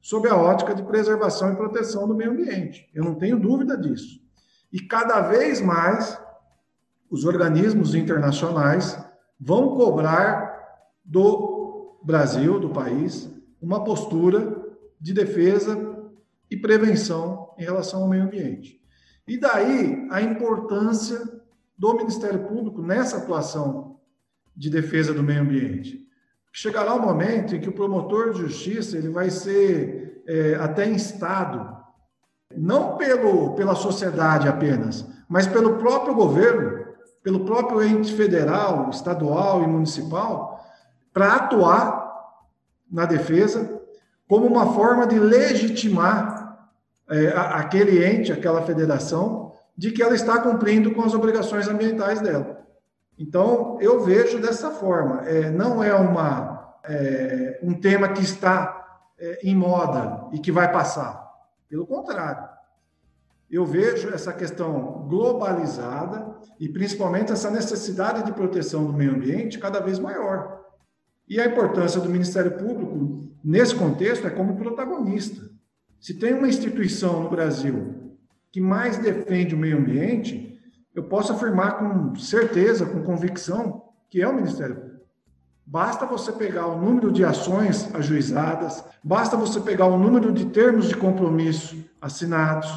sob 0.00 0.28
a 0.28 0.36
ótica 0.36 0.74
de 0.74 0.82
preservação 0.82 1.52
e 1.52 1.56
proteção 1.56 2.06
do 2.06 2.14
meio 2.14 2.30
ambiente. 2.30 2.88
Eu 2.94 3.04
não 3.04 3.14
tenho 3.14 3.38
dúvida 3.38 3.76
disso. 3.76 4.20
E 4.72 4.80
cada 4.80 5.20
vez 5.20 5.60
mais 5.60 6.18
os 7.10 7.24
organismos 7.24 7.94
internacionais 7.94 8.98
vão 9.40 9.74
cobrar 9.74 10.56
do 11.04 11.47
Brasil, 12.08 12.58
do 12.58 12.70
país, 12.70 13.30
uma 13.60 13.84
postura 13.84 14.56
de 14.98 15.12
defesa 15.12 15.76
e 16.50 16.56
prevenção 16.56 17.54
em 17.58 17.64
relação 17.64 18.00
ao 18.00 18.08
meio 18.08 18.22
ambiente. 18.22 18.80
E 19.26 19.38
daí 19.38 20.08
a 20.10 20.22
importância 20.22 21.20
do 21.76 21.94
Ministério 21.94 22.46
Público 22.46 22.80
nessa 22.80 23.18
atuação 23.18 24.00
de 24.56 24.70
defesa 24.70 25.12
do 25.12 25.22
meio 25.22 25.42
ambiente. 25.42 26.08
Chegará 26.50 26.94
o 26.94 26.98
um 26.98 27.02
momento 27.02 27.54
em 27.54 27.60
que 27.60 27.68
o 27.68 27.74
promotor 27.74 28.32
de 28.32 28.38
justiça 28.38 28.96
ele 28.96 29.10
vai 29.10 29.28
ser 29.28 30.22
é, 30.26 30.54
até 30.54 30.88
instado, 30.88 31.76
não 32.56 32.96
pelo, 32.96 33.54
pela 33.54 33.74
sociedade 33.74 34.48
apenas, 34.48 35.06
mas 35.28 35.46
pelo 35.46 35.76
próprio 35.76 36.14
governo, 36.14 36.86
pelo 37.22 37.44
próprio 37.44 37.82
ente 37.82 38.14
federal, 38.14 38.88
estadual 38.88 39.62
e 39.62 39.66
municipal, 39.66 40.58
para 41.12 41.34
atuar 41.34 41.97
na 42.90 43.04
defesa 43.04 43.78
como 44.28 44.46
uma 44.46 44.74
forma 44.74 45.06
de 45.06 45.18
legitimar 45.18 46.68
é, 47.08 47.28
aquele 47.28 48.04
ente, 48.04 48.30
aquela 48.30 48.62
federação, 48.62 49.52
de 49.76 49.90
que 49.90 50.02
ela 50.02 50.14
está 50.14 50.40
cumprindo 50.40 50.92
com 50.92 51.02
as 51.02 51.14
obrigações 51.14 51.66
ambientais 51.66 52.20
dela. 52.20 52.58
Então, 53.18 53.78
eu 53.80 54.00
vejo 54.00 54.38
dessa 54.38 54.70
forma. 54.70 55.22
É, 55.26 55.50
não 55.50 55.82
é, 55.82 55.94
uma, 55.94 56.76
é, 56.84 57.58
um 57.62 57.72
tema 57.72 58.08
que 58.08 58.22
está 58.22 59.02
é, 59.18 59.40
em 59.42 59.54
moda 59.54 60.26
e 60.32 60.38
que 60.38 60.52
vai 60.52 60.70
passar. 60.70 61.26
Pelo 61.68 61.86
contrário. 61.86 62.46
Eu 63.50 63.64
vejo 63.64 64.12
essa 64.12 64.32
questão 64.32 65.06
globalizada 65.08 66.36
e 66.60 66.68
principalmente 66.68 67.32
essa 67.32 67.50
necessidade 67.50 68.24
de 68.24 68.32
proteção 68.32 68.84
do 68.84 68.92
meio 68.92 69.12
ambiente 69.12 69.58
cada 69.58 69.80
vez 69.80 69.98
maior. 69.98 70.57
E 71.28 71.40
a 71.40 71.46
importância 71.46 72.00
do 72.00 72.08
Ministério 72.08 72.52
Público, 72.52 73.28
nesse 73.44 73.74
contexto, 73.74 74.26
é 74.26 74.30
como 74.30 74.56
protagonista. 74.56 75.42
Se 76.00 76.14
tem 76.14 76.32
uma 76.32 76.48
instituição 76.48 77.22
no 77.22 77.30
Brasil 77.30 77.94
que 78.50 78.60
mais 78.60 78.96
defende 78.96 79.54
o 79.54 79.58
meio 79.58 79.78
ambiente, 79.78 80.58
eu 80.94 81.04
posso 81.04 81.32
afirmar 81.32 81.78
com 81.78 82.14
certeza, 82.16 82.86
com 82.86 83.02
convicção, 83.02 83.82
que 84.08 84.22
é 84.22 84.28
o 84.28 84.34
Ministério 84.34 84.76
Público. 84.76 84.98
Basta 85.66 86.06
você 86.06 86.32
pegar 86.32 86.66
o 86.66 86.80
número 86.80 87.12
de 87.12 87.24
ações 87.24 87.94
ajuizadas, 87.94 88.82
basta 89.04 89.36
você 89.36 89.60
pegar 89.60 89.86
o 89.86 89.98
número 89.98 90.32
de 90.32 90.46
termos 90.46 90.88
de 90.88 90.96
compromisso 90.96 91.76
assinados, 92.00 92.70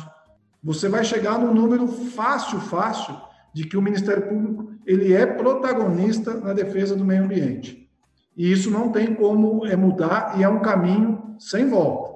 você 0.62 0.90
vai 0.90 1.04
chegar 1.06 1.40
num 1.40 1.54
número 1.54 1.88
fácil, 1.88 2.60
fácil, 2.60 3.16
de 3.54 3.64
que 3.64 3.78
o 3.78 3.82
Ministério 3.82 4.28
Público 4.28 4.74
ele 4.86 5.14
é 5.14 5.26
protagonista 5.26 6.34
na 6.34 6.54
defesa 6.54 6.96
do 6.96 7.06
meio 7.06 7.24
ambiente. 7.24 7.81
E 8.36 8.52
isso 8.52 8.72
não 8.72 8.92
tem 8.92 9.14
como 9.14 9.66
é, 9.66 9.76
mudar 9.76 10.40
e 10.40 10.44
é 10.44 10.50
um 10.50 10.62
caminho 10.62 11.36
sem 11.40 11.68
volta. 11.68 12.12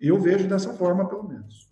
Eu 0.00 0.20
vejo 0.20 0.46
dessa 0.46 0.72
forma, 0.74 1.08
pelo 1.08 1.26
menos. 1.26 1.66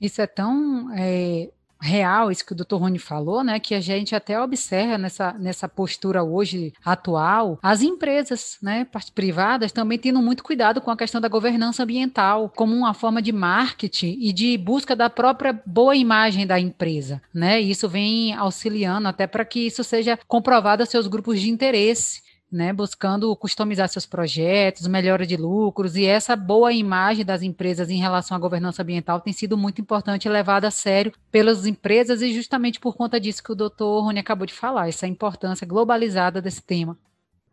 Isso 0.00 0.20
é 0.20 0.26
tão 0.26 0.90
é, 0.94 1.50
real, 1.80 2.30
isso 2.30 2.44
que 2.44 2.52
o 2.52 2.56
doutor 2.56 2.78
Rony 2.78 2.98
falou, 2.98 3.42
né, 3.42 3.58
que 3.58 3.74
a 3.74 3.80
gente 3.80 4.14
até 4.14 4.40
observa 4.40 4.98
nessa, 4.98 5.32
nessa 5.34 5.68
postura 5.68 6.22
hoje 6.22 6.72
atual, 6.84 7.58
as 7.62 7.82
empresas, 7.82 8.58
né, 8.62 8.86
privadas 9.14 9.72
também 9.72 9.98
tendo 9.98 10.20
muito 10.20 10.44
cuidado 10.44 10.80
com 10.80 10.90
a 10.90 10.96
questão 10.96 11.20
da 11.20 11.28
governança 11.28 11.82
ambiental, 11.82 12.52
como 12.54 12.74
uma 12.74 12.92
forma 12.92 13.22
de 13.22 13.32
marketing 13.32 14.18
e 14.20 14.32
de 14.32 14.58
busca 14.58 14.94
da 14.94 15.08
própria 15.08 15.58
boa 15.64 15.96
imagem 15.96 16.46
da 16.46 16.60
empresa, 16.60 17.22
né, 17.32 17.60
e 17.60 17.70
isso 17.70 17.88
vem 17.88 18.34
auxiliando 18.34 19.08
até 19.08 19.26
para 19.26 19.44
que 19.44 19.66
isso 19.66 19.82
seja 19.82 20.18
comprovado 20.28 20.82
a 20.82 20.86
seus 20.86 21.06
grupos 21.06 21.40
de 21.40 21.50
interesse 21.50 22.29
né, 22.50 22.72
buscando 22.72 23.34
customizar 23.36 23.88
seus 23.88 24.06
projetos, 24.06 24.86
melhora 24.86 25.26
de 25.26 25.36
lucros, 25.36 25.96
e 25.96 26.04
essa 26.04 26.34
boa 26.34 26.72
imagem 26.72 27.24
das 27.24 27.42
empresas 27.42 27.90
em 27.90 27.98
relação 27.98 28.36
à 28.36 28.40
governança 28.40 28.82
ambiental 28.82 29.20
tem 29.20 29.32
sido 29.32 29.56
muito 29.56 29.80
importante 29.80 30.28
levada 30.28 30.66
a 30.68 30.70
sério 30.70 31.12
pelas 31.30 31.66
empresas, 31.66 32.22
e 32.22 32.32
justamente 32.32 32.80
por 32.80 32.96
conta 32.96 33.20
disso 33.20 33.42
que 33.42 33.52
o 33.52 33.56
doutor 33.56 34.02
Rony 34.02 34.18
acabou 34.18 34.46
de 34.46 34.54
falar, 34.54 34.88
essa 34.88 35.06
importância 35.06 35.66
globalizada 35.66 36.42
desse 36.42 36.62
tema. 36.62 36.98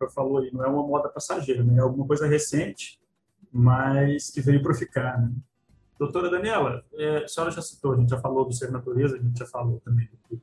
Eu 0.00 0.10
falou 0.10 0.38
aí, 0.38 0.50
não 0.52 0.64
é 0.64 0.68
uma 0.68 0.86
moda 0.86 1.08
passageira, 1.08 1.62
né? 1.62 1.78
é 1.78 1.80
alguma 1.80 2.06
coisa 2.06 2.26
recente, 2.26 2.98
mas 3.52 4.30
que 4.30 4.40
veio 4.40 4.62
para 4.62 4.74
ficar. 4.74 5.20
Né? 5.20 5.32
Doutora 5.98 6.30
Daniela, 6.30 6.84
é, 6.94 7.24
a 7.24 7.28
senhora 7.28 7.50
já 7.50 7.60
citou, 7.62 7.92
a 7.92 7.96
gente 7.96 8.10
já 8.10 8.18
falou 8.18 8.44
do 8.44 8.52
ser 8.52 8.70
natureza, 8.70 9.16
a 9.16 9.18
gente 9.18 9.38
já 9.38 9.46
falou 9.46 9.80
também 9.84 10.08
do 10.08 10.38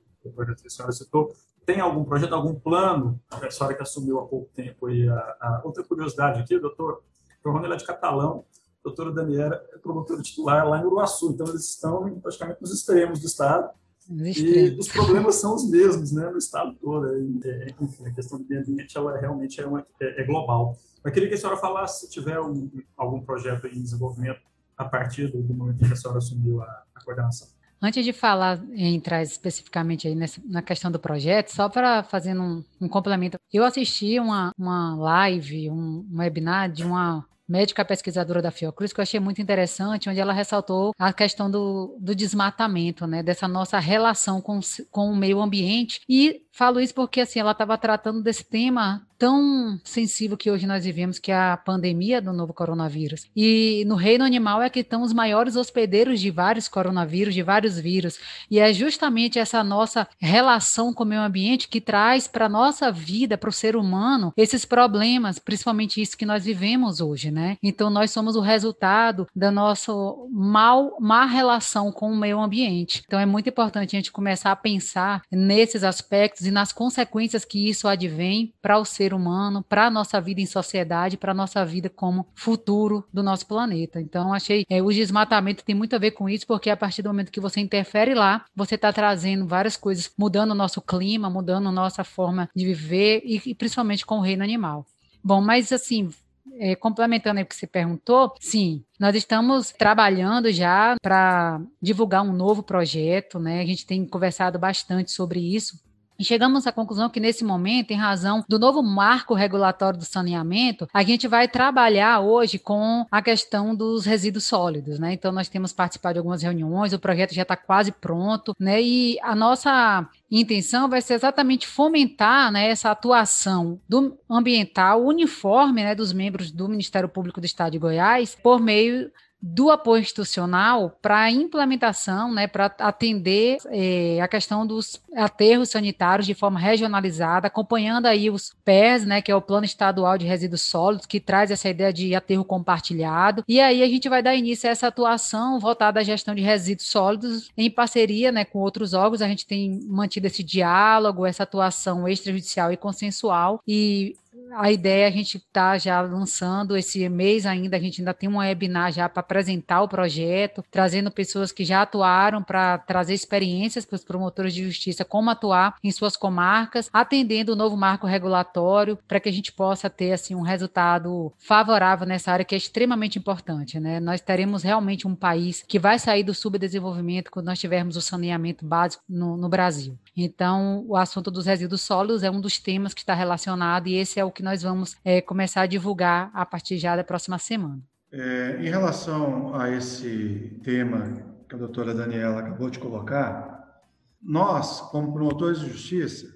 que 0.56 0.68
a 0.68 0.70
senhora 0.70 0.91
citou, 0.91 1.34
tem 1.66 1.80
algum 1.80 2.03
projeto, 2.03 2.34
algum 2.34 2.53
plano? 2.53 3.20
A 3.30 3.49
senhora 3.49 3.76
que 3.76 3.82
assumiu 3.82 4.20
há 4.20 4.26
pouco 4.26 4.49
tempo 4.53 4.88
aí 4.88 5.07
a, 5.09 5.16
a 5.39 5.61
outra 5.63 5.84
curiosidade 5.84 6.39
aqui, 6.39 6.59
doutor, 6.59 7.01
o 7.43 7.51
Rony 7.51 7.72
é 7.72 7.76
de 7.76 7.86
Catalão, 7.86 8.45
a 8.49 8.84
doutora 8.84 9.11
Daniela 9.11 9.61
é 9.74 9.78
promotora 9.78 10.22
titular 10.22 10.68
lá 10.68 10.80
em 10.80 10.86
Uruaçu, 10.86 11.32
então 11.32 11.47
eles 11.47 11.70
estão 11.70 12.20
praticamente 12.20 12.61
nos 12.61 12.72
extremos 12.72 13.20
do 13.20 13.28
estado. 13.28 13.70
E 14.09 14.78
os 14.80 14.88
problemas 14.88 15.36
são 15.36 15.55
os 15.55 15.68
mesmos, 15.68 16.11
né, 16.11 16.30
no 16.30 16.38
estado 16.38 16.76
todo. 16.76 17.07
É, 17.43 17.74
enfim, 17.82 18.05
a 18.05 18.11
questão 18.11 18.39
do 18.39 18.47
meio 18.47 18.61
ambiente 18.61 18.95
ela 18.95 19.18
realmente 19.18 19.59
é, 19.59 19.66
uma, 19.66 19.86
é, 19.99 20.22
é 20.22 20.24
global. 20.24 20.78
Eu 21.03 21.11
queria 21.11 21.28
que 21.28 21.36
a 21.36 21.38
senhora 21.38 21.57
falasse 21.57 22.05
se 22.05 22.11
tiver 22.11 22.39
um, 22.39 22.70
algum 22.95 23.22
projeto 23.22 23.68
em 23.68 23.82
desenvolvimento 23.82 24.41
a 24.78 24.86
partir 24.86 25.32
do, 25.32 25.53
momento 25.53 25.86
que 25.86 25.93
a 25.93 25.95
senhora 25.95 26.20
assumiu 26.20 26.61
a, 26.61 26.84
a 26.93 27.03
coordenação. 27.03 27.47
Antes 27.86 28.03
de 28.03 28.11
falar, 28.11 28.59
entrar 28.73 29.21
especificamente 29.21 30.07
aí 30.07 30.15
nessa, 30.15 30.41
na 30.43 30.63
questão 30.63 30.89
do 30.89 30.97
projeto, 30.97 31.49
só 31.49 31.69
para 31.69 32.01
fazer 32.01 32.36
um, 32.36 32.63
um, 32.81 32.89
complemento, 32.89 33.38
eu 33.53 33.63
assisti 33.63 34.19
uma, 34.19 34.51
uma 34.57 34.95
live, 34.95 35.69
um, 35.69 36.03
um 36.11 36.17
webinar 36.17 36.71
de 36.71 36.83
uma 36.83 37.23
médica 37.47 37.86
pesquisadora 37.86 38.41
da 38.41 38.49
Fiocruz, 38.49 38.91
que 38.91 38.99
eu 38.99 39.03
achei 39.03 39.19
muito 39.19 39.39
interessante, 39.39 40.09
onde 40.09 40.19
ela 40.19 40.33
ressaltou 40.33 40.93
a 40.97 41.13
questão 41.13 41.49
do, 41.49 41.95
do 41.99 42.15
desmatamento, 42.15 43.05
né, 43.05 43.21
dessa 43.21 43.47
nossa 43.47 43.77
relação 43.77 44.41
com, 44.41 44.59
com 44.89 45.11
o 45.11 45.15
meio 45.15 45.39
ambiente. 45.39 46.01
E 46.09 46.41
falo 46.56 46.80
isso 46.80 46.93
porque 46.93 47.22
assim, 47.22 47.39
ela 47.39 47.51
estava 47.51 47.78
tratando 47.78 48.24
desse 48.24 48.43
tema 48.43 49.06
tão 49.18 49.80
sensível 49.84 50.38
que 50.38 50.51
hoje 50.51 50.68
nós 50.68 50.84
vivemos, 50.84 51.20
que 51.20 51.32
é 51.32 51.36
a 51.36 51.58
pandemia 51.58 52.22
do 52.22 52.34
novo 52.34 52.53
coronavírus. 52.53 53.28
E 53.36 53.84
no 53.88 53.95
reino 53.95 54.26
animal 54.26 54.62
é 54.62 54.70
que 54.70 54.82
estão 54.82 55.01
os 55.01 55.14
maiores 55.14 55.56
hospedeiros 55.56 56.20
de 56.20 56.30
vários 56.30 56.68
coronavírus, 56.68 57.34
de 57.34 57.41
vários 57.41 57.80
vírus. 57.80 58.20
E 58.49 58.60
é 58.60 58.74
justamente 58.74 59.39
essa 59.39 59.64
nossa 59.64 60.08
relação 60.20 60.93
com 60.93 61.03
o 61.03 61.08
meio 61.08 61.22
ambiente 61.22 61.68
que 61.68 61.80
traz 61.80 62.28
para 62.28 62.45
a 62.45 62.49
nossa 62.49 62.91
vida, 62.91 63.38
para 63.38 63.49
o 63.49 63.53
ser 63.53 63.76
humano, 63.76 64.34
esses 64.36 64.66
problemas, 64.66 65.39
principalmente 65.39 66.01
isso 66.01 66.18
que 66.18 66.26
nós 66.26 66.43
vivemos 66.43 66.99
hoje, 66.99 67.32
né? 67.32 67.58
Então 67.64 67.89
nós 67.89 68.12
somos 68.12 68.36
o 68.36 68.41
resultado 68.41 69.28
da 69.36 69.49
nossa 69.49 69.91
mal, 70.32 70.97
má 70.99 71.26
relação 71.26 71.91
com 71.91 72.12
o 72.12 72.18
meio 72.18 72.39
ambiente. 72.39 73.03
Então 73.06 73.20
é 73.20 73.26
muito 73.26 73.49
importante 73.49 73.95
a 73.95 73.99
gente 73.99 74.12
começar 74.12 74.51
a 74.51 74.56
pensar 74.56 75.22
nesses 75.32 75.84
aspectos 75.84 76.45
e 76.46 76.52
nas 76.52 76.72
consequências 76.72 77.46
que 77.46 77.70
isso 77.70 77.88
advém 77.88 78.54
para 78.62 78.78
o 78.78 78.86
ser 78.86 79.14
humano, 79.14 79.64
para 79.64 79.88
a 79.88 79.91
nossa 79.91 80.20
vida 80.20 80.41
em 80.41 80.46
sociedade, 80.46 81.18
para 81.18 81.32
a 81.32 81.36
nossa 81.36 81.66
vida 81.66 81.89
como 81.89 82.28
futuro 82.34 83.04
do 83.14 83.24
nosso 83.24 83.48
planeta. 83.48 84.00
Então, 84.02 84.34
achei 84.34 84.66
é, 84.70 84.82
o 84.82 84.91
desmatamento 84.91 85.64
tem 85.64 85.76
muito 85.76 85.96
a 85.96 86.00
ver 86.00 86.12
com 86.12 86.30
isso, 86.30 86.48
porque 86.48 86.70
a 86.70 86.78
partir 86.78 87.02
do 87.02 87.10
momento 87.10 87.32
que 87.32 87.39
você 87.39 87.60
interfere 87.60 88.14
lá, 88.14 88.46
você 88.56 88.76
está 88.76 88.91
trazendo 88.91 89.48
várias 89.48 89.78
coisas, 89.78 90.12
mudando 90.18 90.52
o 90.52 90.56
nosso 90.56 90.82
clima, 90.82 91.30
mudando 91.30 91.70
a 91.70 91.72
nossa 91.72 92.04
forma 92.04 92.50
de 92.56 92.66
viver 92.66 93.22
e, 93.24 93.41
e 93.46 93.56
principalmente 93.56 94.06
com 94.06 94.18
o 94.18 94.22
reino 94.22 94.43
animal. 94.43 94.86
Bom, 95.24 95.41
mas 95.41 95.72
assim, 95.72 96.12
é, 96.60 96.76
complementando 96.76 97.41
o 97.41 97.46
que 97.46 97.56
você 97.56 97.68
perguntou, 97.68 98.34
sim, 98.39 98.84
nós 99.00 99.16
estamos 99.16 99.72
trabalhando 99.72 100.52
já 100.52 100.96
para 101.02 101.62
divulgar 101.82 102.24
um 102.24 102.34
novo 102.34 102.64
projeto, 102.64 103.39
né? 103.39 103.62
A 103.62 103.66
gente 103.66 103.86
tem 103.86 104.06
conversado 104.06 104.58
bastante 104.60 105.12
sobre 105.12 105.39
isso. 105.39 105.80
Chegamos 106.20 106.66
à 106.66 106.72
conclusão 106.72 107.09
que, 107.09 107.20
nesse 107.20 107.43
momento, 107.43 107.91
em 107.91 107.97
razão 107.97 108.43
do 108.47 108.57
novo 108.57 108.82
marco 108.82 109.34
regulatório 109.34 109.99
do 109.99 110.05
saneamento, 110.05 110.88
a 110.93 111.03
gente 111.03 111.28
vai 111.28 111.47
trabalhar 111.47 112.22
hoje 112.22 112.57
com 112.57 113.05
a 113.11 113.22
questão 113.22 113.76
dos 113.76 114.05
resíduos 114.05 114.45
sólidos, 114.45 114.97
né? 114.99 115.13
Então, 115.13 115.32
nós 115.32 115.49
temos 115.49 115.74
participado 115.74 116.13
de 116.13 116.20
algumas 116.20 116.41
reuniões, 116.41 116.93
o 116.93 116.99
projeto 116.99 117.34
já 117.34 117.41
está 117.41 117.57
quase 117.57 117.91
pronto, 117.91 118.55
né? 118.59 118.82
E 118.82 119.20
a 119.22 119.36
nossa 119.36 120.07
intenção 120.32 120.89
vai 120.89 121.01
ser 121.01 121.13
exatamente 121.16 121.68
fomentar 121.68 122.51
né, 122.51 122.70
essa 122.70 122.91
atuação 122.91 123.80
do 123.88 124.18
ambiental 124.30 125.03
uniforme 125.03 125.84
né, 125.84 125.95
dos 125.95 126.11
membros 126.11 126.51
do 126.51 126.68
Ministério 126.68 127.07
Público 127.07 127.39
do 127.39 127.45
Estado 127.45 127.74
de 127.74 127.80
Goiás 127.80 128.36
por 128.41 128.59
meio 128.59 129.11
do 129.41 129.69
apoio 129.69 130.01
institucional 130.01 130.97
para 131.01 131.23
a 131.23 131.31
implementação, 131.31 132.33
né, 132.33 132.47
para 132.47 132.65
atender 132.79 133.57
é, 133.67 134.19
a 134.19 134.27
questão 134.27 134.65
dos 134.65 134.99
aterros 135.15 135.69
sanitários 135.69 136.25
de 136.25 136.33
forma 136.33 136.59
regionalizada, 136.59 137.47
acompanhando 137.47 138.07
aí 138.07 138.29
os 138.29 138.55
PERS, 138.65 139.05
né, 139.05 139.21
que 139.21 139.31
é 139.31 139.36
o 139.36 139.41
Plano 139.41 139.65
Estadual 139.65 140.17
de 140.17 140.25
Resíduos 140.25 140.61
Sólidos, 140.61 141.05
que 141.05 141.19
traz 141.19 141.51
essa 141.51 141.69
ideia 141.69 141.93
de 141.93 142.15
aterro 142.15 142.43
compartilhado. 142.43 143.43
E 143.47 143.59
aí 143.59 143.83
a 143.83 143.88
gente 143.88 144.09
vai 144.09 144.23
dar 144.23 144.36
início 144.36 144.67
a 144.67 144.71
essa 144.71 144.88
atuação 144.88 145.59
voltada 145.59 145.99
à 145.99 146.03
gestão 146.03 146.33
de 146.33 146.41
resíduos 146.41 146.89
sólidos 146.89 147.49
em 147.55 147.69
parceria, 147.69 148.31
né, 148.31 148.45
com 148.45 148.59
outros 148.59 148.93
órgãos. 148.93 149.21
A 149.21 149.27
gente 149.27 149.45
tem 149.45 149.79
mantido 149.88 150.27
esse 150.27 150.43
diálogo, 150.43 151.25
essa 151.25 151.43
atuação 151.43 152.07
extrajudicial 152.07 152.71
e 152.71 152.77
consensual 152.77 153.61
e 153.67 154.15
a 154.54 154.72
ideia 154.72 155.08
a 155.08 155.12
gente 155.12 155.38
está 155.38 155.78
já 155.78 156.02
lançando 156.02 156.78
esse 156.78 157.08
mês 157.10 157.46
ainda, 157.46 157.78
a 157.78 157.80
gente 157.80 158.02
ainda 158.02 158.14
tem 158.14 158.30
um 158.30 158.38
webinar 158.38 158.91
já 158.91 159.08
para 159.08 159.20
apresentar 159.20 159.82
o 159.82 159.88
projeto, 159.88 160.64
trazendo 160.70 161.12
pessoas 161.12 161.52
que 161.52 161.66
já 161.66 161.82
atuaram 161.82 162.43
para 162.43 162.78
trazer 162.78 163.14
experiências 163.14 163.86
para 163.86 163.96
os 163.96 164.04
promotores 164.04 164.54
de 164.54 164.64
justiça 164.64 165.04
como 165.04 165.30
atuar 165.30 165.76
em 165.84 165.91
suas 165.91 166.16
comarcas, 166.16 166.89
atendendo 166.91 167.54
o 167.54 167.56
novo 167.56 167.76
marco 167.76 168.08
regulatório 168.08 168.98
para 169.08 169.20
que 169.20 169.30
a 169.30 169.34
gente 169.34 169.52
possa 169.52 169.89
ter 169.89 170.14
assim 170.14 170.36
um 170.36 170.41
resultado 170.41 171.32
favorável 171.38 172.08
nessa 172.08 172.32
área 172.32 172.46
que 172.46 172.56
é 172.56 172.58
extremamente 172.58 173.20
importante, 173.20 173.80
né? 173.80 174.00
Nós 174.00 174.22
teremos 174.22 174.64
realmente 174.64 175.08
um 175.08 175.16
país 175.16 175.64
que 175.68 175.80
vai 175.80 176.00
sair 176.00 176.24
do 176.24 176.34
subdesenvolvimento 176.34 177.32
quando 177.32 177.48
nós 177.48 177.60
tivermos 177.60 177.96
o 177.96 178.02
saneamento 178.02 178.66
básico 178.66 179.04
no, 179.08 179.38
no 179.38 179.50
Brasil. 179.50 179.98
Então, 180.16 180.86
o 180.88 180.95
assunto 180.95 181.30
dos 181.30 181.45
resíduos 181.45 181.82
sólidos 181.82 182.24
é 182.24 182.32
um 182.32 182.39
dos 182.39 182.57
temas 182.57 182.93
que 182.93 183.01
está 183.01 183.13
relacionado 183.13 183.88
e 183.88 183.95
esse 183.95 184.20
é 184.20 184.24
o 184.24 184.32
que 184.32 184.41
nós 184.41 184.63
vamos 184.63 184.95
é, 185.03 185.22
começar 185.22 185.61
a 185.61 185.66
divulgar 185.68 186.32
a 186.34 186.45
partir 186.45 186.78
já 186.78 186.95
da 186.95 187.03
próxima 187.03 187.38
semana. 187.38 187.80
É, 188.11 188.57
em 188.61 188.70
relação 188.70 189.53
a 189.53 189.70
esse 189.70 190.57
tema 190.63 191.22
que 191.49 191.55
a 191.55 191.57
doutora 191.57 191.93
Daniela 191.93 192.39
acabou 192.39 192.70
de 192.70 192.80
colocar, 192.80 193.84
nós, 194.22 194.80
como 194.82 195.11
promotores 195.11 195.59
de 195.59 195.70
justiça, 195.70 196.28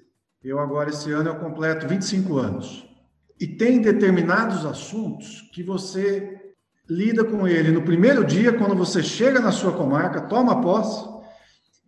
eu 0.44 0.58
agora 0.58 0.90
esse 0.90 1.10
ano 1.10 1.30
eu 1.30 1.36
completo 1.36 1.88
25 1.88 2.36
anos. 2.36 2.86
E 3.40 3.46
tem 3.46 3.80
determinados 3.80 4.66
assuntos 4.66 5.50
que 5.54 5.62
você 5.62 6.54
lida 6.88 7.24
com 7.24 7.48
ele 7.48 7.70
no 7.70 7.82
primeiro 7.82 8.24
dia, 8.24 8.52
quando 8.52 8.74
você 8.74 9.02
chega 9.02 9.40
na 9.40 9.52
sua 9.52 9.72
comarca, 9.72 10.20
toma 10.20 10.60
posse, 10.60 11.08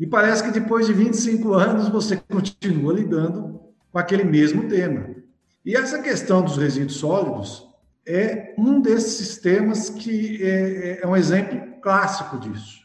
e 0.02 0.06
parece 0.08 0.42
que 0.42 0.50
depois 0.50 0.84
de 0.84 0.92
25 0.92 1.54
anos 1.54 1.88
você 1.88 2.16
continua 2.16 2.92
lidando 2.92 3.60
com 3.92 3.98
aquele 4.00 4.24
mesmo 4.24 4.66
tema. 4.66 5.14
E 5.64 5.76
essa 5.76 6.02
questão 6.02 6.42
dos 6.42 6.56
resíduos 6.56 6.96
sólidos 6.96 7.68
é 8.04 8.52
um 8.58 8.80
desses 8.80 9.12
sistemas 9.12 9.90
que 9.90 10.42
é, 10.42 11.02
é, 11.04 11.06
um 11.06 11.14
exemplo 11.14 11.80
clássico 11.80 12.36
disso. 12.40 12.80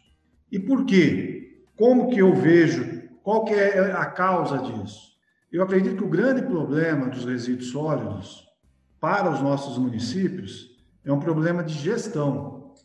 E 0.52 0.60
por 0.60 0.86
quê? 0.86 1.64
Como 1.76 2.12
que 2.12 2.20
eu 2.20 2.36
vejo? 2.36 3.02
Qual 3.24 3.46
que 3.46 3.54
é 3.56 3.94
a 3.94 4.06
causa 4.06 4.60
disso? 4.60 5.14
Eu 5.52 5.64
acredito 5.64 5.96
que 5.96 6.04
o 6.04 6.10
grande 6.10 6.44
problema 6.44 7.08
dos 7.08 7.26
resíduos 7.26 7.72
sólidos 7.72 8.48
para 9.00 9.32
os 9.32 9.42
nossos 9.42 9.76
municípios 9.80 10.70
é 11.04 11.12
um 11.12 11.20
problema 11.20 11.64
de 11.64 11.74
gestão. 11.74 12.76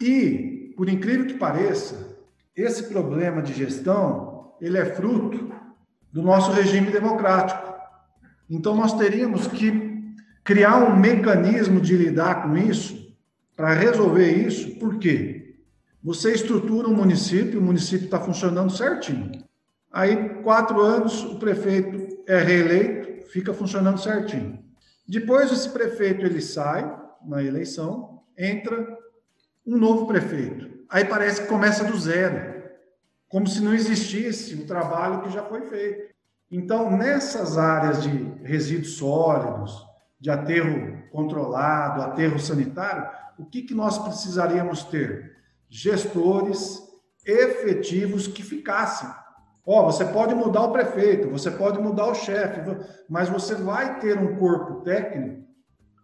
E, 0.00 0.72
por 0.74 0.88
incrível 0.88 1.26
que 1.26 1.34
pareça, 1.34 2.13
esse 2.56 2.84
problema 2.84 3.42
de 3.42 3.52
gestão, 3.52 4.54
ele 4.60 4.78
é 4.78 4.84
fruto 4.84 5.52
do 6.12 6.22
nosso 6.22 6.52
regime 6.52 6.90
democrático. 6.90 7.74
Então, 8.48 8.76
nós 8.76 8.94
teríamos 8.94 9.46
que 9.46 10.14
criar 10.44 10.76
um 10.76 10.96
mecanismo 10.96 11.80
de 11.80 11.96
lidar 11.96 12.42
com 12.42 12.56
isso, 12.56 13.04
para 13.56 13.72
resolver 13.72 14.30
isso, 14.30 14.78
por 14.78 14.98
quê? 14.98 15.56
Você 16.02 16.32
estrutura 16.32 16.88
um 16.88 16.94
município, 16.94 17.60
o 17.60 17.62
município 17.62 18.04
está 18.04 18.20
funcionando 18.20 18.70
certinho. 18.70 19.30
Aí, 19.90 20.40
quatro 20.42 20.80
anos, 20.80 21.24
o 21.24 21.38
prefeito 21.38 22.22
é 22.26 22.38
reeleito, 22.38 23.28
fica 23.28 23.54
funcionando 23.54 23.98
certinho. 23.98 24.62
Depois, 25.08 25.50
esse 25.50 25.68
prefeito 25.70 26.26
ele 26.26 26.40
sai 26.40 26.94
na 27.24 27.42
eleição, 27.42 28.22
entra 28.36 28.98
um 29.66 29.78
novo 29.78 30.06
prefeito. 30.06 30.73
Aí 30.94 31.04
parece 31.04 31.42
que 31.42 31.48
começa 31.48 31.82
do 31.82 31.98
zero, 31.98 32.70
como 33.28 33.48
se 33.48 33.60
não 33.60 33.74
existisse 33.74 34.54
o 34.54 34.64
trabalho 34.64 35.22
que 35.22 35.30
já 35.30 35.42
foi 35.42 35.62
feito. 35.62 36.14
Então, 36.48 36.96
nessas 36.96 37.58
áreas 37.58 38.00
de 38.04 38.10
resíduos 38.44 38.96
sólidos, 38.96 39.84
de 40.20 40.30
aterro 40.30 41.02
controlado, 41.10 42.00
aterro 42.00 42.38
sanitário, 42.38 43.10
o 43.36 43.44
que, 43.44 43.62
que 43.62 43.74
nós 43.74 43.98
precisaríamos 43.98 44.84
ter? 44.84 45.36
Gestores 45.68 46.80
efetivos 47.26 48.28
que 48.28 48.44
ficassem. 48.44 49.08
Ó, 49.66 49.80
oh, 49.80 49.90
você 49.90 50.04
pode 50.04 50.32
mudar 50.32 50.60
o 50.60 50.72
prefeito, 50.72 51.28
você 51.28 51.50
pode 51.50 51.80
mudar 51.80 52.06
o 52.06 52.14
chefe, 52.14 52.60
mas 53.08 53.28
você 53.28 53.56
vai 53.56 53.98
ter 53.98 54.16
um 54.16 54.36
corpo 54.36 54.82
técnico 54.82 55.42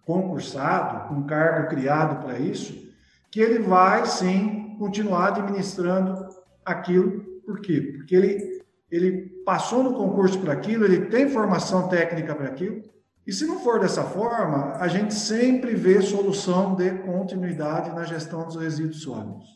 concursado, 0.05 1.15
um 1.15 1.29
cargo 1.29 1.69
criado 1.69 2.25
para 2.25 2.41
isso, 2.41 2.91
que 3.31 3.39
ele 3.39 3.61
vai 3.61 4.05
sim 4.05 4.60
continuar 4.81 5.29
administrando 5.29 6.27
aquilo. 6.65 7.21
Por 7.45 7.61
quê? 7.61 7.93
Porque 7.99 8.17
ele 8.17 8.61
ele 8.91 9.29
passou 9.45 9.85
no 9.85 9.95
concurso 9.95 10.41
para 10.41 10.53
aquilo, 10.53 10.85
ele 10.85 11.07
tem 11.07 11.29
formação 11.29 11.87
técnica 11.87 12.35
para 12.35 12.47
aquilo. 12.47 12.83
E 13.25 13.33
se 13.33 13.47
não 13.47 13.61
for 13.61 13.79
dessa 13.79 14.03
forma, 14.03 14.73
a 14.79 14.89
gente 14.89 15.15
sempre 15.15 15.77
vê 15.77 16.03
solução 16.03 16.75
de 16.75 16.91
continuidade 16.99 17.95
na 17.95 18.03
gestão 18.03 18.45
dos 18.45 18.57
resíduos 18.57 19.03
sólidos. 19.03 19.47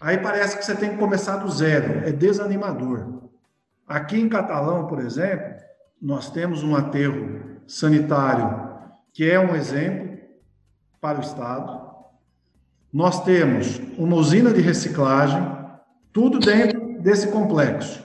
Aí 0.00 0.18
parece 0.18 0.58
que 0.58 0.64
você 0.64 0.74
tem 0.74 0.90
que 0.90 0.96
começar 0.96 1.36
do 1.36 1.48
zero, 1.52 2.04
é 2.04 2.10
desanimador. 2.10 3.30
Aqui 3.86 4.18
em 4.18 4.28
Catalão, 4.28 4.88
por 4.88 4.98
exemplo, 4.98 5.54
nós 6.02 6.30
temos 6.30 6.64
um 6.64 6.74
aterro 6.74 7.60
sanitário 7.68 8.64
que 9.12 9.30
é 9.30 9.38
um 9.38 9.54
exemplo 9.54 10.18
para 11.00 11.18
o 11.18 11.22
Estado. 11.22 11.93
Nós 12.94 13.24
temos 13.24 13.80
uma 13.98 14.14
usina 14.14 14.52
de 14.52 14.60
reciclagem, 14.60 15.44
tudo 16.12 16.38
dentro 16.38 17.02
desse 17.02 17.26
complexo. 17.26 18.04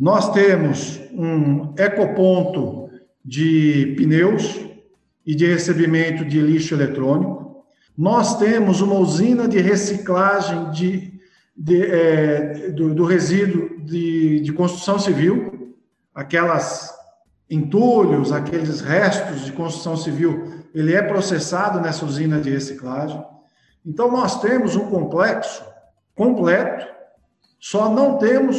Nós 0.00 0.32
temos 0.32 0.98
um 1.12 1.74
ecoponto 1.76 2.88
de 3.22 3.94
pneus 3.98 4.60
e 5.26 5.34
de 5.34 5.44
recebimento 5.44 6.24
de 6.24 6.40
lixo 6.40 6.72
eletrônico. 6.72 7.66
Nós 7.94 8.38
temos 8.38 8.80
uma 8.80 8.94
usina 8.94 9.46
de 9.46 9.58
reciclagem 9.58 10.70
de, 10.70 11.12
de 11.54 11.82
é, 11.82 12.70
do, 12.70 12.94
do, 12.94 13.04
resíduo 13.04 13.78
de, 13.80 14.40
de 14.40 14.52
construção 14.54 14.98
civil, 14.98 15.76
aquelas 16.14 16.94
entulhos, 17.50 18.32
aqueles 18.32 18.80
restos 18.80 19.44
de 19.44 19.52
construção 19.52 19.98
civil, 19.98 20.64
ele 20.74 20.94
é 20.94 21.02
processado 21.02 21.78
nessa 21.78 22.06
usina 22.06 22.40
de 22.40 22.48
reciclagem. 22.48 23.22
Então, 23.88 24.12
nós 24.12 24.38
temos 24.42 24.76
um 24.76 24.90
complexo 24.90 25.64
completo, 26.14 26.86
só 27.58 27.88
não 27.88 28.18
temos 28.18 28.54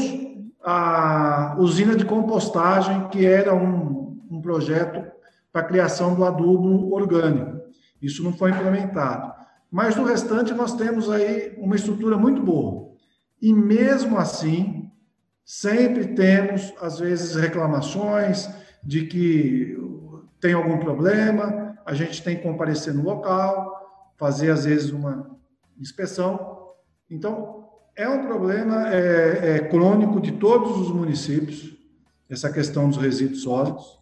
a 0.64 1.56
usina 1.60 1.96
de 1.96 2.04
compostagem, 2.04 3.08
que 3.10 3.28
era 3.28 3.54
um, 3.54 4.20
um 4.28 4.42
projeto 4.42 5.06
para 5.54 5.62
a 5.62 5.66
criação 5.66 6.16
do 6.16 6.26
adubo 6.26 6.92
orgânico. 6.96 7.62
Isso 8.02 8.24
não 8.24 8.34
foi 8.34 8.50
implementado. 8.50 9.32
Mas 9.70 9.96
no 9.96 10.04
restante 10.04 10.52
nós 10.52 10.74
temos 10.74 11.12
aí 11.12 11.54
uma 11.60 11.76
estrutura 11.76 12.18
muito 12.18 12.42
boa. 12.42 12.90
E 13.40 13.54
mesmo 13.54 14.18
assim, 14.18 14.90
sempre 15.46 16.08
temos, 16.08 16.74
às 16.82 16.98
vezes, 16.98 17.36
reclamações 17.36 18.50
de 18.84 19.06
que 19.06 19.78
tem 20.42 20.54
algum 20.54 20.80
problema, 20.80 21.78
a 21.86 21.94
gente 21.94 22.24
tem 22.24 22.36
que 22.36 22.42
comparecer 22.42 22.96
no 22.96 23.04
local, 23.04 23.79
fazer, 24.20 24.52
às 24.52 24.66
vezes, 24.66 24.92
uma 24.92 25.40
inspeção. 25.80 26.74
Então, 27.10 27.70
é 27.96 28.08
um 28.08 28.26
problema 28.28 28.94
é, 28.94 29.56
é, 29.56 29.60
crônico 29.68 30.22
de 30.22 30.34
todos 30.34 30.78
os 30.78 30.92
municípios, 30.92 31.78
essa 32.30 32.52
questão 32.52 32.90
dos 32.90 32.98
resíduos 32.98 33.42
sólidos, 33.42 34.00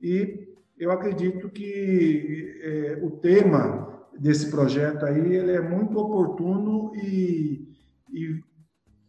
e 0.00 0.48
eu 0.78 0.92
acredito 0.92 1.48
que 1.48 2.60
é, 2.62 3.00
o 3.02 3.10
tema 3.10 4.06
desse 4.16 4.50
projeto 4.50 5.04
aí 5.04 5.34
ele 5.34 5.52
é 5.52 5.60
muito 5.60 5.98
oportuno 5.98 6.94
e, 6.94 7.68
e, 8.12 8.40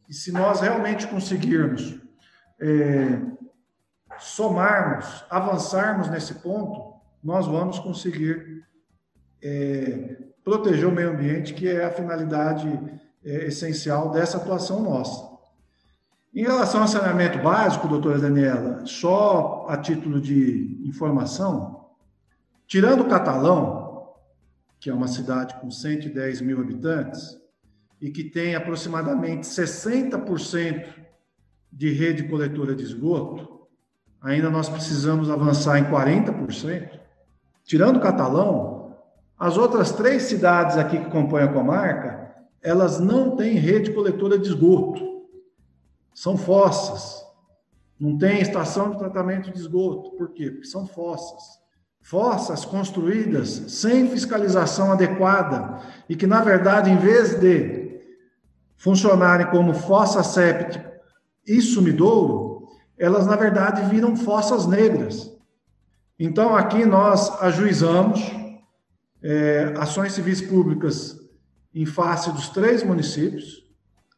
e 0.08 0.14
se 0.14 0.32
nós 0.32 0.62
realmente 0.62 1.08
conseguirmos 1.08 2.00
é, 2.60 3.22
somarmos, 4.18 5.26
avançarmos 5.30 6.10
nesse 6.10 6.36
ponto, 6.36 7.00
nós 7.24 7.46
vamos 7.46 7.80
conseguir 7.80 8.66
é, 9.42 10.29
proteger 10.50 10.88
o 10.88 10.92
meio 10.92 11.12
ambiente, 11.12 11.54
que 11.54 11.68
é 11.68 11.86
a 11.86 11.92
finalidade 11.92 12.68
é, 13.24 13.46
essencial 13.46 14.10
dessa 14.10 14.38
atuação 14.38 14.82
nossa. 14.82 15.30
Em 16.34 16.42
relação 16.42 16.82
ao 16.82 16.88
saneamento 16.88 17.38
básico, 17.38 17.88
doutora 17.88 18.18
Daniela, 18.18 18.84
só 18.84 19.68
a 19.70 19.78
título 19.78 20.20
de 20.20 20.82
informação, 20.84 21.86
tirando 22.66 23.02
o 23.02 23.08
catalão, 23.08 24.16
que 24.80 24.90
é 24.90 24.94
uma 24.94 25.08
cidade 25.08 25.54
com 25.62 25.70
110 25.70 26.42
mil 26.42 26.60
habitantes, 26.60 27.38
e 28.02 28.10
que 28.10 28.24
tem 28.24 28.56
aproximadamente 28.56 29.46
60% 29.46 30.88
de 31.72 31.92
rede 31.92 32.24
coletora 32.24 32.74
de 32.74 32.84
esgoto, 32.84 33.68
ainda 34.20 34.50
nós 34.50 34.68
precisamos 34.68 35.30
avançar 35.30 35.78
em 35.78 35.84
40%. 35.86 36.98
Tirando 37.64 38.00
Catalão, 38.00 38.79
as 39.40 39.58
outras 39.58 39.94
três 39.94 40.24
cidades 40.24 40.76
aqui 40.76 41.00
que 41.00 41.10
compõem 41.10 41.44
a 41.44 41.54
comarca, 41.54 42.36
elas 42.62 43.00
não 43.00 43.38
têm 43.38 43.54
rede 43.54 43.94
coletora 43.94 44.38
de 44.38 44.50
esgoto. 44.50 45.24
São 46.14 46.36
fossas. 46.36 47.24
Não 47.98 48.18
tem 48.18 48.42
estação 48.42 48.92
de 48.92 48.98
tratamento 48.98 49.50
de 49.50 49.58
esgoto. 49.58 50.12
Por 50.18 50.34
quê? 50.34 50.52
Porque 50.52 50.68
são 50.68 50.86
fossas. 50.86 51.58
Fossas 52.02 52.66
construídas 52.66 53.50
sem 53.68 54.10
fiscalização 54.10 54.92
adequada 54.92 55.80
e 56.10 56.18
que, 56.18 56.28
na 56.28 56.42
verdade, 56.42 56.90
em 56.90 56.98
vez 56.98 57.40
de 57.40 58.02
funcionarem 58.76 59.48
como 59.48 59.74
fossa 59.74 60.22
séptica 60.22 61.00
e 61.48 61.62
sumidouro, 61.62 62.68
elas, 62.98 63.26
na 63.26 63.38
verdade, 63.38 63.90
viram 63.90 64.18
fossas 64.18 64.68
negras. 64.68 65.34
Então, 66.18 66.56
aqui 66.56 66.86
nós 66.86 67.42
ajuizamos 67.42 68.39
é, 69.22 69.74
ações 69.78 70.14
civis 70.14 70.42
públicas 70.42 71.18
em 71.74 71.86
face 71.86 72.32
dos 72.32 72.50
três 72.50 72.84
municípios, 72.84 73.68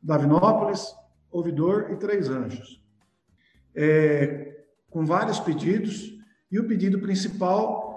Davinópolis, 0.02 0.96
Ouvidor 1.32 1.92
e 1.92 1.98
Três 1.98 2.30
Anjos, 2.30 2.82
é, 3.76 4.64
com 4.90 5.06
vários 5.06 5.40
pedidos, 5.40 6.12
e 6.52 6.60
o 6.60 6.68
pedido 6.68 7.00
principal 7.00 7.90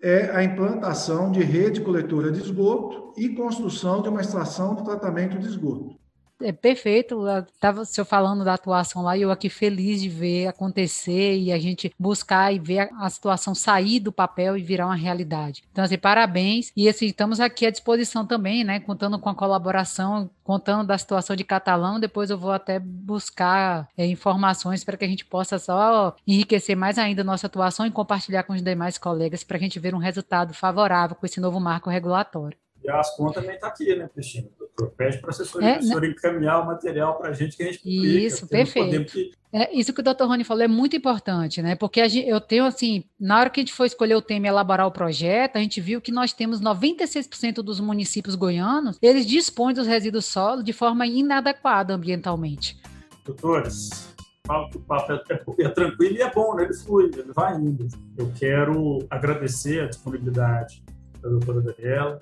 é 0.00 0.30
a 0.30 0.44
implantação 0.44 1.32
de 1.32 1.42
rede 1.42 1.80
coletora 1.80 2.30
de 2.30 2.40
esgoto 2.40 3.12
e 3.16 3.30
construção 3.30 4.00
de 4.00 4.08
uma 4.08 4.20
estação 4.20 4.76
de 4.76 4.84
tratamento 4.84 5.38
de 5.38 5.46
esgoto 5.46 5.98
é 6.40 6.52
perfeito. 6.52 7.26
Estava 7.52 7.82
o 7.82 7.84
senhor 7.84 8.04
falando 8.04 8.44
da 8.44 8.54
atuação 8.54 9.02
lá 9.02 9.16
e 9.16 9.22
eu 9.22 9.30
aqui 9.30 9.48
feliz 9.48 10.00
de 10.00 10.08
ver 10.08 10.46
acontecer 10.46 11.36
e 11.36 11.52
a 11.52 11.58
gente 11.58 11.92
buscar 11.98 12.52
e 12.52 12.58
ver 12.58 12.80
a, 12.80 13.06
a 13.06 13.10
situação 13.10 13.54
sair 13.54 14.00
do 14.00 14.12
papel 14.12 14.56
e 14.56 14.62
virar 14.62 14.86
uma 14.86 14.94
realidade. 14.94 15.64
Então, 15.70 15.84
assim, 15.84 15.98
parabéns. 15.98 16.72
E 16.76 16.88
assim, 16.88 17.06
estamos 17.06 17.40
aqui 17.40 17.66
à 17.66 17.70
disposição 17.70 18.26
também, 18.26 18.64
né? 18.64 18.80
Contando 18.80 19.18
com 19.18 19.28
a 19.28 19.34
colaboração, 19.34 20.30
contando 20.42 20.86
da 20.86 20.98
situação 20.98 21.34
de 21.34 21.44
Catalão. 21.44 22.00
Depois 22.00 22.30
eu 22.30 22.38
vou 22.38 22.52
até 22.52 22.78
buscar 22.78 23.88
é, 23.96 24.06
informações 24.06 24.84
para 24.84 24.96
que 24.96 25.04
a 25.04 25.08
gente 25.08 25.24
possa 25.24 25.58
só 25.58 26.14
enriquecer 26.26 26.76
mais 26.76 26.98
ainda 26.98 27.22
a 27.22 27.24
nossa 27.24 27.46
atuação 27.46 27.86
e 27.86 27.90
compartilhar 27.90 28.44
com 28.44 28.52
os 28.52 28.62
demais 28.62 28.98
colegas 28.98 29.44
para 29.44 29.56
a 29.56 29.60
gente 29.60 29.78
ver 29.78 29.94
um 29.94 29.98
resultado 29.98 30.54
favorável 30.54 31.16
com 31.16 31.26
esse 31.26 31.40
novo 31.40 31.60
marco 31.60 31.90
regulatório. 31.90 32.56
E 32.82 32.88
a 32.88 33.00
Ascom 33.00 33.30
também 33.32 33.56
está 33.56 33.68
aqui, 33.68 33.94
né, 33.94 34.08
Cristina? 34.08 34.48
Pede 34.96 35.18
para 35.18 35.30
a 35.30 35.30
assessoria, 35.30 35.68
é, 35.70 35.80
né? 35.80 36.06
encaminhar 36.06 36.62
o 36.62 36.66
material 36.66 37.18
para 37.18 37.30
a 37.30 37.32
gente 37.32 37.56
que 37.56 37.62
a 37.62 37.66
gente 37.66 37.78
publica. 37.78 38.06
Isso, 38.06 38.46
perfeito. 38.46 39.12
Que... 39.12 39.32
É, 39.52 39.76
isso 39.76 39.92
que 39.92 40.00
o 40.00 40.04
doutor 40.04 40.28
Rony 40.28 40.44
falou 40.44 40.62
é 40.62 40.68
muito 40.68 40.94
importante, 40.96 41.60
né? 41.60 41.74
Porque 41.74 42.06
gente, 42.08 42.28
eu 42.28 42.40
tenho, 42.40 42.64
assim, 42.64 43.04
na 43.18 43.40
hora 43.40 43.50
que 43.50 43.60
a 43.60 43.62
gente 43.62 43.72
foi 43.72 43.86
escolher 43.86 44.14
o 44.14 44.22
tema 44.22 44.46
e 44.46 44.48
elaborar 44.48 44.86
o 44.86 44.92
projeto, 44.92 45.56
a 45.56 45.60
gente 45.60 45.80
viu 45.80 46.00
que 46.00 46.12
nós 46.12 46.32
temos 46.32 46.60
96% 46.60 47.54
dos 47.54 47.80
municípios 47.80 48.34
goianos, 48.34 48.98
eles 49.02 49.26
dispõem 49.26 49.74
dos 49.74 49.86
resíduos 49.86 50.26
sólidos 50.26 50.64
de 50.64 50.72
forma 50.72 51.06
inadequada 51.06 51.94
ambientalmente. 51.94 52.78
Doutores, 53.24 54.14
falo 54.46 54.70
que 54.70 54.76
o 54.78 54.80
papo 54.80 55.12
é, 55.12 55.22
é, 55.30 55.64
é, 55.64 55.68
tranquilo 55.68 56.16
e 56.16 56.22
é 56.22 56.32
bom, 56.32 56.54
né? 56.54 56.64
Ele 56.64 56.74
flui, 56.74 57.10
ele 57.12 57.32
vai 57.34 57.54
indo. 57.56 57.88
Eu 58.16 58.32
quero 58.38 59.06
agradecer 59.10 59.82
a 59.82 59.86
disponibilidade 59.86 60.82
da 61.20 61.28
doutora 61.28 61.60
Daniela, 61.60 62.18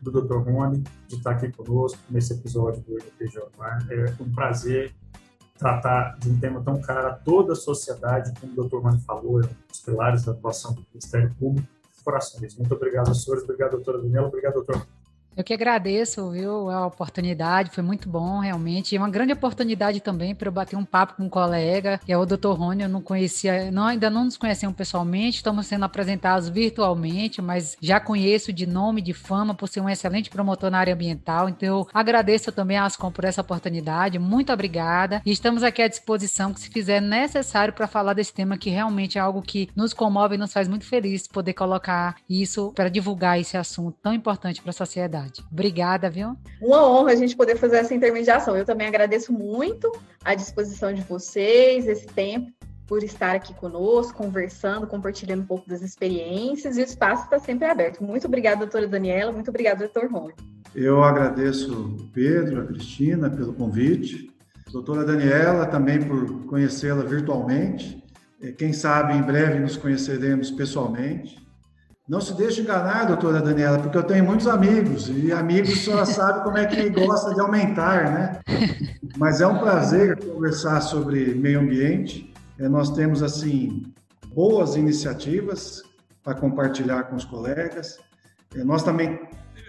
do 0.00 0.10
Dr. 0.10 0.38
Rony 0.38 0.82
de 1.06 1.16
estar 1.16 1.32
aqui 1.32 1.50
conosco 1.52 1.98
nesse 2.10 2.32
episódio 2.34 2.82
do 2.82 2.98
EPJ. 2.98 3.42
É 3.90 4.14
um 4.22 4.32
prazer 4.32 4.94
tratar 5.58 6.16
de 6.18 6.30
um 6.30 6.38
tema 6.38 6.62
tão 6.62 6.80
caro 6.80 7.08
a 7.08 7.12
toda 7.12 7.52
a 7.52 7.56
sociedade, 7.56 8.32
como 8.40 8.52
o 8.52 8.68
Dr. 8.68 8.76
Rony 8.76 9.00
falou, 9.00 9.40
é 9.42 9.44
um 9.44 9.68
dos 9.68 9.80
pilares 9.80 10.24
da 10.24 10.32
atuação 10.32 10.72
do 10.72 10.86
Ministério 10.92 11.34
Público. 11.34 11.68
Corações. 12.04 12.56
Muito 12.56 12.74
obrigado, 12.74 13.14
senhores. 13.14 13.44
Obrigado, 13.44 13.72
doutora 13.72 13.98
Daniela. 14.00 14.28
Obrigado, 14.28 14.54
doutor. 14.54 14.86
Eu 15.38 15.44
que 15.44 15.54
agradeço, 15.54 16.30
viu, 16.30 16.68
a 16.68 16.84
oportunidade, 16.84 17.70
foi 17.70 17.84
muito 17.84 18.08
bom, 18.08 18.40
realmente. 18.40 18.96
E 18.96 18.98
uma 18.98 19.08
grande 19.08 19.32
oportunidade 19.32 20.00
também 20.00 20.34
para 20.34 20.48
eu 20.48 20.52
bater 20.52 20.74
um 20.74 20.84
papo 20.84 21.14
com 21.14 21.26
um 21.26 21.28
colega, 21.28 22.00
que 22.04 22.10
é 22.12 22.18
o 22.18 22.26
Dr. 22.26 22.54
Rony, 22.54 22.82
eu 22.82 22.88
não 22.88 23.00
conhecia, 23.00 23.70
não, 23.70 23.86
ainda 23.86 24.10
não 24.10 24.24
nos 24.24 24.36
conhecemos 24.36 24.74
pessoalmente, 24.74 25.36
estamos 25.36 25.68
sendo 25.68 25.84
apresentados 25.84 26.48
virtualmente, 26.48 27.40
mas 27.40 27.76
já 27.80 28.00
conheço 28.00 28.52
de 28.52 28.66
nome, 28.66 29.00
de 29.00 29.12
fama, 29.12 29.54
por 29.54 29.68
ser 29.68 29.80
um 29.80 29.88
excelente 29.88 30.28
promotor 30.28 30.72
na 30.72 30.80
área 30.80 30.92
ambiental. 30.92 31.48
Então, 31.48 31.68
eu 31.68 31.88
agradeço 31.94 32.50
também 32.50 32.76
a 32.76 32.84
Ascom 32.84 33.12
por 33.12 33.24
essa 33.24 33.40
oportunidade, 33.40 34.18
muito 34.18 34.52
obrigada. 34.52 35.22
E 35.24 35.30
estamos 35.30 35.62
aqui 35.62 35.80
à 35.80 35.86
disposição, 35.86 36.52
que 36.52 36.62
se 36.62 36.68
fizer 36.68 37.00
necessário 37.00 37.72
para 37.72 37.86
falar 37.86 38.14
desse 38.14 38.34
tema, 38.34 38.58
que 38.58 38.70
realmente 38.70 39.18
é 39.18 39.20
algo 39.20 39.40
que 39.40 39.68
nos 39.76 39.94
comove 39.94 40.34
e 40.34 40.38
nos 40.38 40.52
faz 40.52 40.66
muito 40.66 40.84
feliz 40.84 41.28
poder 41.28 41.52
colocar 41.52 42.16
isso 42.28 42.72
para 42.74 42.88
divulgar 42.88 43.38
esse 43.38 43.56
assunto 43.56 43.96
tão 44.02 44.12
importante 44.12 44.60
para 44.60 44.70
a 44.70 44.74
sociedade 44.74 45.27
verdade. 45.28 45.44
Obrigada, 45.52 46.10
viu? 46.10 46.36
Uma 46.60 46.88
honra 46.88 47.12
a 47.12 47.16
gente 47.16 47.36
poder 47.36 47.56
fazer 47.56 47.76
essa 47.76 47.94
intermediação. 47.94 48.56
Eu 48.56 48.64
também 48.64 48.86
agradeço 48.86 49.32
muito 49.32 49.92
a 50.24 50.34
disposição 50.34 50.92
de 50.92 51.02
vocês, 51.02 51.86
esse 51.86 52.06
tempo, 52.06 52.50
por 52.86 53.02
estar 53.02 53.34
aqui 53.34 53.52
conosco, 53.54 54.16
conversando, 54.16 54.86
compartilhando 54.86 55.42
um 55.42 55.46
pouco 55.46 55.68
das 55.68 55.82
experiências, 55.82 56.78
e 56.78 56.80
o 56.80 56.84
espaço 56.84 57.24
está 57.24 57.38
sempre 57.38 57.66
aberto. 57.66 58.02
Muito 58.02 58.26
obrigada, 58.26 58.60
doutora 58.60 58.88
Daniela, 58.88 59.30
muito 59.30 59.50
obrigado, 59.50 59.80
doutor 59.80 60.10
Rony. 60.10 60.32
Eu 60.74 61.02
agradeço 61.02 61.72
o 61.72 62.08
Pedro, 62.12 62.62
a 62.62 62.66
Cristina, 62.66 63.28
pelo 63.30 63.52
convite, 63.52 64.30
a 64.66 64.70
doutora 64.70 65.04
Daniela 65.04 65.66
também 65.66 66.02
por 66.02 66.46
conhecê-la 66.46 67.04
virtualmente. 67.04 68.02
Quem 68.56 68.72
sabe 68.72 69.14
em 69.14 69.22
breve 69.22 69.58
nos 69.58 69.76
conheceremos 69.76 70.50
pessoalmente. 70.50 71.46
Não 72.08 72.22
se 72.22 72.32
deixe 72.32 72.62
enganar, 72.62 73.04
doutora 73.04 73.42
Daniela, 73.42 73.78
porque 73.78 73.98
eu 73.98 74.02
tenho 74.02 74.24
muitos 74.24 74.46
amigos 74.46 75.10
e 75.10 75.30
amigos 75.30 75.84
só 75.84 76.06
sabem 76.06 76.42
como 76.42 76.56
é 76.56 76.64
que 76.64 76.88
gosta 77.04 77.34
de 77.34 77.40
aumentar, 77.40 78.10
né? 78.10 78.40
Mas 79.18 79.42
é 79.42 79.46
um 79.46 79.58
prazer 79.58 80.16
conversar 80.24 80.80
sobre 80.80 81.34
meio 81.34 81.60
ambiente. 81.60 82.32
É, 82.58 82.66
nós 82.66 82.90
temos, 82.92 83.22
assim, 83.22 83.92
boas 84.34 84.74
iniciativas 84.74 85.82
para 86.24 86.34
compartilhar 86.34 87.04
com 87.04 87.16
os 87.16 87.26
colegas. 87.26 87.98
É, 88.56 88.64
nós 88.64 88.82
também, 88.82 89.20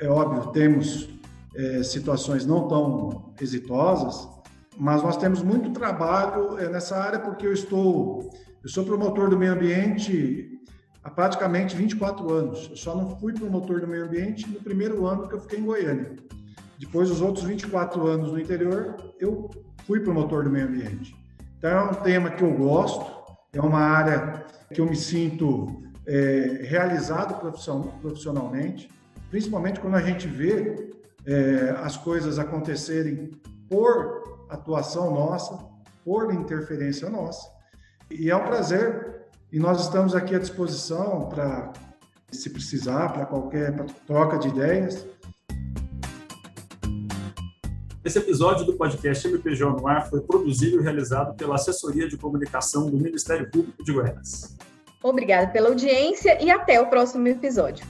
é 0.01 0.07
óbvio, 0.07 0.49
temos 0.53 1.09
é, 1.57 1.83
situações 1.83 2.45
não 2.45 2.69
tão 2.69 3.33
exitosas, 3.41 4.29
mas 4.77 5.03
nós 5.03 5.17
temos 5.17 5.43
muito 5.43 5.71
trabalho 5.71 6.57
é, 6.57 6.69
nessa 6.69 6.95
área 6.97 7.19
porque 7.19 7.45
eu 7.45 7.51
estou, 7.51 8.29
eu 8.63 8.69
sou 8.69 8.85
promotor 8.85 9.29
do 9.29 9.37
meio 9.37 9.51
ambiente 9.51 10.57
há 11.04 11.10
praticamente 11.10 11.76
24 11.76 12.32
anos. 12.32 12.68
Eu 12.70 12.78
só 12.78 12.95
não 12.95 13.18
fui 13.18 13.34
promotor 13.34 13.82
do 13.82 13.88
meio 13.88 14.06
ambiente 14.06 14.50
no 14.50 14.60
primeiro 14.60 15.06
ano 15.06 15.28
que 15.28 15.36
eu 15.36 15.39
fiquei 15.39 15.60
em 15.60 15.66
Goiânia. 15.66 16.16
Depois, 16.78 17.12
os 17.12 17.22
outros 17.22 17.45
24 17.45 18.08
anos 18.08 18.32
no 18.32 18.39
interior, 18.39 18.95
eu 19.20 19.50
fui 19.86 20.00
promotor 20.00 20.43
do 20.43 20.50
meio 20.50 20.68
ambiente. 20.68 21.16
Então, 21.58 21.70
é 21.70 21.84
um 21.84 21.93
tema 21.95 22.30
que 22.30 22.43
eu 22.43 22.54
gosto, 22.54 23.06
é 23.52 23.60
uma 23.60 23.80
área 23.80 24.45
que 24.74 24.80
eu 24.80 24.86
me 24.86 24.95
sinto 24.95 25.84
é, 26.08 26.62
realizado 26.64 27.39
profissionalmente, 28.02 28.89
principalmente 29.30 29.80
quando 29.80 29.95
a 29.95 30.02
gente 30.02 30.28
vê 30.28 30.89
é, 31.26 31.76
as 31.84 31.97
coisas 31.97 32.39
acontecerem 32.39 33.32
por 33.70 34.45
atuação 34.50 35.14
nossa, 35.14 35.60
por 36.04 36.34
interferência 36.34 37.10
nossa. 37.10 37.47
E 38.10 38.30
é 38.32 38.36
um 38.36 38.43
prazer 38.45 39.18
e 39.52 39.60
nós 39.60 39.82
estamos 39.82 40.14
aqui 40.14 40.36
à 40.36 40.39
disposição 40.39 41.28
para, 41.28 41.74
se 42.32 42.50
precisar, 42.50 43.10
para 43.10 43.26
qualquer 43.26 43.76
pra 43.76 43.86
troca 44.06 44.38
de 44.38 44.47
ideias. 44.47 45.08
Esse 48.04 48.20
episódio 48.20 48.66
do 48.66 48.74
podcast 48.74 49.28
MPG 49.28 49.66
no 49.66 49.88
Ar 49.88 50.10
foi 50.10 50.22
produzido 50.22 50.80
e 50.80 50.84
realizado 50.84 51.36
pela 51.36 51.56
Assessoria 51.56 52.08
de 52.08 52.18
Comunicação 52.18 52.89
do 52.89 52.97
Ministério 52.97 53.50
Público 53.52 53.84
de 53.84 53.91
Goiás. 53.91 54.56
Obrigada 55.04 55.52
pela 55.52 55.70
audiência 55.70 56.41
e 56.43 56.50
até 56.50 56.80
o 56.80 56.88
próximo 56.88 57.28
episódio. 57.28 57.86